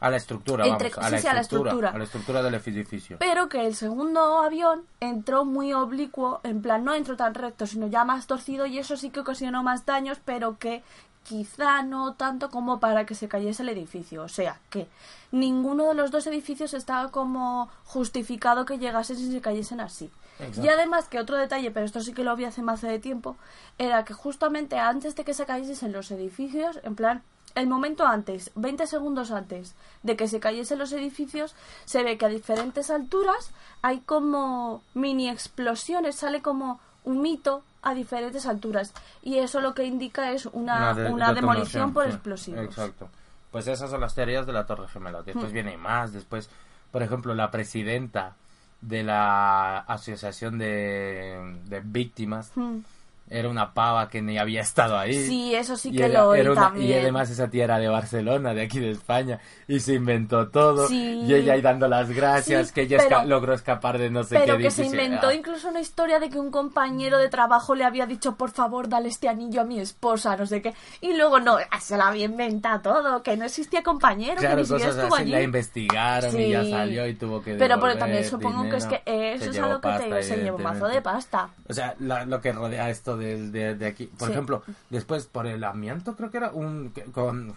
[0.00, 1.90] A la estructura, Entre- vamos, a, sí, la sí, a la estructura, estructura.
[1.94, 3.16] a la estructura del edificio.
[3.18, 7.86] pero que el segundo avión entró muy oblicuo, en plan no entró tan recto, sino
[7.86, 10.82] ya más torcido y eso sí que ocasionó más daños, pero que
[11.26, 14.22] quizá no tanto como para que se cayese el edificio.
[14.22, 14.86] O sea, que
[15.32, 20.10] ninguno de los dos edificios estaba como justificado que llegasen si se cayesen así.
[20.38, 20.62] Exacto.
[20.64, 23.36] Y además que otro detalle, pero esto sí que lo vi hace más de tiempo,
[23.78, 27.22] era que justamente antes de que se cayesen los edificios, en plan,
[27.54, 31.54] el momento antes, 20 segundos antes de que se cayesen los edificios,
[31.86, 33.50] se ve que a diferentes alturas
[33.80, 38.92] hay como mini explosiones, sale como un mito a diferentes alturas.
[39.22, 42.10] Y eso lo que indica es una, de- una demolición por sí.
[42.10, 42.64] explosivos.
[42.64, 43.08] Exacto.
[43.50, 45.22] Pues esas son las teorías de la Torre Gemela.
[45.22, 45.54] Después Hmm.
[45.54, 46.12] viene más.
[46.12, 46.50] Después,
[46.90, 48.34] por ejemplo, la presidenta
[48.80, 52.78] de la Asociación de, de Víctimas Hmm.
[53.28, 55.14] Era una pava que ni había estado ahí.
[55.26, 56.86] Sí, eso sí Y que era- lo oí era una- también.
[56.88, 60.86] Y además esa tía era de Barcelona, de aquí de España, y se inventó todo.
[60.88, 61.22] Sí.
[61.26, 64.22] Y ella ahí dando las gracias, Sí, que ella pero- esca- logró escapar de no
[64.24, 64.64] sé Pero qué.
[64.64, 65.34] que se inventó ah.
[65.34, 69.08] incluso una historia de que un compañero de trabajo le había dicho, por favor, dale
[69.08, 70.72] este anillo a mi esposa, no sé qué.
[71.00, 74.68] Y luego no, se lo había inventado todo, que no existía compañero, Claro, que ni
[74.68, 75.32] cosas estuvo así, allí.
[75.32, 79.02] la investigaron y ya salió y tuvo que Pero, pero también supongo que es que
[79.04, 81.48] eso es a llevó lo que te se lleva un mazo de pasta.
[81.68, 84.06] O sea, la- lo que rodea esto de, de- de aquí.
[84.06, 84.32] Por Sí.
[84.32, 86.92] ejemplo, después por el amianto, creo que era un.
[87.12, 87.54] con,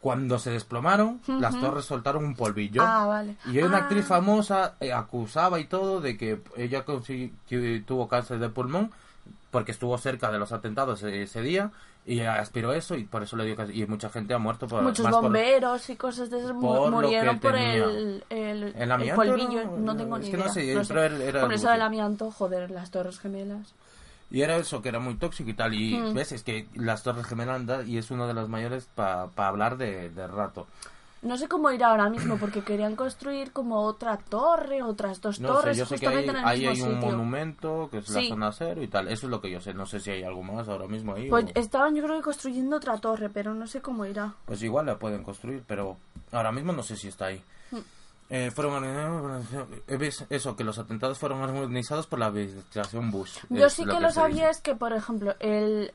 [0.00, 2.82] cuando se desplomaron, las torres soltaron un polvillo.
[2.84, 3.36] Ah, vale.
[3.46, 3.80] Y una Ah.
[3.80, 6.84] actriz famosa eh, acusaba y todo de que ella
[7.48, 8.90] que tuvo cáncer de pulmón
[9.50, 11.70] porque estuvo cerca de los atentados ese, ese día
[12.04, 13.74] y aspiró eso y por eso le dio cáncer.
[13.76, 17.38] Y mucha gente ha muerto por Muchos por- bomberos y cosas de esas por murieron
[17.38, 19.64] por el, el, ¿El el amianto polvillo.
[19.78, 20.48] No tengo Es ni no idea.
[20.52, 21.26] sé, no sé.
[21.28, 23.72] era- por eso del amianto, joder, las torres gemelas.
[24.30, 25.74] Y era eso, que era muy tóxico y tal.
[25.74, 26.14] Y Mm.
[26.14, 30.10] ves, es que las Torres Gemelas y es uno de los mayores para hablar de,
[30.10, 30.66] de rato.
[31.22, 35.54] No sé cómo irá ahora mismo porque querían construir como otra torre, otras dos No
[35.54, 37.10] torres sé, yo sé que hay, justamente en el ahí mismo hay un sitio.
[37.16, 38.28] monumento que es la Sí.
[38.28, 39.08] zona cero y tal.
[39.08, 39.72] Eso es lo que yo sé.
[39.72, 41.30] No sé si hay algo más ahora mismo ahí.
[41.30, 44.34] Pues o- estaban yo creo que construyendo otra torre, pero no sé cómo irá.
[44.44, 45.96] Pues igual la pueden construir, pero
[46.30, 47.42] ahora mismo no sé si está ahí.
[47.70, 47.78] Mm.
[48.30, 53.84] Eh, fueron eh, eso que los atentados fueron organizados por la administración Bush Yo sí
[53.84, 54.50] lo que lo sabía dice.
[54.50, 55.92] es que, por ejemplo, el...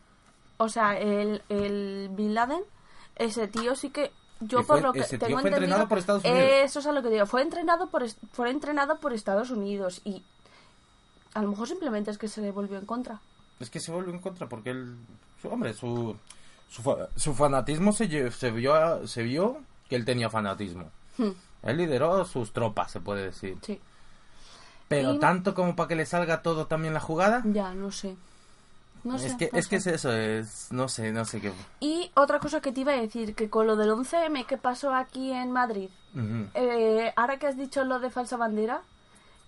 [0.58, 2.62] O sea, el, el Bin Laden,
[3.16, 4.12] ese tío sí que...
[4.42, 5.66] Yo Que por fue- lo que ese tío tengo fue entendido...
[5.66, 6.50] entrenado por Estados Unidos.
[6.64, 7.26] Eso es a lo que digo.
[7.26, 10.24] Fue entrenado por, fue entrenado por Estados Unidos y...
[11.34, 13.20] A lo mejor simplemente es que se le volvió en contra.
[13.60, 14.96] Es que se volvió en contra porque él,
[15.42, 16.16] su, hombre, su,
[16.70, 19.58] su, su fanatismo se, se, vio, a- se vio
[19.90, 20.90] que él tenía fanatismo.
[21.18, 21.32] Hmm.
[21.64, 23.58] Él lideró sus tropas, se puede decir.
[23.62, 23.80] Sí.
[24.88, 27.42] Pero Y- tanto como para que le salga todo también la jugada.
[27.46, 28.16] Ya, no sé.
[29.04, 31.54] No es sé, que, es, que es eso, es, no sé, no sé qué.
[31.80, 34.94] Y otra cosa que te iba a decir, que con lo del 11M que pasó
[34.94, 35.90] aquí en Madrid,
[36.54, 38.82] eh, ahora que has dicho lo de falsa bandera,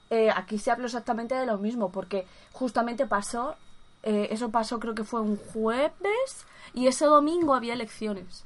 [0.10, 3.56] eh, aquí se habló exactamente de lo mismo, porque justamente pasó,
[4.04, 8.46] eh, eso pasó creo que fue un jueves, y ese domingo había elecciones.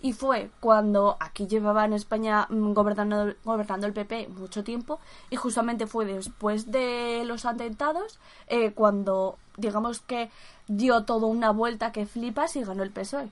[0.00, 5.00] Y fue cuando aquí llevaba en España mm, gobernando, gobernando el PP mucho tiempo,
[5.30, 8.18] y justamente fue después de los atentados,
[8.48, 10.30] eh, cuando digamos que
[10.68, 13.30] dio todo una vuelta que flipas y ganó el PSOE.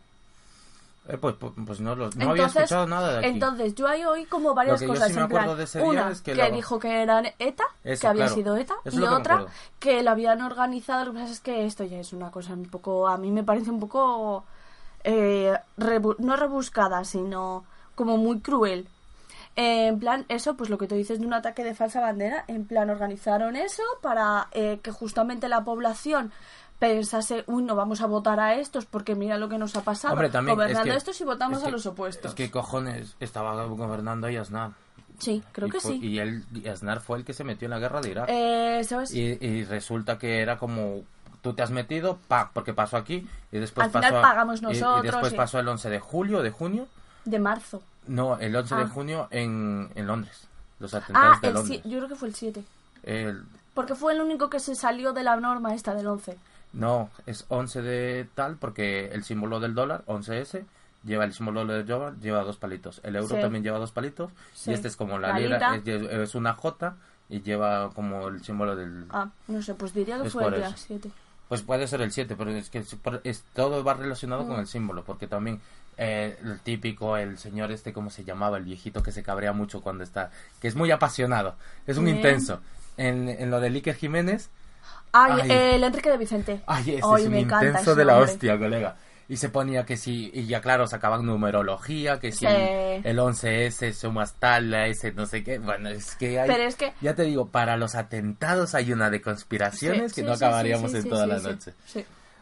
[1.07, 3.29] Eh, pues, pues, pues no, lo- no había escuchado nada de aquí.
[3.29, 5.09] Entonces, yo ahí oí como varias Lo que yo cosas.
[5.09, 7.03] sí me en plan, acuerdo de ese día una es que que, lo- dijo que
[7.03, 8.35] eran ETA, Eso, que había claro.
[8.37, 9.45] sido ETA, Eso y que otra
[9.81, 11.05] que lo habían organizado.
[11.05, 13.07] Lo que pasa es que esto ya es una cosa un poco.
[13.07, 14.45] A mí me parece un poco.
[15.05, 17.65] Eh, rebu- no rebuscada, sino
[17.95, 18.89] como muy cruel.
[19.57, 22.45] Eh, en plan, eso, pues lo que tú dices de un ataque de falsa bandera,
[22.49, 26.33] en plan, organizaron eso para eh, que justamente la población
[26.81, 30.13] pensase, uy, no vamos a votar a estos porque mira lo que nos ha pasado,
[30.15, 32.31] Hombre, también, gobernando es que- estos y votamos es a los opuestos.
[32.33, 34.73] Es que cojones estaba gobernando ahí Aznar.
[35.21, 36.01] Sí, creo Y que fue- sí.
[36.05, 38.27] Y él, y Aznar fue el que se metió en la guerra de Irak.
[38.29, 39.15] Eh, ¿Sabes?
[39.15, 41.03] Y, y resulta que era como
[41.45, 44.57] tú te has metido, pa, porque pasó aquí y después Al pasó final a- pagamos
[44.61, 45.37] y- y, nosotros, después sí.
[45.37, 46.89] pasó el 11 de julio, de junio.
[47.25, 47.81] De marzo.
[48.09, 48.89] No, el 11 de Ah.
[48.89, 50.49] junio en, en Londres.
[50.81, 51.81] Los atentados Ah, de el Londres.
[51.85, 52.65] si- yo creo que fue el 7.
[53.05, 53.45] El-
[53.75, 56.37] Porque fue el único que se salió de la norma esta del 11.
[56.73, 60.65] no, es 11 de tal porque el símbolo del dólar, 11S,
[61.05, 63.01] lleva el símbolo del dólar, lleva dos palitos.
[63.05, 63.41] El euro Sí.
[63.41, 64.33] también lleva dos palitos.
[64.55, 64.71] Sí.
[64.71, 65.77] Y este es como la, La libra.
[65.77, 66.97] es, es una J
[67.29, 69.07] y lleva como el símbolo del...
[69.11, 70.77] Ah, no sé, pues diría que Es fue el día eso.
[70.79, 71.11] 7.
[71.49, 72.79] Pues puede ser el 7, pero es que
[73.25, 74.49] es, todo va relacionado Mm.
[74.49, 75.61] con el símbolo, porque también
[75.99, 78.57] eh, el típico, el señor este, ¿cómo se llamaba?
[78.59, 80.31] El viejito que se cabrea mucho cuando está,
[80.61, 81.55] que es muy apasionado,
[81.87, 82.17] es un Bien.
[82.17, 82.61] intenso.
[82.97, 84.49] En, en lo de Iker Jiménez,
[85.13, 85.51] Ay, Ay.
[85.77, 86.61] el Enrique de Vicente.
[86.67, 88.33] ay, ese Ay, es un me intenso de la hombre.
[88.33, 88.97] hostia, colega.
[89.29, 92.47] Y se ponía que sí, y ya claro, sacaban numerología, que si Sí.
[92.47, 95.59] el 11S sumas tal, la S no sé qué.
[95.59, 96.47] Bueno, es que hay...
[96.49, 100.21] Pero es que- Ya te digo, para los atentados hay una de conspiraciones Sí, que
[100.23, 101.73] sí, no acabaríamos en toda la noche.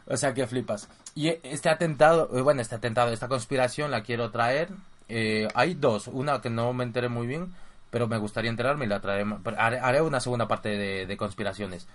[0.06, 0.88] O sea, que flipas.
[1.14, 4.68] Y este atentado, eh, bueno, este atentado, esta conspiración la quiero traer.
[5.08, 6.08] Eh, hay dos.
[6.08, 7.52] Una que no me enteré muy bien,
[7.90, 9.24] pero me gustaría enterarme y la traeré.
[9.56, 11.86] Haré, una segunda parte de, de conspiraciones.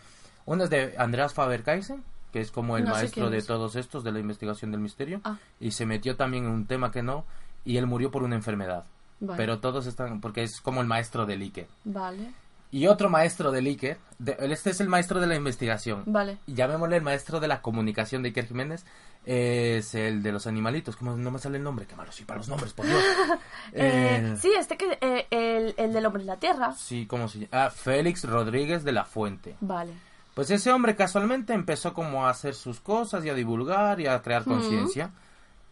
[0.46, 2.02] Una es de Andreas Faber-Kaisen,
[2.38, 5.22] que es como el No maestro de todos estos, de la investigación del misterio.
[5.24, 5.38] Ah.
[5.60, 7.26] Y se metió también en un tema que no,
[7.66, 8.86] y él murió por una enfermedad.
[9.20, 9.38] Vale.
[9.38, 11.68] Pero todos están, porque es como el maestro del Iker.
[11.84, 12.32] Vale,
[12.70, 16.04] Y otro maestro del Iker, de- este es el maestro de la investigación.
[16.06, 16.38] vale.
[16.46, 18.86] Llamémosle el maestro de la comunicación de Iker Jiménez,
[19.26, 20.96] es el de los animalitos.
[20.96, 21.86] ¿Cómo no me sale el nombre?
[21.88, 23.02] Qué malo soy para los nombres, por Dios.
[23.74, 26.74] Eh, Eh, sí, este que eh, el, el del hombre en la tierra.
[26.78, 27.50] sí, ¿cómo se llama?
[27.66, 29.56] Ah, Félix Rodríguez de la Fuente.
[29.62, 29.94] Vale.
[30.38, 34.22] Pues ese hombre casualmente empezó como a hacer sus cosas y a divulgar y a
[34.22, 35.10] crear conciencia.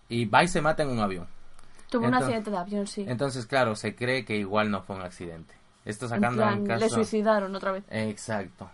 [0.09, 1.27] Y va y se mata en un avión.
[1.91, 3.05] Tuvo un Entonces- accidente de avión, sí.
[3.07, 5.53] Entonces, claro, se cree que igual no fue un accidente.
[5.85, 6.83] Esto sacando en, plan, caso...
[6.83, 7.83] le suicidaron otra vez.
[7.91, 8.67] Exacto.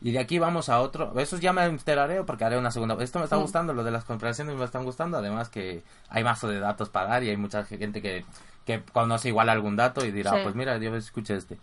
[0.00, 1.12] Y de aquí vamos a otro.
[1.20, 2.96] Eso ya me enteraré porque haré una segunda.
[3.04, 5.18] Esto me está gustando, lo de las conspiraciones me están gustando.
[5.18, 8.24] Además que hay mazo de datos para dar y hay mucha gente que,
[8.64, 10.38] que conoce igual algún dato y dirá, Sí.
[10.44, 11.58] pues mira, yo escuché este.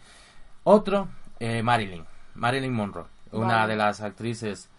[0.64, 1.08] Otro,
[1.40, 2.06] eh, Marilyn.
[2.36, 3.06] Marilyn Monroe.
[3.32, 4.70] Una de las actrices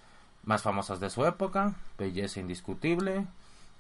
[0.44, 1.74] más famosas de su época.
[1.98, 3.26] Belleza indiscutible.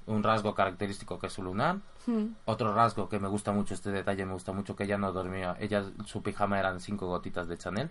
[0.06, 1.76] Un rasgo característico que es su lunar.
[2.06, 2.28] Mm.
[2.46, 5.54] Otro rasgo que me gusta mucho, este detalle me gusta mucho, que ella no dormía.
[5.60, 7.90] Ella, su pijama eran cinco gotitas de Chanel.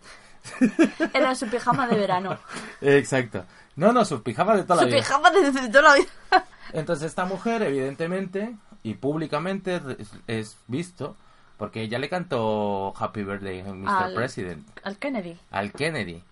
[1.13, 2.37] Era su pijama de verano.
[2.81, 3.45] Exacto.
[3.75, 4.97] No, no, su pijama de toda su la vida.
[4.97, 6.07] pijama de, de toda la vida.
[6.73, 11.15] Entonces esta mujer, evidentemente, y públicamente es, es visto,
[11.57, 13.87] porque ella le cantó Happy Birthday, Mr.
[13.89, 15.37] Al- President, Al Kennedy.
[15.51, 16.23] al Kennedy.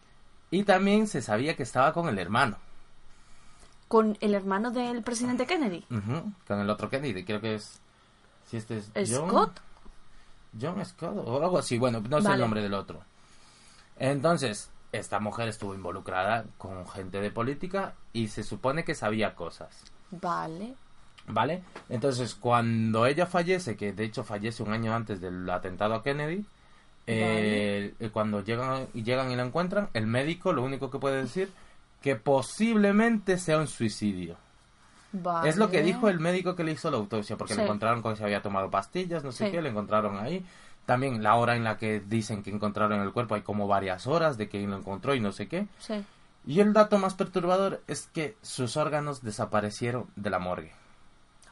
[0.56, 2.56] Y también se sabía que estaba con el hermano,
[3.90, 5.84] Con el hermano del presidente Kennedy.
[6.48, 7.82] Con el otro Kennedy, creo que es...
[8.48, 9.60] Si este es John, ¿Scott?
[10.57, 13.02] John Scott o algo así, bueno, no sé el nombre del otro.
[13.98, 19.84] Entonces, esta mujer estuvo involucrada con gente de política y se supone que sabía cosas.
[20.10, 20.73] Vale.
[21.27, 21.64] ¿Vale?
[21.90, 26.45] Entonces, cuando ella fallece, que de hecho fallece un año antes del atentado a Kennedy,
[27.07, 31.52] eh, eh, cuando llegan, llegan y la encuentran, el médico lo único que puede decir
[32.02, 34.38] que posiblemente sea un suicidio.
[35.11, 35.49] Vale.
[35.49, 37.60] Es lo que dijo el médico que le hizo la autopsia, porque Sí.
[37.60, 39.52] le encontraron que se había tomado pastillas, no sé Sí.
[39.52, 40.45] qué, le encontraron ahí.
[40.86, 44.38] También la hora en la que dicen que encontraron el cuerpo, hay como varias horas
[44.38, 45.68] de que lo encontró y no sé qué.
[45.80, 46.03] Sí.
[46.45, 50.73] Y el dato más perturbador es que sus órganos desaparecieron de la morgue.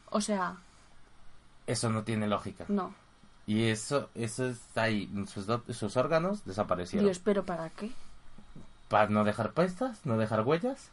[0.10, 0.58] O sea,
[1.66, 2.66] Eso no tiene lógica.
[2.68, 2.94] no.
[3.46, 5.10] Y eso, eso está ahí.
[5.70, 7.06] Sus, órganos desaparecieron.
[7.06, 7.92] Dios, pero ¿para qué?
[8.88, 10.90] Para no dejar pistas, no dejar huellas.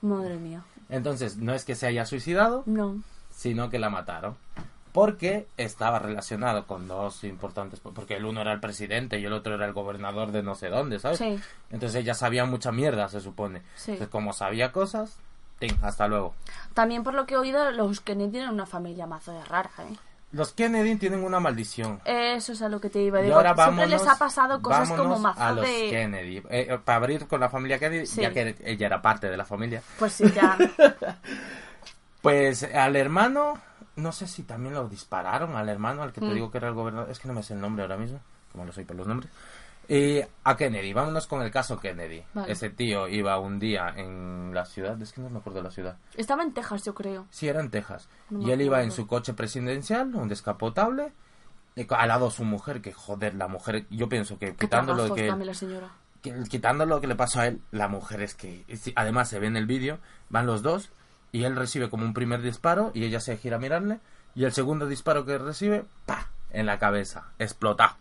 [0.00, 0.62] Madre mía.
[0.88, 3.02] Entonces, no es que se haya suicidado, No.
[3.30, 4.36] sino que la mataron.
[4.92, 7.80] Porque estaba relacionado con dos importantes.
[7.80, 10.68] Porque el uno era el presidente y el otro era el gobernador de no sé
[10.68, 11.18] dónde, ¿sabes?
[11.18, 11.38] Sí.
[11.70, 13.60] Entonces ella sabía mucha mierda, se supone.
[13.74, 13.92] Sí.
[13.92, 15.18] Entonces, como sabía cosas,
[15.82, 16.34] hasta luego.
[16.74, 19.96] También por lo que he oído, los Kennedy tienen una familia mazo de rara, ¿eh?
[20.32, 22.00] Los Kennedy tienen una maldición.
[22.04, 23.34] Eso es a lo que te iba a Y decir.
[23.36, 25.88] ahora Siempre les vámonos- ha pasado cosas como vámonos mazo a los de...
[25.90, 26.36] Kennedy.
[26.38, 28.20] Eh, eh, para abrir con la familia Kennedy, Sí.
[28.20, 29.82] ya que ella era parte de la familia.
[29.98, 30.56] Pues sí, ya.
[32.22, 33.54] Pues al hermano,
[33.96, 36.34] no sé si también lo dispararon al hermano, al que te Mm.
[36.34, 37.08] digo que era el gobernador.
[37.10, 38.20] Es que no me sé el nombre ahora mismo,
[38.50, 39.30] como lo soy por los nombres.
[39.88, 42.22] Y a Kennedy, vámonos con el caso Kennedy.
[42.34, 42.52] Vale.
[42.52, 45.70] Ese tío iba un día en la ciudad, es que no me acuerdo de la
[45.70, 45.96] ciudad.
[46.16, 47.26] Estaba en Texas, yo creo.
[47.30, 48.08] Sí, era en Texas.
[48.30, 51.12] No y él iba en su coche presidencial, un descapotable,
[51.90, 55.16] al lado su mujer, que joder, la mujer, yo pienso que Qué quitando lo trabajos
[55.18, 55.90] que, también la señora.
[56.22, 58.64] que- quitando lo que le pasó a él, la mujer es que,
[58.96, 59.98] además se ve en el vídeo,
[60.30, 60.90] van los dos,
[61.32, 64.00] y él recibe como un primer disparo, y ella se gira a mirarle,
[64.34, 66.28] y el segundo disparo que recibe, ¡pa!
[66.50, 67.94] en la cabeza, explotado.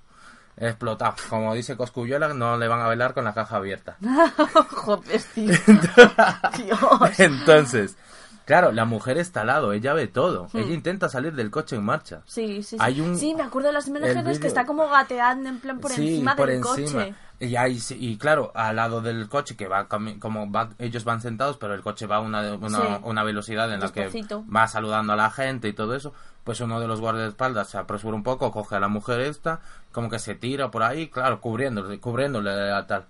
[0.57, 1.15] Explotado.
[1.29, 3.97] Como dice Coscuyuela, no le van a velar con la caja abierta.
[4.71, 5.53] Joder, tío.
[6.57, 7.19] Dios.
[7.19, 7.97] Entonces,
[8.45, 10.47] claro, la mujer está al lado, ella ve todo.
[10.53, 10.57] Hmm.
[10.57, 12.21] Ella intenta salir del coche en marcha.
[12.25, 12.77] Sí, sí, sí.
[12.79, 15.91] Hay un- Sí, me acuerdo de las imágenes que está como gateando en plan por
[15.91, 17.03] Sí, encima por del encima.
[17.05, 17.15] coche.
[17.37, 21.57] Y, ahí, y claro, al lado del coche, que va como va, ellos van sentados,
[21.57, 22.83] pero el coche va a una, una, Sí.
[23.03, 24.09] una velocidad en la que
[24.55, 26.13] va saludando a la gente y todo eso,
[26.45, 29.59] pues uno de los guardaespaldas se apresura un poco, coge a la mujer esta,
[29.91, 33.03] como que se tira por ahí, claro, cubriéndole, cubriéndole a tal.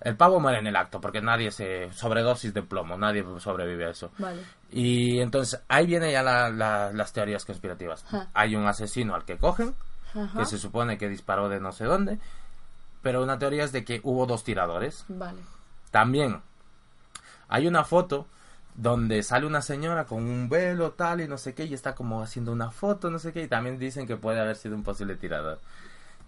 [0.00, 1.92] El pavo muere en el acto, porque nadie se...
[1.92, 4.10] sobredosis de plomo, nadie sobrevive a eso.
[4.18, 4.42] Vale.
[4.72, 8.04] Y entonces ahí vienen ya la- la- las teorías conspirativas.
[8.08, 8.28] Ajá.
[8.34, 9.74] Hay un asesino al que cogen,
[10.14, 10.38] Ajá.
[10.38, 12.18] que se supone que disparó de no sé dónde,
[13.02, 15.04] pero una teoría es de que hubo dos tiradores.
[15.08, 15.40] Vale.
[15.90, 16.40] También
[17.48, 18.26] hay una foto
[18.74, 22.22] donde sale una señora con un velo tal y no sé qué y está como
[22.22, 25.16] haciendo una foto, no sé qué, y también dicen que puede haber sido un posible
[25.16, 25.60] tirador.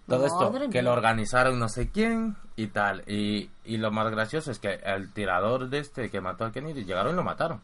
[0.07, 3.03] Todo esto que lo organizaron no sé quién y tal.
[3.07, 6.83] Y, y lo más gracioso es que el tirador de este que mató al Kennedy
[6.85, 7.59] llegaron y lo mataron.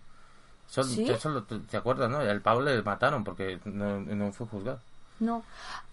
[0.72, 1.06] Eso, ¿Sí?
[1.69, 2.22] ¿Te acuerdas, no?
[2.22, 4.80] El Pablo le mataron porque no, no fue juzgado.
[5.19, 5.43] No.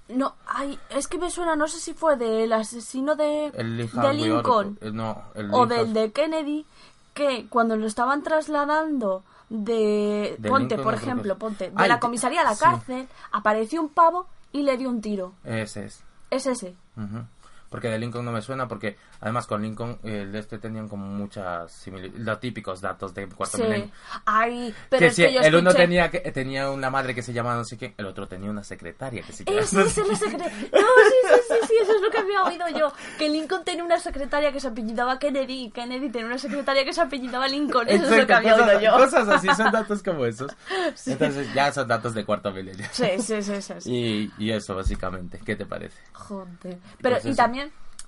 [0.08, 4.78] No, ay, es que me suena, no sé si fue del asesino de, de Lincoln
[4.80, 6.64] eh, no, el o del de Kennedy,
[7.12, 11.64] que cuando lo estaban trasladando de, De ponte, Lincoln por no creo que ejemplo, ponte,
[11.70, 12.60] de Ay, la comisaría a la sí.
[12.64, 15.34] cárcel, apareció un pavo y le dio un tiro.
[15.44, 16.00] Ese es.
[16.30, 16.74] Es ese.
[16.96, 17.24] Ujú.
[17.68, 21.06] Porque de Lincoln no me suena, porque además con Lincoln, el de este tenían como
[21.06, 23.62] muchas similitudes, los típicos datos de cuarto Sí.
[23.62, 23.90] milenio.
[24.24, 27.14] Ay, pero Que es si que yo el uno escuché- tenía, que, tenía una madre
[27.14, 29.80] que se llamaba no sé qué, el otro tenía una secretaria que se llamaba Ese
[29.82, 30.44] es el secreto.
[30.44, 32.92] No, sí, sí, sí, sí, eso es lo que había oído yo.
[33.18, 36.92] Que Lincoln tenía una secretaria que se apellidaba Kennedy y Kennedy tenía una secretaria que
[36.92, 37.88] se apellidaba Lincoln.
[37.88, 38.96] Eso es lo que Exacto, había cosas, oído yo.
[38.96, 40.52] cosas así, son datos como esos.
[40.94, 41.12] Sí.
[41.12, 42.86] Entonces ya son datos de cuarto milenio.
[42.92, 43.90] Sí, sí, sí, sí, sí.
[43.92, 45.38] Y, y eso, básicamente.
[45.44, 45.96] ¿Qué te parece?
[46.12, 46.78] Joder.
[47.00, 47.57] Pero, Pues y también,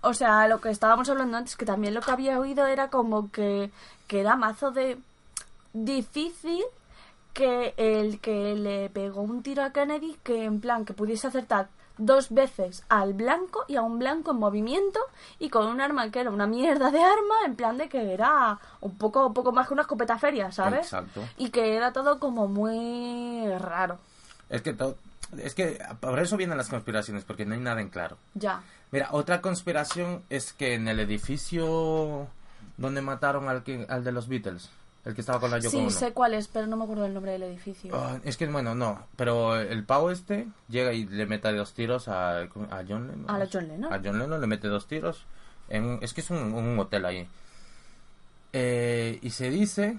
[0.03, 3.31] o sea, lo que estábamos hablando antes, que también lo que había oído era como
[3.31, 3.71] que,
[4.07, 4.99] que era mazo de
[5.73, 6.65] difícil
[7.33, 11.69] que el que le pegó un tiro a Kennedy, que en plan, que pudiese acertar
[11.99, 14.99] dos veces al blanco y a un blanco en movimiento
[15.39, 18.59] y con un arma que era una mierda de arma, en plan de que era
[18.81, 20.87] un poco, un poco más que una escopeta feria, ¿sabes?
[20.87, 21.21] Exacto.
[21.37, 23.99] Y que era todo como muy raro.
[24.49, 24.97] Es que todo,
[25.39, 28.17] es que por eso vienen las conspiraciones, porque no hay nada en claro.
[28.35, 28.63] Ya.
[28.91, 32.27] Mira, otra conspiración es que en el edificio
[32.77, 34.71] donde mataron al, que, al de los Beatles,
[35.05, 35.91] el que estaba con la Yoko Sí, Ono.
[35.91, 37.95] sé cuál es, pero no me acuerdo del nombre del edificio.
[37.95, 42.09] Ah, es que, bueno, no, pero el pavo este llega y le mete dos tiros
[42.09, 43.25] a, a John Lennon.
[43.31, 43.93] A la John Lennon.
[43.93, 45.25] A John Lennon le mete dos tiros.
[45.69, 47.29] En, es que es un, un hotel ahí.
[48.53, 49.99] Eh, y se dice,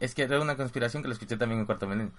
[0.00, 2.12] es que era una conspiración que lo escuché también en Cuarto Milenio,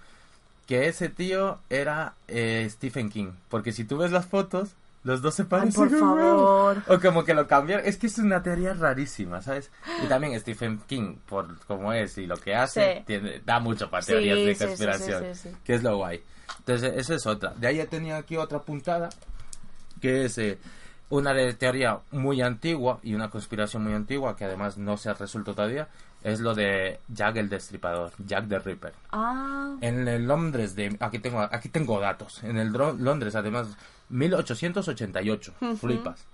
[0.66, 3.32] que ese tío era eh, Stephen King.
[3.48, 4.70] Porque si tú ves las fotos,
[5.02, 5.74] los dos se parecen.
[5.88, 6.82] por favor.
[6.88, 7.84] O como que lo cambiaron.
[7.86, 9.70] Es que es una teoría rarísima, ¿sabes?
[10.02, 13.02] Y también Stephen King, por cómo es y lo que hace, Sí.
[13.06, 15.34] tiene- da mucho para teorías de sí, conspiración.
[15.34, 15.50] sí.
[15.64, 16.22] Que es lo guay.
[16.60, 17.50] Entonces, esa es otra.
[17.54, 19.10] De ahí ya tenía aquí otra puntada,
[20.00, 20.58] que es eh,
[21.10, 25.14] una de teoría muy antigua y una conspiración muy antigua, que además no se ha
[25.14, 25.88] resuelto todavía,
[26.24, 28.92] es lo de Jack el Destripador, Jack the Ripper.
[29.12, 30.96] Ah, En el Londres de...
[30.98, 32.42] Aquí tengo, aquí tengo datos.
[32.42, 33.68] En el Londres, además,
[34.08, 35.54] 1888.
[35.60, 35.76] Ujú.
[35.76, 36.24] Flipas.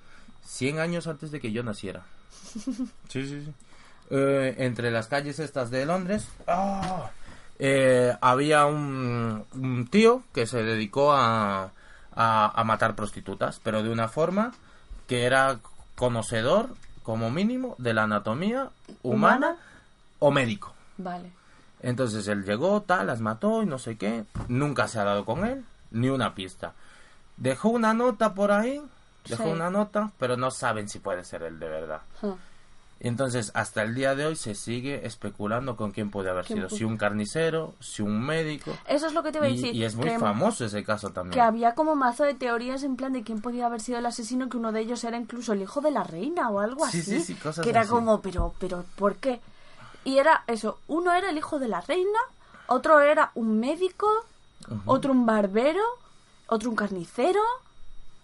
[0.44, 2.02] 100 años antes de que yo naciera.
[2.54, 3.52] Sí, sí, sí.
[4.10, 7.10] Eh, entre las calles estas de Londres ¡ah!
[7.60, 11.70] eh, había un, un tío que se dedicó a,
[12.16, 14.52] a, a matar prostitutas, pero de una forma
[15.06, 15.60] que era
[15.94, 16.70] conocedor,
[17.04, 18.70] como mínimo, de la anatomía
[19.04, 19.56] humana, ¿Humana?
[20.20, 20.72] O médico.
[20.98, 21.32] vale.
[21.82, 24.24] Entonces él llegó, tal, las mató y no sé qué.
[24.48, 26.74] Nunca se ha dado con él, ni una pista.
[27.38, 28.82] Dejó una nota por ahí,
[29.26, 29.48] dejó Sí.
[29.50, 32.02] una nota, pero no saben si puede ser él de verdad.
[32.20, 32.36] Huh.
[33.02, 36.68] Entonces, hasta el día de hoy se sigue especulando con quién puede haber ¿Quién sido.
[36.68, 38.76] pu- Si un carnicero, si un médico.
[38.86, 39.74] Eso es lo que te iba a Y, decir.
[39.74, 41.32] y es muy famoso ese caso también.
[41.32, 44.50] Que había como mazo de teorías en plan de quién podía haber sido el asesino,
[44.50, 47.20] que uno de ellos era incluso el hijo de la reina o algo Sí, así.
[47.20, 47.88] sí, sí, cosas que era así.
[47.90, 49.40] como, pero, pero, ¿por qué?
[50.04, 52.18] Y era eso, uno era el hijo de la reina,
[52.66, 54.08] otro era un médico,
[54.86, 55.82] otro un barbero,
[56.46, 57.42] otro un carnicero.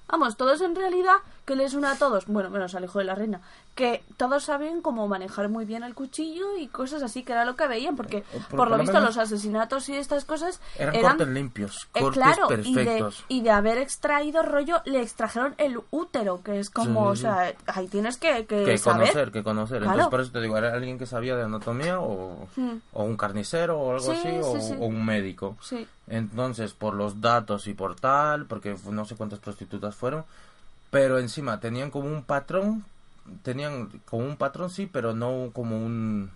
[0.09, 1.17] Vamos, todos en realidad
[1.47, 3.41] que les una a todos, bueno, menos al hijo de la reina,
[3.75, 7.55] que todos saben cómo manejar muy bien el cuchillo y cosas así, que era lo
[7.57, 11.17] que veían, porque por- por, por lo visto los asesinatos y estas cosas Eran, eran
[11.19, 13.25] cortes limpios, eh, cortes claro, y de, perfectos.
[13.29, 17.31] y de haber extraído rollo, le extrajeron el útero, que es como, Sí, sí, o
[17.31, 19.03] sea, ahí tienes que, que, que saber.
[19.07, 19.79] conocer, que conocer.
[19.83, 19.93] Claro.
[19.93, 22.79] Entonces, por eso te digo, era alguien que sabía de anatomía o, Hmm.
[22.93, 25.57] o un carnicero o algo Sí, así, sí, o, un médico.
[26.09, 30.25] Entonces, por los datos y por tal, porque no sé cuántas prostitutas fueron,
[30.97, 32.83] pero encima tenían como un patrón,
[33.43, 36.31] tenían como un patrón, sí, pero no como un...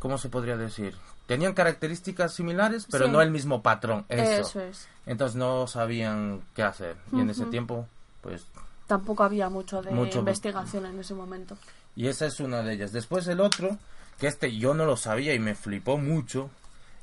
[0.00, 0.96] ¿Cómo se podría decir?
[1.28, 3.12] Tenían características similares, pero Sí.
[3.12, 4.04] no el mismo patrón.
[4.08, 4.40] Eso.
[4.42, 4.88] Eso es.
[5.06, 6.96] Entonces no sabían qué hacer.
[7.12, 7.86] Y en ese tiempo,
[8.22, 8.44] pues
[8.88, 11.56] Tampoco había mucho de Mucho- investigación en ese momento.
[11.94, 12.90] Y esa es una de ellas.
[12.90, 13.78] Después el otro,
[14.18, 16.50] que este yo no lo sabía y me flipó mucho,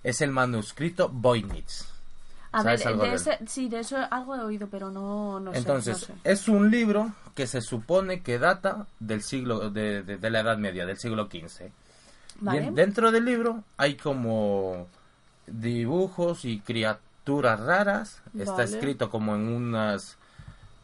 [0.03, 1.85] es el manuscrito Voynich.
[2.51, 3.13] A ¿Sabes ver, de de él?
[3.15, 6.13] ese, sí, de eso algo he oído, pero no, no sé, Entonces, sé.
[6.23, 10.57] es un libro que se supone que data del siglo, de, de- de la Edad
[10.57, 11.71] Media, del siglo XV.
[12.39, 12.59] Vale.
[12.59, 14.87] Y en- dentro del libro hay como
[15.47, 18.21] dibujos y criaturas raras.
[18.37, 20.17] Está escrito como en unas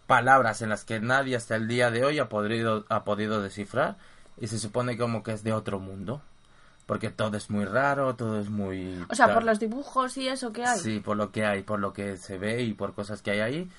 [0.07, 3.97] palabras en las que nadie hasta el día de hoy ha podido, ha podido descifrar.
[4.39, 6.21] Y se supone como que es de otro mundo.
[6.85, 9.05] Porque todo es muy raro, todo es muy...
[9.09, 9.35] O sea, tal.
[9.35, 10.79] por los dibujos y eso que hay.
[10.79, 13.39] Sí, por lo que hay, por lo que se ve y por cosas que hay
[13.39, 13.69] ahí.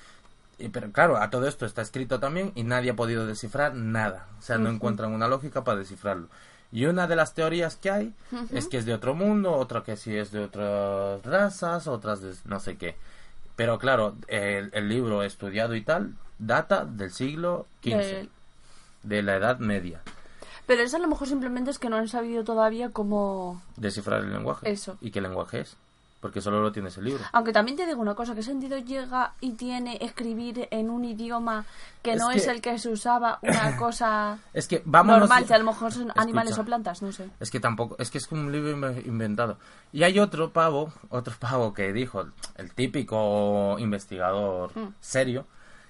[0.57, 4.27] Y, pero claro, a todo esto está escrito también y nadie ha podido descifrar nada.
[4.39, 6.27] O sea, no encuentran una lógica para descifrarlo.
[6.71, 8.13] Y una de las teorías que hay
[8.51, 12.33] es que es de otro mundo, otra que sí es de otras razas, otras de
[12.45, 12.95] no sé qué.
[13.55, 18.27] Pero claro, el, el libro estudiado y tal data del siglo XV,
[19.03, 20.01] de la Edad Media.
[20.67, 23.61] Pero eso a lo mejor simplemente es que no han sabido todavía cómo...
[23.77, 24.69] Descifrar el lenguaje.
[24.71, 24.97] Eso.
[25.01, 25.77] ¿Y qué lenguaje es?
[26.21, 27.23] porque solo lo tienes el libro.
[27.33, 31.65] Aunque también te digo una cosa, ¿qué sentido llega y tiene escribir en un idioma
[32.01, 35.19] que Es no que- es el que se usaba una cosa Es que vámonos...
[35.19, 37.29] normal, que a lo mejor son animales o plantas, no sé.
[37.39, 39.57] Es que tampoco, es que es un libro inve- inventado.
[39.93, 42.25] Y hay otro pavo, otro pavo que dijo,
[42.55, 44.93] el típico investigador Mm.
[44.99, 45.45] serio,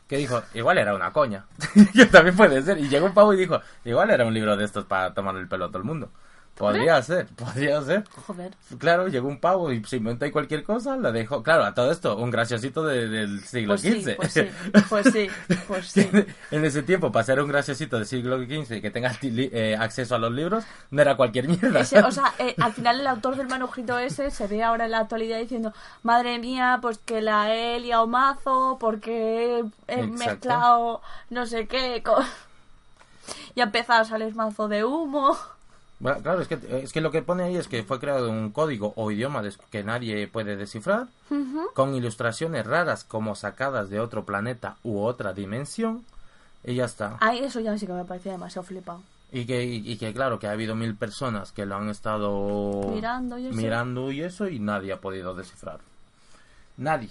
[0.08, 1.46] que dijo, igual era una coña.
[1.94, 2.78] que también puede ser.
[2.78, 5.48] Y llegó un pavo y dijo, igual era un libro de estos para tomar el
[5.48, 6.10] pelo a todo el mundo.
[6.58, 8.06] Podría ser, podría ser.
[8.28, 8.54] Joder.
[8.78, 11.44] Claro, llegó un pavo y se inventó ahí cualquier cosa, la dejó.
[11.44, 14.16] Claro, a todo esto, un graciosito de- del siglo Pues sí, XV.
[14.16, 14.50] pues sí,
[14.90, 15.28] pues sí,
[15.68, 16.10] pues sí.
[16.52, 20.16] en ese tiempo, para ser un graciosito del siglo XV y que tenga eh, acceso
[20.16, 21.82] a los libros, no era cualquier mierda.
[21.82, 24.92] Ese- o sea, eh, al final el autor del manuscrito ese se ve ahora en
[24.92, 25.74] la actualidad diciendo,
[26.04, 30.14] madre mía, pues que la he liado mazo porque he Exacto.
[30.18, 32.02] mezclado no sé qué.
[32.02, 32.24] con-".
[33.56, 35.38] Y ha empezado a salir mazo de humo.
[36.00, 38.52] Bueno, claro, es que, es que lo que pone ahí es que fue creado un
[38.52, 39.42] código o idioma
[39.72, 41.08] que nadie puede descifrar,
[41.74, 46.04] con ilustraciones raras como sacadas de otro planeta u otra dimensión,
[46.66, 47.18] y ya está.
[47.22, 49.02] Ay, eso ya sí que me parecía demasiado flipado.
[49.32, 52.92] Y que, y, y que claro, que ha habido mil personas que lo han estado
[52.94, 53.56] Mirando y eso.
[53.56, 55.80] mirando y eso, y nadie ha podido descifrar.
[56.78, 57.10] Nadie.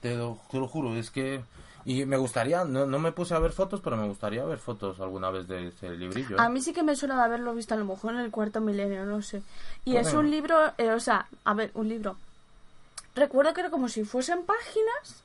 [0.00, 1.42] Te lo, te lo juro, es que...
[1.84, 5.00] Y me gustaría, no, no me puse a ver fotos, pero me gustaría ver fotos
[5.00, 6.36] alguna vez de ese librillo.
[6.36, 6.40] ¿eh?
[6.40, 8.60] A mí sí que me suena de haberlo visto a lo mejor en el cuarto
[8.60, 9.42] milenio, no sé.
[9.84, 12.16] Y es un libro, eh, o sea, a ver, un libro.
[13.14, 15.22] Recuerdo que era como si fuesen páginas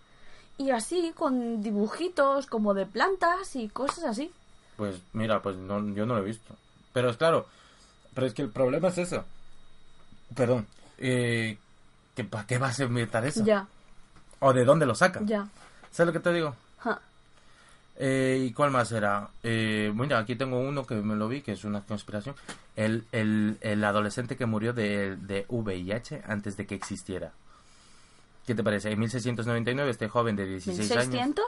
[0.57, 4.31] y así, con dibujitos como de plantas y cosas así.
[4.77, 6.55] Pues mira, pues no, yo no lo he visto.
[6.93, 7.47] Pero es claro,
[8.13, 9.23] pero es que el problema es eso.
[10.35, 10.65] Perdón.
[10.97, 11.57] Eh,
[12.29, 13.43] ¿Para qué vas a inventar eso?
[13.43, 13.67] Ya,
[14.39, 15.27] ¿O de dónde lo sacan?
[15.27, 15.47] ya.
[15.95, 16.53] ¿Sabes lo que te digo?
[16.79, 16.99] Ja.
[17.97, 19.29] Eh, ¿Y cuál más era?
[19.43, 22.35] Eh, mira, aquí tengo uno que me lo vi, que es una conspiración.
[22.75, 27.31] El, el, el adolescente que murió de, de VIH antes de que existiera.
[28.45, 28.91] ¿Qué te parece?
[28.91, 31.07] En 1699 este joven de 16 años...
[31.07, 31.41] ¿1600?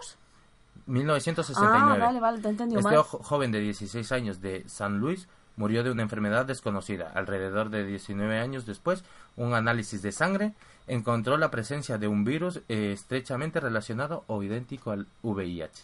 [0.86, 1.96] 1969.
[2.02, 3.04] Ah, vale, vale, te entendido Este mal.
[3.04, 7.12] jo- joven de 16 años de San Luis murió de una enfermedad desconocida.
[7.14, 9.04] Alrededor de 19 años después,
[9.36, 10.54] un análisis de sangre
[10.88, 15.82] encontró la presencia de un virus eh, estrechamente relacionado o idéntico al VIH.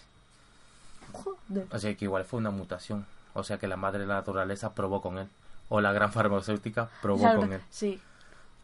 [1.11, 1.67] Joder.
[1.71, 3.05] O sea que igual fue una mutación.
[3.33, 5.27] O sea que la madre naturaleza probó con él.
[5.69, 7.61] O la gran farmacéutica probó Ya, con él.
[7.69, 7.99] Sí,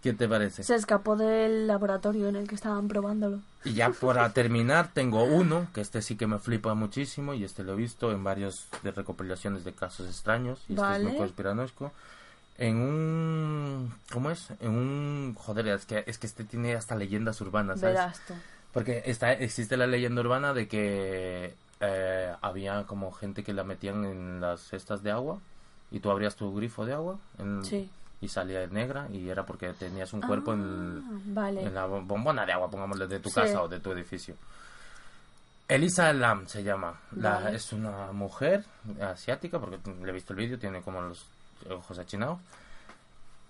[0.01, 0.63] ¿Qué te parece?
[0.63, 3.39] se escapó del laboratorio en el que estaban probándolo.
[3.65, 7.63] Y ya para terminar, tengo uno, que este sí que me flipa muchísimo, y este
[7.63, 11.03] lo he visto en varias de recopilaciones de casos extraños, y este es Vale.
[11.03, 11.91] muy conspiranoico.
[12.59, 13.93] En un...
[14.11, 14.51] ¿Cómo es?
[14.59, 15.33] En un...
[15.35, 17.95] Joder, es que, es que este tiene hasta leyendas urbanas, ¿sabes?
[17.95, 18.33] Verás tú.
[18.73, 24.03] Porque está, existe la leyenda urbana de que eh, había como gente que la metían
[24.03, 25.39] en las cestas de agua,
[25.89, 27.89] y tú abrías tu grifo de agua, en- Sí.
[28.21, 31.63] y salía negra, y era porque tenías un cuerpo en, Ah, vale.
[31.63, 33.35] en la bom- bombona de agua, pongámosle, de tu Sí.
[33.35, 34.35] casa o de tu edificio.
[35.67, 36.99] Elisa Lam se llama.
[37.15, 37.55] La- Vale.
[37.55, 38.65] Es una mujer
[39.01, 41.25] asiática, porque le he visto el vídeo, tiene como los
[41.69, 42.39] ojos achinados.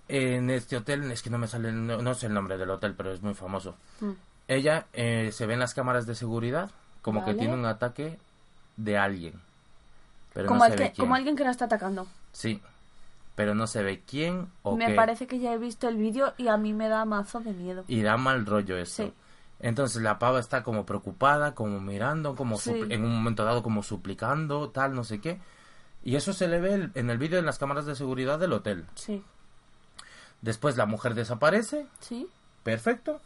[0.07, 2.95] En este hotel, es que no me sale, no, no sé el nombre del hotel,
[2.97, 3.75] pero es muy famoso.
[4.01, 4.11] Mm.
[4.47, 6.71] Ella eh, se ve en las cámaras de seguridad
[7.03, 7.39] como que Vale.
[7.39, 8.17] tiene un ataque
[8.77, 9.33] de alguien.
[10.33, 11.05] Pero como, no se que- ve quién.
[11.05, 12.07] como alguien que la está atacando.
[12.33, 12.59] Sí,
[13.35, 14.93] pero no se ve quién o Me qué.
[14.95, 17.83] parece que ya he visto el vídeo y a mí me da mazo de miedo.
[17.87, 19.03] Y da mal rollo esto.
[19.03, 19.13] Sí.
[19.59, 22.71] Entonces la pava está como preocupada, como mirando, como Sí.
[22.89, 25.39] en un momento dado como suplicando, tal, no sé qué.
[26.03, 28.85] Y eso se le ve en el vídeo en las cámaras de seguridad del hotel.
[28.95, 29.23] Sí,
[30.41, 32.27] Después la mujer desaparece, sí.
[32.63, 33.19] perfecto.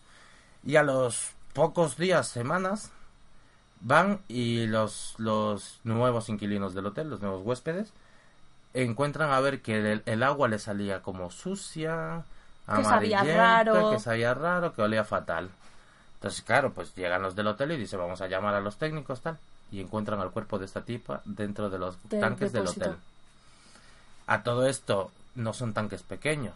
[0.65, 2.91] Y a los pocos días, semanas,
[3.81, 7.93] van y los, los nuevos inquilinos del hotel, los nuevos huéspedes,
[8.73, 12.23] encuentran a ver que el, el agua le salía como sucia,
[12.65, 13.91] Que sabía amarillenta, raro.
[13.91, 15.51] que sabía raro, que olía fatal.
[16.15, 19.21] Entonces, claro, pues llegan los del hotel y dicen, vamos a llamar a los técnicos,
[19.21, 19.37] tal.
[19.73, 22.95] Y encuentran al cuerpo de esta tipa dentro de los Del tanques del hotel.
[24.27, 26.53] A todo esto, no son tanques pequeños.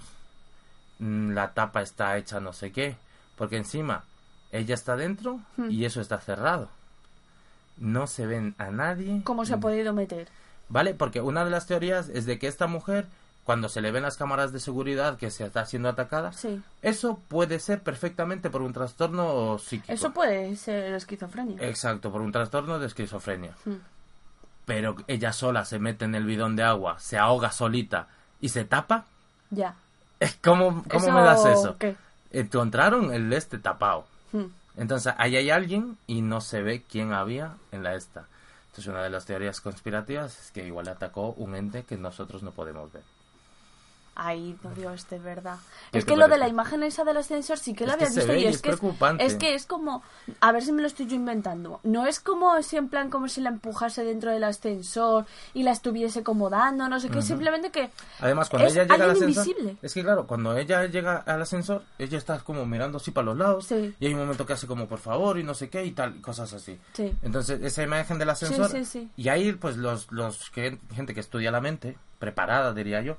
[0.99, 2.95] Mm, La tapa está hecha no sé qué.
[3.35, 4.03] Porque encima,
[4.52, 5.69] ella está dentro Hmm.
[5.72, 6.69] y eso está cerrado.
[7.77, 9.22] No se ven a nadie.
[9.23, 10.27] ¿Cómo se ha podido meter?
[10.69, 10.94] ¿Vale?
[10.94, 13.07] Porque una de las teorías es de que esta mujer,
[13.48, 16.61] cuando se le ven las cámaras de seguridad que se está siendo atacada, Sí.
[16.82, 19.94] eso puede ser perfectamente por un trastorno psíquico.
[19.94, 21.56] Eso puede ser esquizofrenia.
[21.65, 23.53] Exacto, por un trastorno de esquizofrenia.
[23.64, 23.76] Mm.
[24.65, 28.10] Pero ella sola se mete en el bidón de agua, se ahoga solita
[28.41, 29.06] y se tapa.
[29.49, 29.76] Ya.
[30.44, 31.78] ¿Cómo, cómo Eso, me das eso?
[31.80, 31.95] ¿qué?
[32.34, 34.06] Encontraron el este tapado.
[34.34, 34.48] Mm.
[34.76, 38.26] Entonces, ahí hay alguien y no se ve quién había en la esta.
[38.72, 42.52] Entonces, una de las teorías conspirativas es que igual atacó un ente que nosotros no
[42.52, 43.03] podemos ver.
[44.19, 45.57] Ay, no, Dios, de verdad.
[45.91, 48.06] ¿Qué Es que lo de la imagen esa del ascensor sí que la Es que
[48.06, 49.23] había se visto y es es que preocupante.
[49.23, 50.02] es que es como
[50.41, 51.80] a ver si me lo estoy yo inventando.
[51.84, 55.72] No es como si en plan como si la empujase dentro del ascensor y la
[55.72, 57.27] estuviese como dando, no sé qué, Ujú.
[57.27, 59.77] simplemente que Además, cuando es ella llega al ascensor, invisible.
[59.84, 63.38] es que claro, cuando ella llega al ascensor, ella está como mirando así para los
[63.38, 65.91] lados y hay un momento que hace como por favor y no sé qué y
[65.91, 66.80] tal, cosas así.
[66.94, 67.15] Sí.
[67.22, 69.10] Entonces, esa imagen del ascensor Sí, sí, sí.
[69.15, 73.18] y ahí pues los los que gente que estudia la mente, preparada diría yo,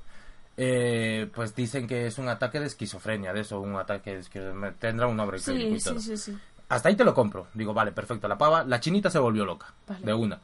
[0.61, 4.73] eh, pues dicen que es un ataque de esquizofrenia, de eso, un ataque de esquizofrenia,
[4.77, 5.99] tendrá un nombre Sí, y todo.
[5.99, 6.37] sí, sí, sí.
[6.67, 7.47] Hasta ahí te lo compro.
[7.53, 8.27] Digo, vale, perfecto.
[8.27, 9.67] La pava, la chinita se volvió loca.
[9.87, 10.05] Vale.
[10.05, 10.39] De una.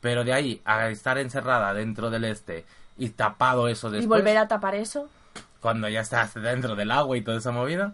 [0.00, 2.64] Pero de ahí a estar encerrada dentro del este
[2.96, 4.04] y tapado eso después.
[4.04, 5.08] Y volver a tapar eso.
[5.60, 7.92] Cuando ya estás dentro del agua y toda esa movida.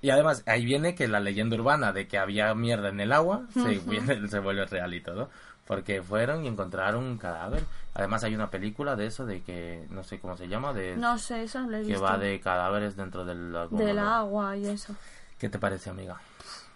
[0.00, 3.42] Y además, ahí viene que la leyenda urbana de que había mierda en el agua
[3.52, 5.30] se, viene- se vuelve real y todo.
[5.74, 7.64] Porque fueron y encontraron un cadáver.
[7.94, 11.18] Además, hay una película de eso, de que no sé cómo se llama, de No
[11.18, 13.78] sé, eso no lo he que va de cadáveres dentro del agua.
[13.78, 14.94] Del agua y eso.
[15.38, 16.20] ¿Qué te parece, amiga?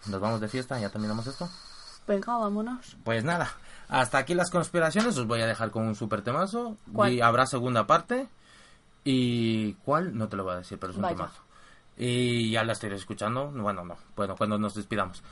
[0.06, 0.78] ¿Nos vamos de fiesta?
[0.78, 1.48] ¿Ya terminamos esto?
[2.06, 2.97] Venga, vámonos.
[3.05, 3.51] Pues nada,
[3.89, 5.16] hasta aquí las conspiraciones.
[5.18, 6.77] Os voy a dejar con un super temazo.
[6.93, 7.12] ¿Cuál?
[7.12, 8.28] Y habrá segunda parte.
[9.05, 10.16] ¿Y cuál?
[10.16, 11.16] No te lo voy a decir, pero es un Vaya.
[11.16, 11.40] temazo.
[11.97, 13.51] Y ya la estoy escuchando.
[13.51, 13.97] Bueno, no.
[14.14, 15.23] Bueno, cuando nos despidamos.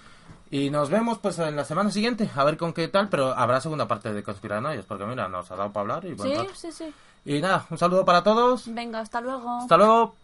[0.54, 2.30] Y nos vemos pues en la semana siguiente.
[2.36, 3.08] A ver con qué tal.
[3.08, 4.86] Pero habrá segunda parte de Conspiranoias.
[4.86, 6.04] Porque mira, nos ha dado para hablar.
[6.04, 6.94] Y, buen Sí, sí, sí.
[7.24, 8.72] y nada, un saludo para todos.
[8.72, 9.58] Venga, hasta luego.
[9.58, 10.14] Hasta luego.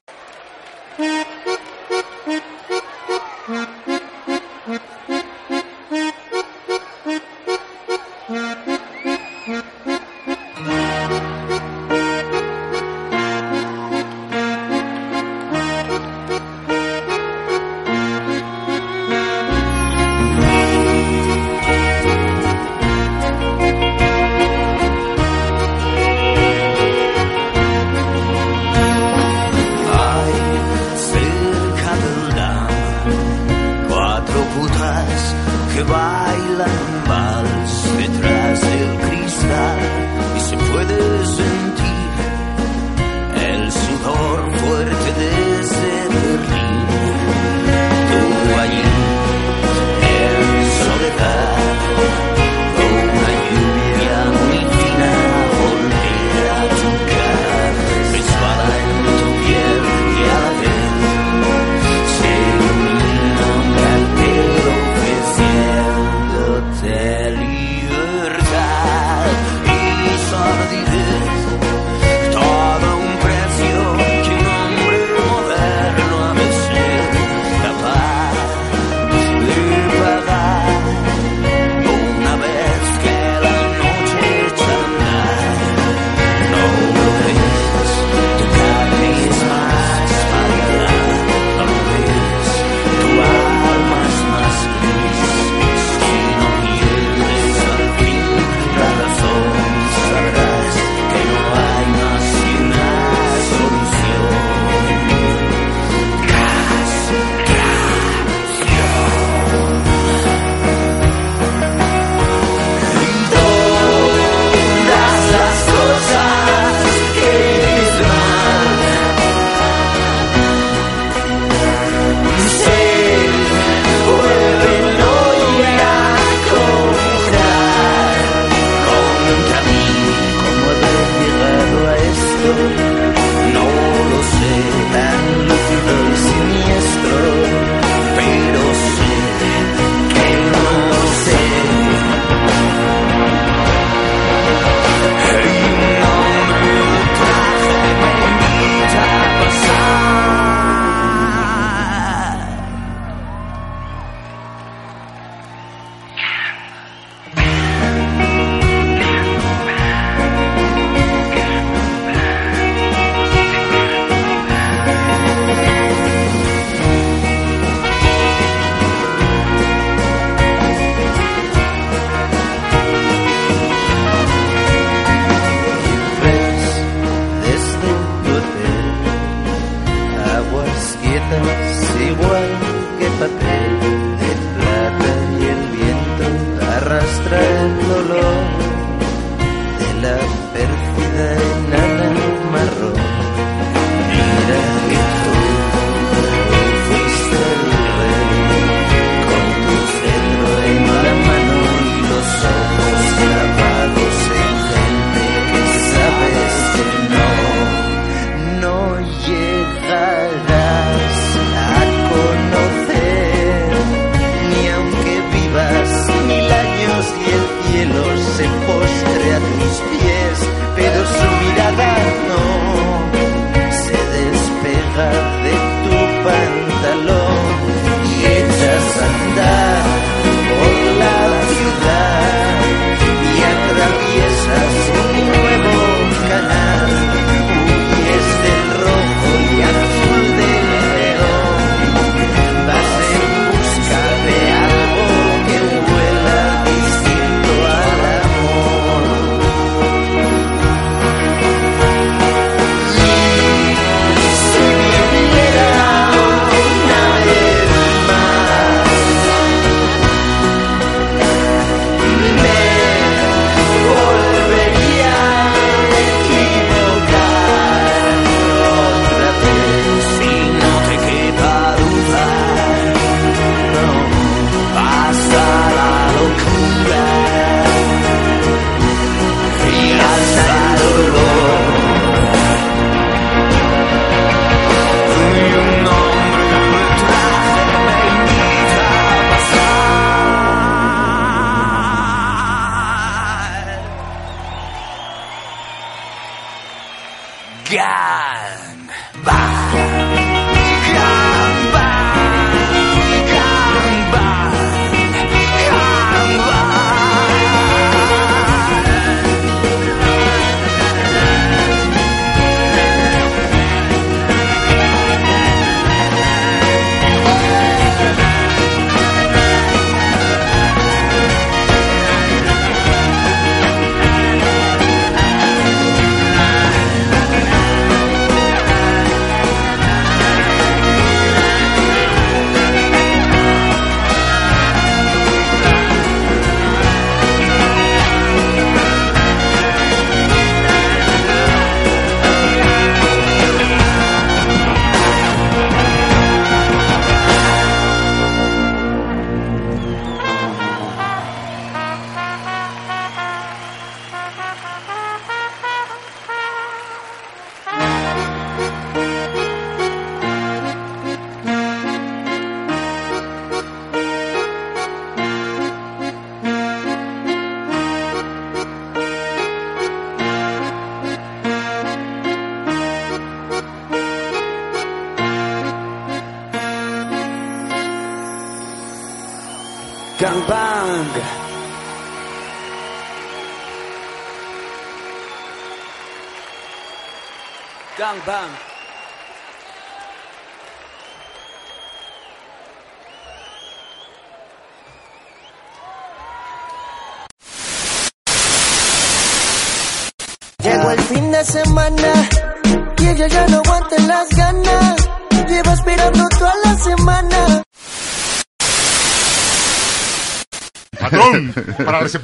[228.61, 229.70] just undone.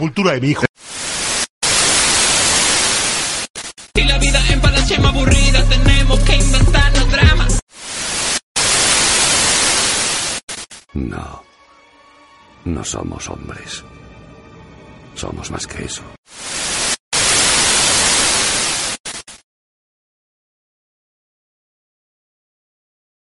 [0.07, 0.65] Sepultura de mi hijo.
[3.95, 7.61] Si la vida en más aburrida, tenemos que inventarnos dramas.
[10.95, 11.43] No.
[12.65, 13.85] No somos hombres.
[15.15, 16.16] Somos más que eso.